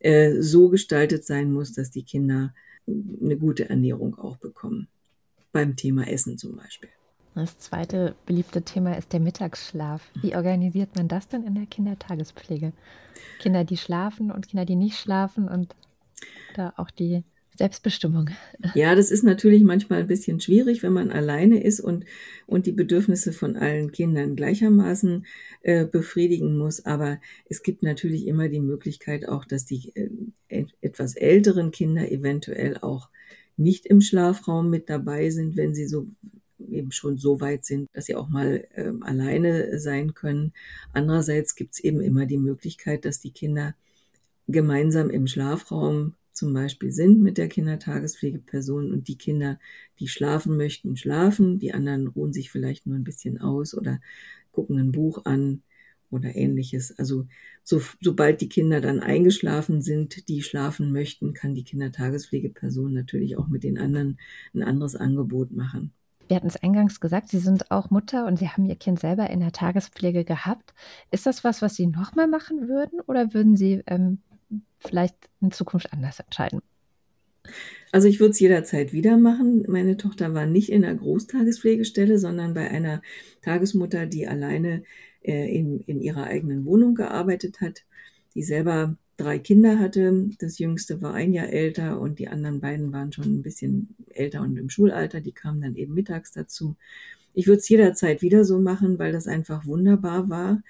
äh, 0.00 0.42
so 0.42 0.68
gestaltet 0.68 1.24
sein 1.24 1.50
muss, 1.50 1.72
dass 1.72 1.90
die 1.90 2.02
Kinder 2.02 2.52
eine 2.86 3.38
gute 3.38 3.70
Ernährung 3.70 4.18
auch 4.18 4.36
bekommen. 4.36 4.88
Beim 5.50 5.76
Thema 5.76 6.06
Essen 6.06 6.36
zum 6.36 6.56
Beispiel. 6.56 6.90
Das 7.34 7.58
zweite 7.58 8.14
beliebte 8.26 8.60
Thema 8.62 8.98
ist 8.98 9.14
der 9.14 9.20
Mittagsschlaf. 9.20 10.02
Wie 10.20 10.36
organisiert 10.36 10.94
man 10.94 11.08
das 11.08 11.28
denn 11.28 11.44
in 11.44 11.54
der 11.54 11.66
Kindertagespflege? 11.66 12.72
Kinder, 13.38 13.64
die 13.64 13.78
schlafen 13.78 14.30
und 14.30 14.48
Kinder, 14.48 14.66
die 14.66 14.76
nicht 14.76 14.98
schlafen 14.98 15.48
und 15.48 15.74
da 16.54 16.74
auch 16.76 16.90
die 16.90 17.24
Selbstbestimmung. 17.58 18.30
Ja, 18.74 18.94
das 18.94 19.10
ist 19.10 19.24
natürlich 19.24 19.64
manchmal 19.64 20.00
ein 20.00 20.06
bisschen 20.06 20.40
schwierig, 20.40 20.84
wenn 20.84 20.92
man 20.92 21.10
alleine 21.10 21.60
ist 21.62 21.80
und, 21.80 22.04
und 22.46 22.66
die 22.66 22.72
Bedürfnisse 22.72 23.32
von 23.32 23.56
allen 23.56 23.90
Kindern 23.90 24.36
gleichermaßen 24.36 25.26
äh, 25.62 25.84
befriedigen 25.84 26.56
muss. 26.56 26.86
Aber 26.86 27.20
es 27.48 27.64
gibt 27.64 27.82
natürlich 27.82 28.28
immer 28.28 28.48
die 28.48 28.60
Möglichkeit 28.60 29.28
auch, 29.28 29.44
dass 29.44 29.64
die 29.64 29.92
äh, 30.48 30.66
etwas 30.80 31.16
älteren 31.16 31.72
Kinder 31.72 32.10
eventuell 32.12 32.78
auch 32.78 33.08
nicht 33.56 33.86
im 33.86 34.02
Schlafraum 34.02 34.70
mit 34.70 34.88
dabei 34.88 35.30
sind, 35.30 35.56
wenn 35.56 35.74
sie 35.74 35.88
so 35.88 36.06
eben 36.70 36.92
schon 36.92 37.18
so 37.18 37.40
weit 37.40 37.64
sind, 37.64 37.88
dass 37.92 38.06
sie 38.06 38.14
auch 38.14 38.28
mal 38.28 38.68
äh, 38.76 38.92
alleine 39.00 39.80
sein 39.80 40.14
können. 40.14 40.52
Andererseits 40.92 41.56
gibt 41.56 41.74
es 41.74 41.80
eben 41.80 42.00
immer 42.00 42.24
die 42.24 42.38
Möglichkeit, 42.38 43.04
dass 43.04 43.18
die 43.18 43.32
Kinder 43.32 43.74
gemeinsam 44.46 45.10
im 45.10 45.26
Schlafraum 45.26 46.14
zum 46.38 46.54
Beispiel 46.54 46.92
sind 46.92 47.20
mit 47.20 47.36
der 47.36 47.48
Kindertagespflegeperson 47.48 48.92
und 48.92 49.08
die 49.08 49.18
Kinder, 49.18 49.58
die 49.98 50.08
schlafen 50.08 50.56
möchten, 50.56 50.96
schlafen, 50.96 51.58
die 51.58 51.74
anderen 51.74 52.06
ruhen 52.06 52.32
sich 52.32 52.50
vielleicht 52.50 52.86
nur 52.86 52.96
ein 52.96 53.04
bisschen 53.04 53.40
aus 53.40 53.74
oder 53.74 54.00
gucken 54.52 54.78
ein 54.78 54.92
Buch 54.92 55.24
an 55.24 55.62
oder 56.10 56.34
ähnliches. 56.34 56.98
Also 56.98 57.26
so, 57.62 57.82
sobald 58.00 58.40
die 58.40 58.48
Kinder 58.48 58.80
dann 58.80 59.00
eingeschlafen 59.00 59.82
sind, 59.82 60.28
die 60.28 60.42
schlafen 60.42 60.92
möchten, 60.92 61.34
kann 61.34 61.54
die 61.54 61.64
Kindertagespflegeperson 61.64 62.92
natürlich 62.92 63.36
auch 63.36 63.48
mit 63.48 63.64
den 63.64 63.78
anderen 63.78 64.18
ein 64.54 64.62
anderes 64.62 64.96
Angebot 64.96 65.50
machen. 65.50 65.92
Wir 66.28 66.36
hatten 66.36 66.46
es 66.46 66.62
eingangs 66.62 67.00
gesagt, 67.00 67.28
Sie 67.28 67.38
sind 67.38 67.70
auch 67.70 67.90
Mutter 67.90 68.26
und 68.26 68.38
Sie 68.38 68.48
haben 68.48 68.66
Ihr 68.66 68.76
Kind 68.76 69.00
selber 69.00 69.30
in 69.30 69.40
der 69.40 69.52
Tagespflege 69.52 70.24
gehabt. 70.24 70.74
Ist 71.10 71.24
das 71.24 71.42
was, 71.42 71.62
was 71.62 71.74
Sie 71.74 71.86
nochmal 71.86 72.28
machen 72.28 72.68
würden 72.68 73.00
oder 73.00 73.32
würden 73.32 73.56
Sie 73.56 73.82
ähm, 73.86 74.18
vielleicht 74.78 75.16
in 75.40 75.50
Zukunft 75.50 75.92
anders 75.92 76.20
entscheiden? 76.20 76.60
Also 77.92 78.08
ich 78.08 78.20
würde 78.20 78.32
es 78.32 78.40
jederzeit 78.40 78.92
wieder 78.92 79.16
machen. 79.16 79.64
Meine 79.68 79.96
Tochter 79.96 80.34
war 80.34 80.46
nicht 80.46 80.70
in 80.70 80.84
einer 80.84 80.94
Großtagespflegestelle, 80.94 82.18
sondern 82.18 82.54
bei 82.54 82.70
einer 82.70 83.02
Tagesmutter, 83.42 84.06
die 84.06 84.26
alleine 84.28 84.82
äh, 85.22 85.54
in, 85.54 85.80
in 85.80 86.00
ihrer 86.00 86.24
eigenen 86.24 86.66
Wohnung 86.66 86.94
gearbeitet 86.94 87.60
hat, 87.60 87.84
die 88.34 88.42
selber 88.42 88.96
drei 89.16 89.38
Kinder 89.38 89.78
hatte. 89.78 90.30
Das 90.38 90.58
jüngste 90.58 91.00
war 91.00 91.14
ein 91.14 91.32
Jahr 91.32 91.48
älter 91.48 92.00
und 92.00 92.18
die 92.18 92.28
anderen 92.28 92.60
beiden 92.60 92.92
waren 92.92 93.12
schon 93.12 93.24
ein 93.24 93.42
bisschen 93.42 93.94
älter 94.10 94.42
und 94.42 94.56
im 94.56 94.70
Schulalter. 94.70 95.20
Die 95.20 95.32
kamen 95.32 95.60
dann 95.60 95.74
eben 95.74 95.94
mittags 95.94 96.32
dazu. 96.32 96.76
Ich 97.34 97.46
würde 97.46 97.60
es 97.60 97.68
jederzeit 97.68 98.22
wieder 98.22 98.44
so 98.44 98.58
machen, 98.58 98.98
weil 98.98 99.12
das 99.12 99.26
einfach 99.26 99.66
wunderbar 99.66 100.28
war. 100.28 100.62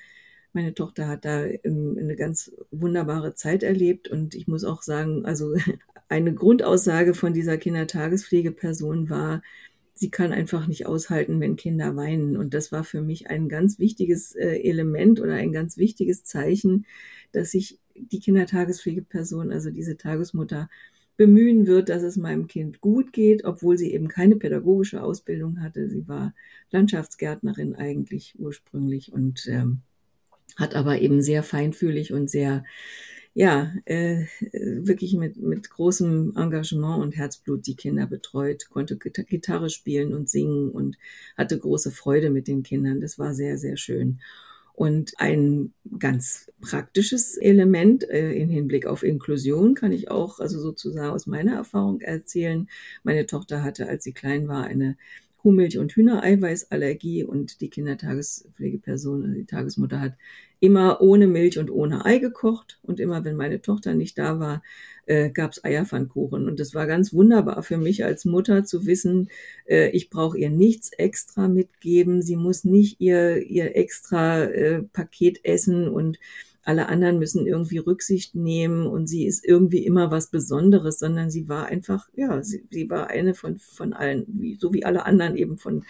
Meine 0.53 0.75
Tochter 0.75 1.09
hat 1.09 1.25
da 1.25 1.41
eine 1.43 2.17
ganz 2.17 2.53
wunderbare 2.71 3.35
Zeit 3.35 3.63
erlebt 3.63 4.09
und 4.09 4.35
ich 4.35 4.49
muss 4.49 4.65
auch 4.65 4.83
sagen, 4.83 5.25
also 5.25 5.55
eine 6.09 6.35
Grundaussage 6.35 7.15
von 7.15 7.35
dieser 7.35 7.59
Kindertagespflegeperson 7.59 9.11
war, 9.11 9.43
sie 9.99 10.11
kann 10.11 10.33
einfach 10.33 10.67
nicht 10.69 10.87
aushalten, 10.87 11.41
wenn 11.41 11.57
Kinder 11.57 11.97
weinen. 11.97 12.37
Und 12.37 12.55
das 12.55 12.73
war 12.73 12.85
für 12.85 13.03
mich 13.03 13.29
ein 13.29 13.49
ganz 13.49 13.79
wichtiges 13.79 14.35
äh, 14.35 14.61
Element 14.63 15.21
oder 15.21 15.35
ein 15.35 15.53
ganz 15.53 15.77
wichtiges 15.77 16.25
Zeichen, 16.25 16.87
dass 17.33 17.51
sich 17.51 17.79
die 17.95 18.21
Kindertagespflegeperson, 18.21 19.53
also 19.53 19.71
diese 19.71 19.97
Tagesmutter, 19.97 20.71
bemühen 21.17 21.67
wird, 21.67 21.89
dass 21.89 22.05
es 22.05 22.17
meinem 22.17 22.47
Kind 22.47 22.81
gut 22.81 23.13
geht, 23.13 23.45
obwohl 23.45 23.77
sie 23.77 23.93
eben 23.93 24.07
keine 24.07 24.37
pädagogische 24.37 25.03
Ausbildung 25.03 25.61
hatte. 25.61 25.91
Sie 25.91 26.07
war 26.07 26.33
Landschaftsgärtnerin 26.71 27.75
eigentlich 27.75 28.37
ursprünglich 28.39 29.13
und 29.13 29.47
ähm, 29.49 29.81
hat 30.59 30.75
aber 30.75 31.01
eben 31.01 31.23
sehr 31.23 31.43
feinfühlig 31.43 32.13
und 32.13 32.29
sehr, 32.29 32.65
ja, 33.33 33.73
äh, 33.85 34.25
wirklich 34.51 35.15
mit, 35.15 35.37
mit 35.37 35.71
großem 35.71 36.35
Engagement 36.37 37.01
und 37.01 37.17
Herzblut 37.17 37.67
die 37.67 37.77
Kinder 37.77 38.07
betreut, 38.07 38.69
konnte 38.69 38.99
Gitarre 38.99 39.71
spielen 39.71 40.13
und 40.13 40.29
singen 40.29 40.71
und 40.71 40.99
hatte 41.37 41.59
große 41.59 41.93
Freude 41.93 42.31
mit 42.31 42.49
den 42.49 42.65
Kindern. 42.65 43.01
Das 43.01 43.19
war 43.19 43.35
sehr, 43.35 43.57
sehr 43.57 43.77
schön. 43.77 44.19
Und 44.75 45.15
ein 45.19 45.73
ganz 45.99 46.53
praktisches 46.61 47.37
Element 47.37 48.09
äh, 48.09 48.33
in 48.33 48.49
Hinblick 48.49 48.87
auf 48.87 49.03
Inklusion 49.03 49.75
kann 49.75 49.93
ich 49.93 50.11
auch, 50.11 50.39
also 50.39 50.61
sozusagen 50.61 51.11
aus 51.11 51.27
meiner 51.27 51.55
Erfahrung 51.55 52.01
erzählen. 52.01 52.69
Meine 53.03 53.27
Tochter 53.27 53.65
hatte, 53.65 53.89
als 53.89 54.05
sie 54.05 54.13
klein 54.13 54.47
war, 54.47 54.65
eine 54.65 54.97
Kuhmilch- 55.49 55.79
und 55.79 55.93
Hühnereiweißallergie 55.93 57.25
und 57.25 57.63
die 57.63 57.71
Kindertagespflegeperson, 57.71 59.23
also 59.23 59.35
die 59.35 59.47
Tagesmutter 59.47 59.99
hat 59.99 60.13
immer 60.61 61.01
ohne 61.01 61.27
Milch 61.27 61.59
und 61.59 61.71
ohne 61.71 62.05
Ei 62.05 62.19
gekocht 62.19 62.79
und 62.83 63.01
immer, 63.01 63.25
wenn 63.25 63.35
meine 63.35 63.63
Tochter 63.63 63.95
nicht 63.95 64.19
da 64.19 64.39
war, 64.39 64.63
äh, 65.07 65.31
gab 65.31 65.53
es 65.53 65.65
Eierpfannkuchen. 65.65 66.47
Und 66.47 66.61
das 66.61 66.75
war 66.75 66.87
ganz 66.87 67.15
wunderbar 67.15 67.63
für 67.63 67.79
mich 67.79 68.05
als 68.05 68.27
Mutter 68.27 68.67
zu 68.67 68.85
wissen, 68.85 69.31
äh, 69.67 69.89
ich 69.91 70.11
brauche 70.11 70.37
ihr 70.37 70.51
nichts 70.51 70.93
extra 70.93 71.49
mitgeben, 71.49 72.21
sie 72.21 72.37
muss 72.37 72.65
nicht 72.65 73.01
ihr, 73.01 73.39
ihr 73.39 73.75
extra 73.75 74.45
äh, 74.45 74.83
Paket 74.83 75.47
essen 75.47 75.89
und 75.89 76.19
alle 76.69 76.91
anderen 76.91 77.19
müssen 77.19 77.47
irgendwie 77.47 77.79
Rücksicht 77.79 78.35
nehmen 78.35 78.87
und 78.87 79.07
sie 79.07 79.25
ist 79.25 79.43
irgendwie 79.43 79.87
immer 79.87 80.11
was 80.11 80.29
Besonderes, 80.29 80.99
sondern 80.99 81.31
sie 81.31 81.49
war 81.49 81.65
einfach, 81.65 82.11
ja, 82.15 82.43
sie, 82.43 82.63
sie 82.71 82.91
war 82.91 83.07
eine 83.07 83.33
von, 83.33 83.57
von 83.59 83.95
allen, 83.95 84.27
wie, 84.29 84.59
so 84.61 84.75
wie 84.75 84.85
alle 84.85 85.07
anderen 85.07 85.35
eben 85.35 85.57
von 85.57 85.87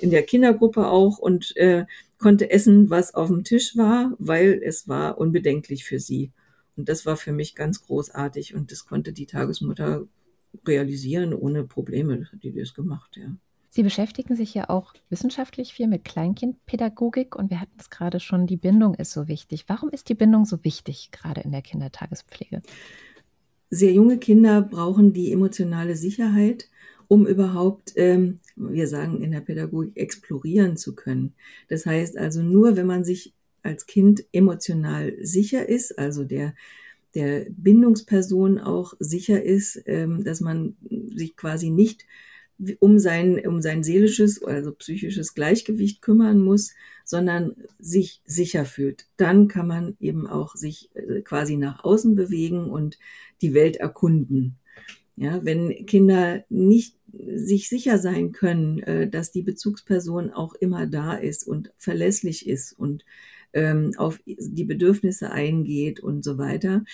in 0.00 0.08
der 0.08 0.22
Kindergruppe 0.22 0.86
auch 0.88 1.18
und 1.18 1.54
äh, 1.58 1.84
konnte 2.16 2.50
essen, 2.50 2.88
was 2.88 3.12
auf 3.12 3.28
dem 3.28 3.44
Tisch 3.44 3.76
war, 3.76 4.16
weil 4.18 4.58
es 4.64 4.88
war 4.88 5.18
unbedenklich 5.18 5.84
für 5.84 6.00
sie. 6.00 6.32
Und 6.76 6.88
das 6.88 7.04
war 7.04 7.18
für 7.18 7.32
mich 7.32 7.54
ganz 7.54 7.82
großartig 7.82 8.54
und 8.54 8.72
das 8.72 8.86
konnte 8.86 9.12
die 9.12 9.26
Tagesmutter 9.26 10.06
realisieren 10.66 11.34
ohne 11.34 11.64
Probleme. 11.64 12.18
Das 12.20 12.32
hat 12.32 12.42
die 12.42 12.54
das 12.54 12.72
gemacht, 12.72 13.18
ja. 13.18 13.36
Sie 13.74 13.82
beschäftigen 13.82 14.36
sich 14.36 14.52
ja 14.52 14.68
auch 14.68 14.92
wissenschaftlich 15.08 15.72
viel 15.72 15.88
mit 15.88 16.04
Kleinkindpädagogik 16.04 17.34
und 17.34 17.48
wir 17.48 17.58
hatten 17.58 17.78
es 17.80 17.88
gerade 17.88 18.20
schon, 18.20 18.46
die 18.46 18.58
Bindung 18.58 18.92
ist 18.92 19.12
so 19.12 19.28
wichtig. 19.28 19.64
Warum 19.66 19.88
ist 19.88 20.10
die 20.10 20.14
Bindung 20.14 20.44
so 20.44 20.62
wichtig, 20.62 21.08
gerade 21.10 21.40
in 21.40 21.52
der 21.52 21.62
Kindertagespflege? 21.62 22.60
Sehr 23.70 23.94
junge 23.94 24.18
Kinder 24.18 24.60
brauchen 24.60 25.14
die 25.14 25.32
emotionale 25.32 25.96
Sicherheit, 25.96 26.68
um 27.08 27.26
überhaupt, 27.26 27.94
ähm, 27.96 28.40
wir 28.56 28.86
sagen 28.88 29.22
in 29.22 29.30
der 29.30 29.40
Pädagogik, 29.40 29.96
explorieren 29.96 30.76
zu 30.76 30.94
können. 30.94 31.32
Das 31.68 31.86
heißt 31.86 32.18
also 32.18 32.42
nur, 32.42 32.76
wenn 32.76 32.86
man 32.86 33.04
sich 33.04 33.32
als 33.62 33.86
Kind 33.86 34.22
emotional 34.32 35.14
sicher 35.22 35.66
ist, 35.66 35.98
also 35.98 36.24
der 36.24 36.52
der 37.14 37.46
Bindungsperson 37.50 38.58
auch 38.58 38.94
sicher 38.98 39.42
ist, 39.42 39.82
ähm, 39.86 40.24
dass 40.24 40.40
man 40.40 40.76
sich 41.14 41.36
quasi 41.36 41.68
nicht 41.68 42.06
um 42.80 42.98
sein, 42.98 43.44
um 43.46 43.60
sein 43.60 43.82
seelisches, 43.82 44.42
also 44.42 44.72
psychisches 44.72 45.34
Gleichgewicht 45.34 46.02
kümmern 46.02 46.40
muss, 46.40 46.72
sondern 47.04 47.56
sich 47.78 48.22
sicher 48.24 48.64
fühlt. 48.64 49.06
Dann 49.16 49.48
kann 49.48 49.66
man 49.66 49.96
eben 50.00 50.26
auch 50.26 50.54
sich 50.54 50.90
äh, 50.94 51.22
quasi 51.22 51.56
nach 51.56 51.84
außen 51.84 52.14
bewegen 52.14 52.70
und 52.70 52.98
die 53.40 53.54
Welt 53.54 53.76
erkunden. 53.76 54.56
Ja, 55.16 55.44
wenn 55.44 55.86
Kinder 55.86 56.44
nicht 56.48 56.96
sich 57.12 57.68
sicher 57.68 57.98
sein 57.98 58.32
können, 58.32 58.78
äh, 58.80 59.08
dass 59.08 59.32
die 59.32 59.42
Bezugsperson 59.42 60.30
auch 60.30 60.54
immer 60.54 60.86
da 60.86 61.14
ist 61.14 61.46
und 61.46 61.72
verlässlich 61.76 62.46
ist 62.46 62.72
und 62.72 63.04
ähm, 63.52 63.92
auf 63.98 64.18
die 64.24 64.64
Bedürfnisse 64.64 65.30
eingeht 65.30 66.00
und 66.00 66.24
so 66.24 66.38
weiter, 66.38 66.84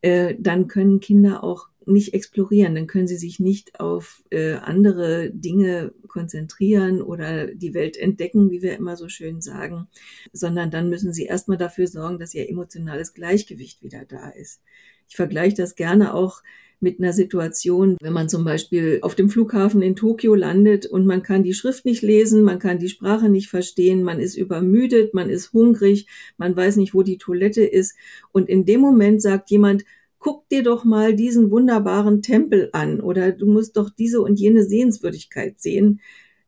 äh, 0.00 0.34
dann 0.38 0.68
können 0.68 1.00
Kinder 1.00 1.44
auch 1.44 1.68
nicht 1.86 2.14
explorieren, 2.14 2.74
dann 2.74 2.86
können 2.86 3.06
sie 3.06 3.16
sich 3.16 3.38
nicht 3.40 3.80
auf 3.80 4.22
äh, 4.30 4.54
andere 4.54 5.30
Dinge 5.30 5.92
konzentrieren 6.08 7.00
oder 7.00 7.46
die 7.46 7.74
Welt 7.74 7.96
entdecken, 7.96 8.50
wie 8.50 8.62
wir 8.62 8.76
immer 8.76 8.96
so 8.96 9.08
schön 9.08 9.40
sagen, 9.40 9.88
sondern 10.32 10.70
dann 10.70 10.88
müssen 10.88 11.12
sie 11.12 11.24
erstmal 11.24 11.58
dafür 11.58 11.86
sorgen, 11.86 12.18
dass 12.18 12.34
ihr 12.34 12.48
emotionales 12.48 13.14
Gleichgewicht 13.14 13.82
wieder 13.82 14.04
da 14.04 14.30
ist. 14.30 14.60
Ich 15.08 15.16
vergleiche 15.16 15.56
das 15.56 15.76
gerne 15.76 16.14
auch 16.14 16.42
mit 16.78 17.00
einer 17.00 17.12
Situation, 17.12 17.96
wenn 18.02 18.12
man 18.12 18.28
zum 18.28 18.44
Beispiel 18.44 18.98
auf 19.00 19.14
dem 19.14 19.30
Flughafen 19.30 19.80
in 19.80 19.96
Tokio 19.96 20.34
landet 20.34 20.84
und 20.84 21.06
man 21.06 21.22
kann 21.22 21.42
die 21.42 21.54
Schrift 21.54 21.86
nicht 21.86 22.02
lesen, 22.02 22.42
man 22.42 22.58
kann 22.58 22.78
die 22.78 22.90
Sprache 22.90 23.30
nicht 23.30 23.48
verstehen, 23.48 24.02
man 24.02 24.20
ist 24.20 24.36
übermüdet, 24.36 25.14
man 25.14 25.30
ist 25.30 25.52
hungrig, 25.54 26.06
man 26.36 26.54
weiß 26.54 26.76
nicht, 26.76 26.92
wo 26.92 27.02
die 27.02 27.16
Toilette 27.16 27.64
ist. 27.64 27.96
Und 28.30 28.48
in 28.50 28.66
dem 28.66 28.80
Moment 28.80 29.22
sagt 29.22 29.50
jemand, 29.50 29.84
guck 30.26 30.48
dir 30.48 30.64
doch 30.64 30.84
mal 30.84 31.14
diesen 31.14 31.52
wunderbaren 31.52 32.20
Tempel 32.20 32.68
an 32.72 33.00
oder 33.00 33.30
du 33.30 33.46
musst 33.46 33.76
doch 33.76 33.90
diese 33.90 34.20
und 34.20 34.40
jene 34.40 34.64
Sehenswürdigkeit 34.64 35.60
sehen 35.60 36.00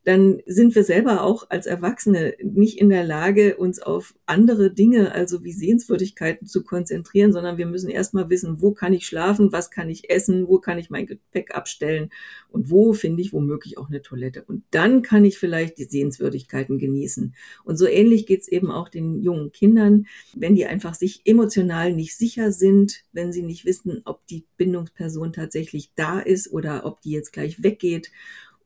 dann 0.09 0.41
sind 0.47 0.75
wir 0.75 0.85
selber 0.85 1.23
auch 1.23 1.51
als 1.51 1.67
Erwachsene 1.67 2.33
nicht 2.43 2.79
in 2.79 2.89
der 2.89 3.05
Lage, 3.05 3.59
uns 3.59 3.79
auf 3.79 4.15
andere 4.25 4.73
Dinge, 4.73 5.13
also 5.13 5.45
wie 5.45 5.53
Sehenswürdigkeiten 5.53 6.47
zu 6.47 6.65
konzentrieren, 6.65 7.35
sondern 7.35 7.59
wir 7.59 7.67
müssen 7.67 7.91
erstmal 7.91 8.31
wissen, 8.31 8.63
wo 8.63 8.73
kann 8.73 8.95
ich 8.95 9.07
schlafen, 9.07 9.53
was 9.53 9.71
kann 9.71 9.91
ich 9.91 10.09
essen, 10.09 10.49
wo 10.49 10.61
kann 10.61 10.79
ich 10.79 10.89
mein 10.89 11.05
Gepäck 11.05 11.55
abstellen 11.55 12.09
und 12.49 12.71
wo 12.71 12.95
finde 12.95 13.21
ich 13.21 13.35
womöglich 13.35 13.77
auch 13.77 13.89
eine 13.89 14.01
Toilette. 14.01 14.45
Und 14.45 14.65
dann 14.71 15.03
kann 15.03 15.27
ich 15.27 15.39
vielleicht 15.39 15.77
die 15.77 15.85
Sehenswürdigkeiten 15.85 16.79
genießen. 16.79 17.35
Und 17.65 17.77
so 17.77 17.87
ähnlich 17.87 18.25
geht's 18.25 18.49
eben 18.49 18.71
auch 18.71 18.89
den 18.89 19.21
jungen 19.21 19.53
Kindern, 19.53 20.07
wenn 20.35 20.55
die 20.55 20.65
einfach 20.65 20.95
sich 20.95 21.21
emotional 21.27 21.93
nicht 21.93 22.17
sicher 22.17 22.51
sind, 22.51 23.05
wenn 23.13 23.31
sie 23.31 23.43
nicht 23.43 23.67
wissen, 23.67 24.01
ob 24.07 24.27
die 24.29 24.47
Bindungsperson 24.57 25.35
tatsächlich 25.35 25.93
da 25.97 26.19
ist 26.19 26.51
oder 26.51 26.87
ob 26.87 27.03
die 27.03 27.11
jetzt 27.11 27.35
gleich 27.35 27.63
weggeht 27.63 28.11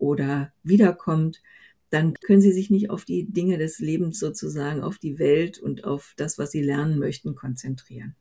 oder 0.02 0.52
wiederkommt, 0.64 1.40
dann 1.90 2.14
können 2.14 2.40
sie 2.40 2.52
sich 2.52 2.70
nicht 2.70 2.90
auf 2.90 3.04
die 3.04 3.30
Dinge 3.32 3.56
des 3.56 3.78
Lebens 3.78 4.18
sozusagen, 4.18 4.82
auf 4.82 4.98
die 4.98 5.18
Welt 5.18 5.58
und 5.58 5.84
auf 5.84 6.14
das, 6.16 6.38
was 6.38 6.50
sie 6.50 6.62
lernen 6.62 6.98
möchten, 6.98 7.36
konzentrieren. 7.36 8.16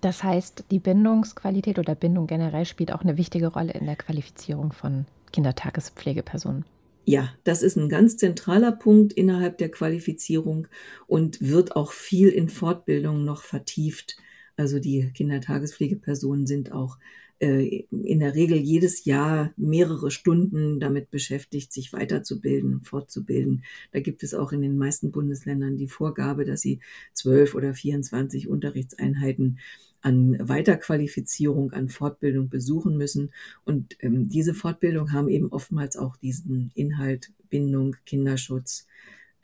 Das 0.00 0.24
heißt, 0.24 0.64
die 0.70 0.80
Bindungsqualität 0.80 1.78
oder 1.78 1.94
Bindung 1.94 2.26
generell 2.26 2.66
spielt 2.66 2.92
auch 2.92 3.02
eine 3.02 3.16
wichtige 3.16 3.46
Rolle 3.46 3.72
in 3.72 3.86
der 3.86 3.96
Qualifizierung 3.96 4.72
von 4.72 5.06
Kindertagespflegepersonen. 5.32 6.64
Ja, 7.04 7.30
das 7.44 7.62
ist 7.62 7.76
ein 7.76 7.88
ganz 7.88 8.16
zentraler 8.16 8.72
Punkt 8.72 9.12
innerhalb 9.12 9.58
der 9.58 9.70
Qualifizierung 9.70 10.66
und 11.06 11.40
wird 11.40 11.76
auch 11.76 11.92
viel 11.92 12.28
in 12.28 12.48
Fortbildung 12.48 13.24
noch 13.24 13.42
vertieft. 13.42 14.16
Also 14.56 14.80
die 14.80 15.10
Kindertagespflegepersonen 15.12 16.46
sind 16.46 16.72
auch 16.72 16.98
äh, 17.40 17.84
in 17.90 18.20
der 18.20 18.34
Regel 18.34 18.58
jedes 18.58 19.04
Jahr 19.04 19.52
mehrere 19.56 20.10
Stunden 20.10 20.80
damit 20.80 21.10
beschäftigt, 21.10 21.72
sich 21.72 21.92
weiterzubilden, 21.92 22.82
fortzubilden. 22.82 23.64
Da 23.92 24.00
gibt 24.00 24.22
es 24.22 24.34
auch 24.34 24.52
in 24.52 24.62
den 24.62 24.78
meisten 24.78 25.10
Bundesländern 25.12 25.76
die 25.76 25.88
Vorgabe, 25.88 26.44
dass 26.44 26.60
sie 26.60 26.80
zwölf 27.12 27.54
oder 27.54 27.74
24 27.74 28.48
Unterrichtseinheiten 28.48 29.58
an 30.00 30.36
Weiterqualifizierung, 30.38 31.72
an 31.72 31.88
Fortbildung 31.88 32.50
besuchen 32.50 32.96
müssen. 32.96 33.32
Und 33.64 33.96
ähm, 34.00 34.28
diese 34.28 34.52
Fortbildung 34.52 35.12
haben 35.12 35.28
eben 35.28 35.48
oftmals 35.48 35.96
auch 35.96 36.16
diesen 36.16 36.70
Inhalt 36.74 37.32
Bindung, 37.48 37.96
Kinderschutz, 38.04 38.86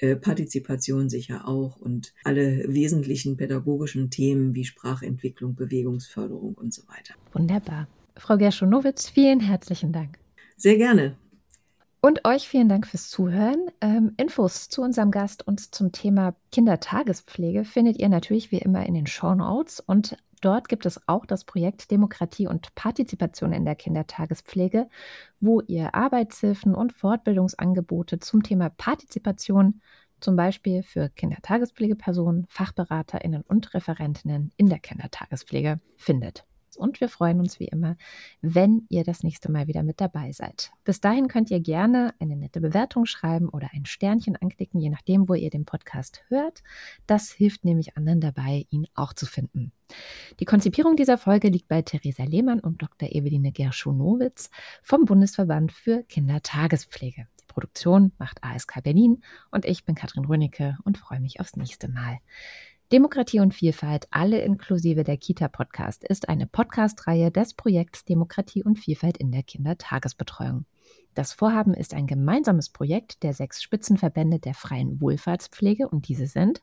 äh, 0.00 0.16
Partizipation 0.16 1.08
sicher 1.08 1.46
auch 1.46 1.76
und 1.76 2.12
alle 2.24 2.64
wesentlichen 2.68 3.36
pädagogischen 3.36 4.10
Themen 4.10 4.54
wie 4.54 4.64
Sprachentwicklung, 4.64 5.54
Bewegungsförderung 5.54 6.54
und 6.54 6.72
so 6.72 6.82
weiter. 6.88 7.14
Wunderbar. 7.32 7.86
Frau 8.16 8.36
Gerschonowitz, 8.36 9.08
vielen 9.08 9.40
herzlichen 9.40 9.92
Dank. 9.92 10.18
Sehr 10.56 10.76
gerne. 10.76 11.16
Und 12.02 12.24
euch 12.24 12.48
vielen 12.48 12.68
Dank 12.68 12.86
fürs 12.86 13.10
Zuhören. 13.10 13.70
Ähm, 13.82 14.14
Infos 14.16 14.70
zu 14.70 14.80
unserem 14.80 15.10
Gast 15.10 15.46
und 15.46 15.74
zum 15.74 15.92
Thema 15.92 16.34
Kindertagespflege 16.50 17.64
findet 17.64 17.98
ihr 17.98 18.08
natürlich 18.08 18.50
wie 18.50 18.58
immer 18.58 18.86
in 18.86 18.94
den 18.94 19.06
Show 19.06 19.34
Notes. 19.34 19.80
Und 19.80 20.16
dort 20.40 20.68
gibt 20.68 20.86
es 20.86 21.00
auch 21.08 21.26
das 21.26 21.44
Projekt 21.44 21.90
Demokratie 21.90 22.46
und 22.46 22.74
Partizipation 22.74 23.52
in 23.52 23.64
der 23.64 23.74
Kindertagespflege, 23.74 24.88
wo 25.40 25.60
ihr 25.60 25.94
Arbeitshilfen 25.94 26.74
und 26.74 26.92
Fortbildungsangebote 26.92 28.18
zum 28.18 28.42
Thema 28.42 28.70
Partizipation, 28.70 29.80
zum 30.20 30.36
Beispiel 30.36 30.82
für 30.82 31.08
Kindertagespflegepersonen, 31.08 32.46
FachberaterInnen 32.48 33.42
und 33.42 33.72
Referentinnen 33.74 34.52
in 34.56 34.68
der 34.68 34.78
Kindertagespflege 34.78 35.80
findet 35.96 36.44
und 36.76 37.00
wir 37.00 37.08
freuen 37.08 37.40
uns 37.40 37.60
wie 37.60 37.66
immer, 37.66 37.96
wenn 38.40 38.86
ihr 38.88 39.04
das 39.04 39.22
nächste 39.22 39.50
Mal 39.50 39.66
wieder 39.66 39.82
mit 39.82 40.00
dabei 40.00 40.32
seid. 40.32 40.72
Bis 40.84 41.00
dahin 41.00 41.28
könnt 41.28 41.50
ihr 41.50 41.60
gerne 41.60 42.14
eine 42.18 42.36
nette 42.36 42.60
Bewertung 42.60 43.06
schreiben 43.06 43.48
oder 43.48 43.70
ein 43.72 43.86
Sternchen 43.86 44.36
anklicken, 44.36 44.80
je 44.80 44.90
nachdem, 44.90 45.28
wo 45.28 45.34
ihr 45.34 45.50
den 45.50 45.64
Podcast 45.64 46.22
hört. 46.28 46.62
Das 47.06 47.30
hilft 47.30 47.64
nämlich 47.64 47.96
anderen 47.96 48.20
dabei, 48.20 48.66
ihn 48.70 48.86
auch 48.94 49.12
zu 49.12 49.26
finden. 49.26 49.72
Die 50.38 50.44
Konzipierung 50.44 50.96
dieser 50.96 51.18
Folge 51.18 51.48
liegt 51.48 51.68
bei 51.68 51.82
Theresa 51.82 52.24
Lehmann 52.24 52.60
und 52.60 52.82
Dr. 52.82 53.08
Eveline 53.10 53.52
Gerschonowitz 53.52 54.50
vom 54.82 55.04
Bundesverband 55.04 55.72
für 55.72 56.02
Kindertagespflege. 56.04 57.26
Die 57.40 57.46
Produktion 57.46 58.12
macht 58.18 58.42
ASK 58.44 58.82
Berlin 58.82 59.22
und 59.50 59.64
ich 59.64 59.84
bin 59.84 59.94
Katrin 59.94 60.24
Rönicke 60.24 60.78
und 60.84 60.98
freue 60.98 61.20
mich 61.20 61.40
aufs 61.40 61.56
nächste 61.56 61.88
Mal. 61.88 62.18
Demokratie 62.92 63.38
und 63.38 63.54
Vielfalt, 63.54 64.08
alle 64.10 64.40
inklusive 64.40 65.04
der 65.04 65.16
Kita-Podcast, 65.16 66.02
ist 66.02 66.28
eine 66.28 66.48
Podcast-Reihe 66.48 67.30
des 67.30 67.54
Projekts 67.54 68.04
Demokratie 68.04 68.64
und 68.64 68.80
Vielfalt 68.80 69.16
in 69.16 69.30
der 69.30 69.44
Kindertagesbetreuung. 69.44 70.64
Das 71.14 71.32
Vorhaben 71.32 71.72
ist 71.72 71.94
ein 71.94 72.08
gemeinsames 72.08 72.68
Projekt 72.68 73.22
der 73.22 73.32
sechs 73.32 73.62
Spitzenverbände 73.62 74.40
der 74.40 74.54
freien 74.54 75.00
Wohlfahrtspflege 75.00 75.88
und 75.88 76.08
diese 76.08 76.26
sind 76.26 76.62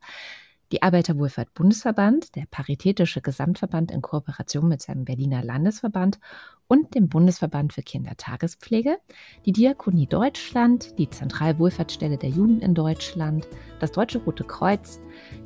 die 0.71 0.81
Arbeiterwohlfahrt 0.81 1.53
Bundesverband, 1.53 2.35
der 2.35 2.45
Paritätische 2.49 3.21
Gesamtverband 3.21 3.91
in 3.91 4.01
Kooperation 4.01 4.67
mit 4.67 4.81
seinem 4.81 5.05
Berliner 5.05 5.43
Landesverband 5.43 6.19
und 6.67 6.93
dem 6.95 7.07
Bundesverband 7.07 7.73
für 7.73 7.81
Kindertagespflege, 7.81 8.97
die 9.45 9.53
Diakonie 9.53 10.07
Deutschland, 10.07 10.97
die 10.97 11.09
Zentralwohlfahrtsstelle 11.09 12.17
der 12.17 12.29
Juden 12.29 12.59
in 12.59 12.73
Deutschland, 12.73 13.47
das 13.79 13.93
Deutsche 13.93 14.19
Rote 14.19 14.43
Kreuz, 14.43 14.99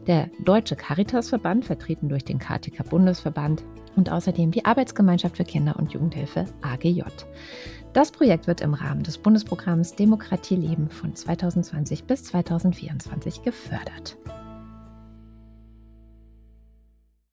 der 0.08 0.30
Deutsche 0.44 0.76
Caritasverband, 0.76 1.66
vertreten 1.66 2.10
durch 2.10 2.26
den 2.26 2.40
KTK 2.40 2.90
Bundesverband 2.90 3.64
und 3.96 4.12
außerdem 4.12 4.52
die 4.52 4.66
Arbeitsgemeinschaft 4.66 5.38
für 5.38 5.44
Kinder- 5.44 5.78
und 5.78 5.94
Jugendhilfe 5.94 6.46
AGJ. 6.62 7.04
Das 7.94 8.12
Projekt 8.12 8.48
wird 8.48 8.62
im 8.62 8.74
Rahmen 8.74 9.04
des 9.04 9.18
Bundesprogramms 9.18 9.96
Demokratie 9.96 10.56
leben 10.56 10.90
von 10.90 11.14
2020 11.14 12.06
bis 12.06 12.24
2024 12.24 13.44
gefördert. 13.44 14.18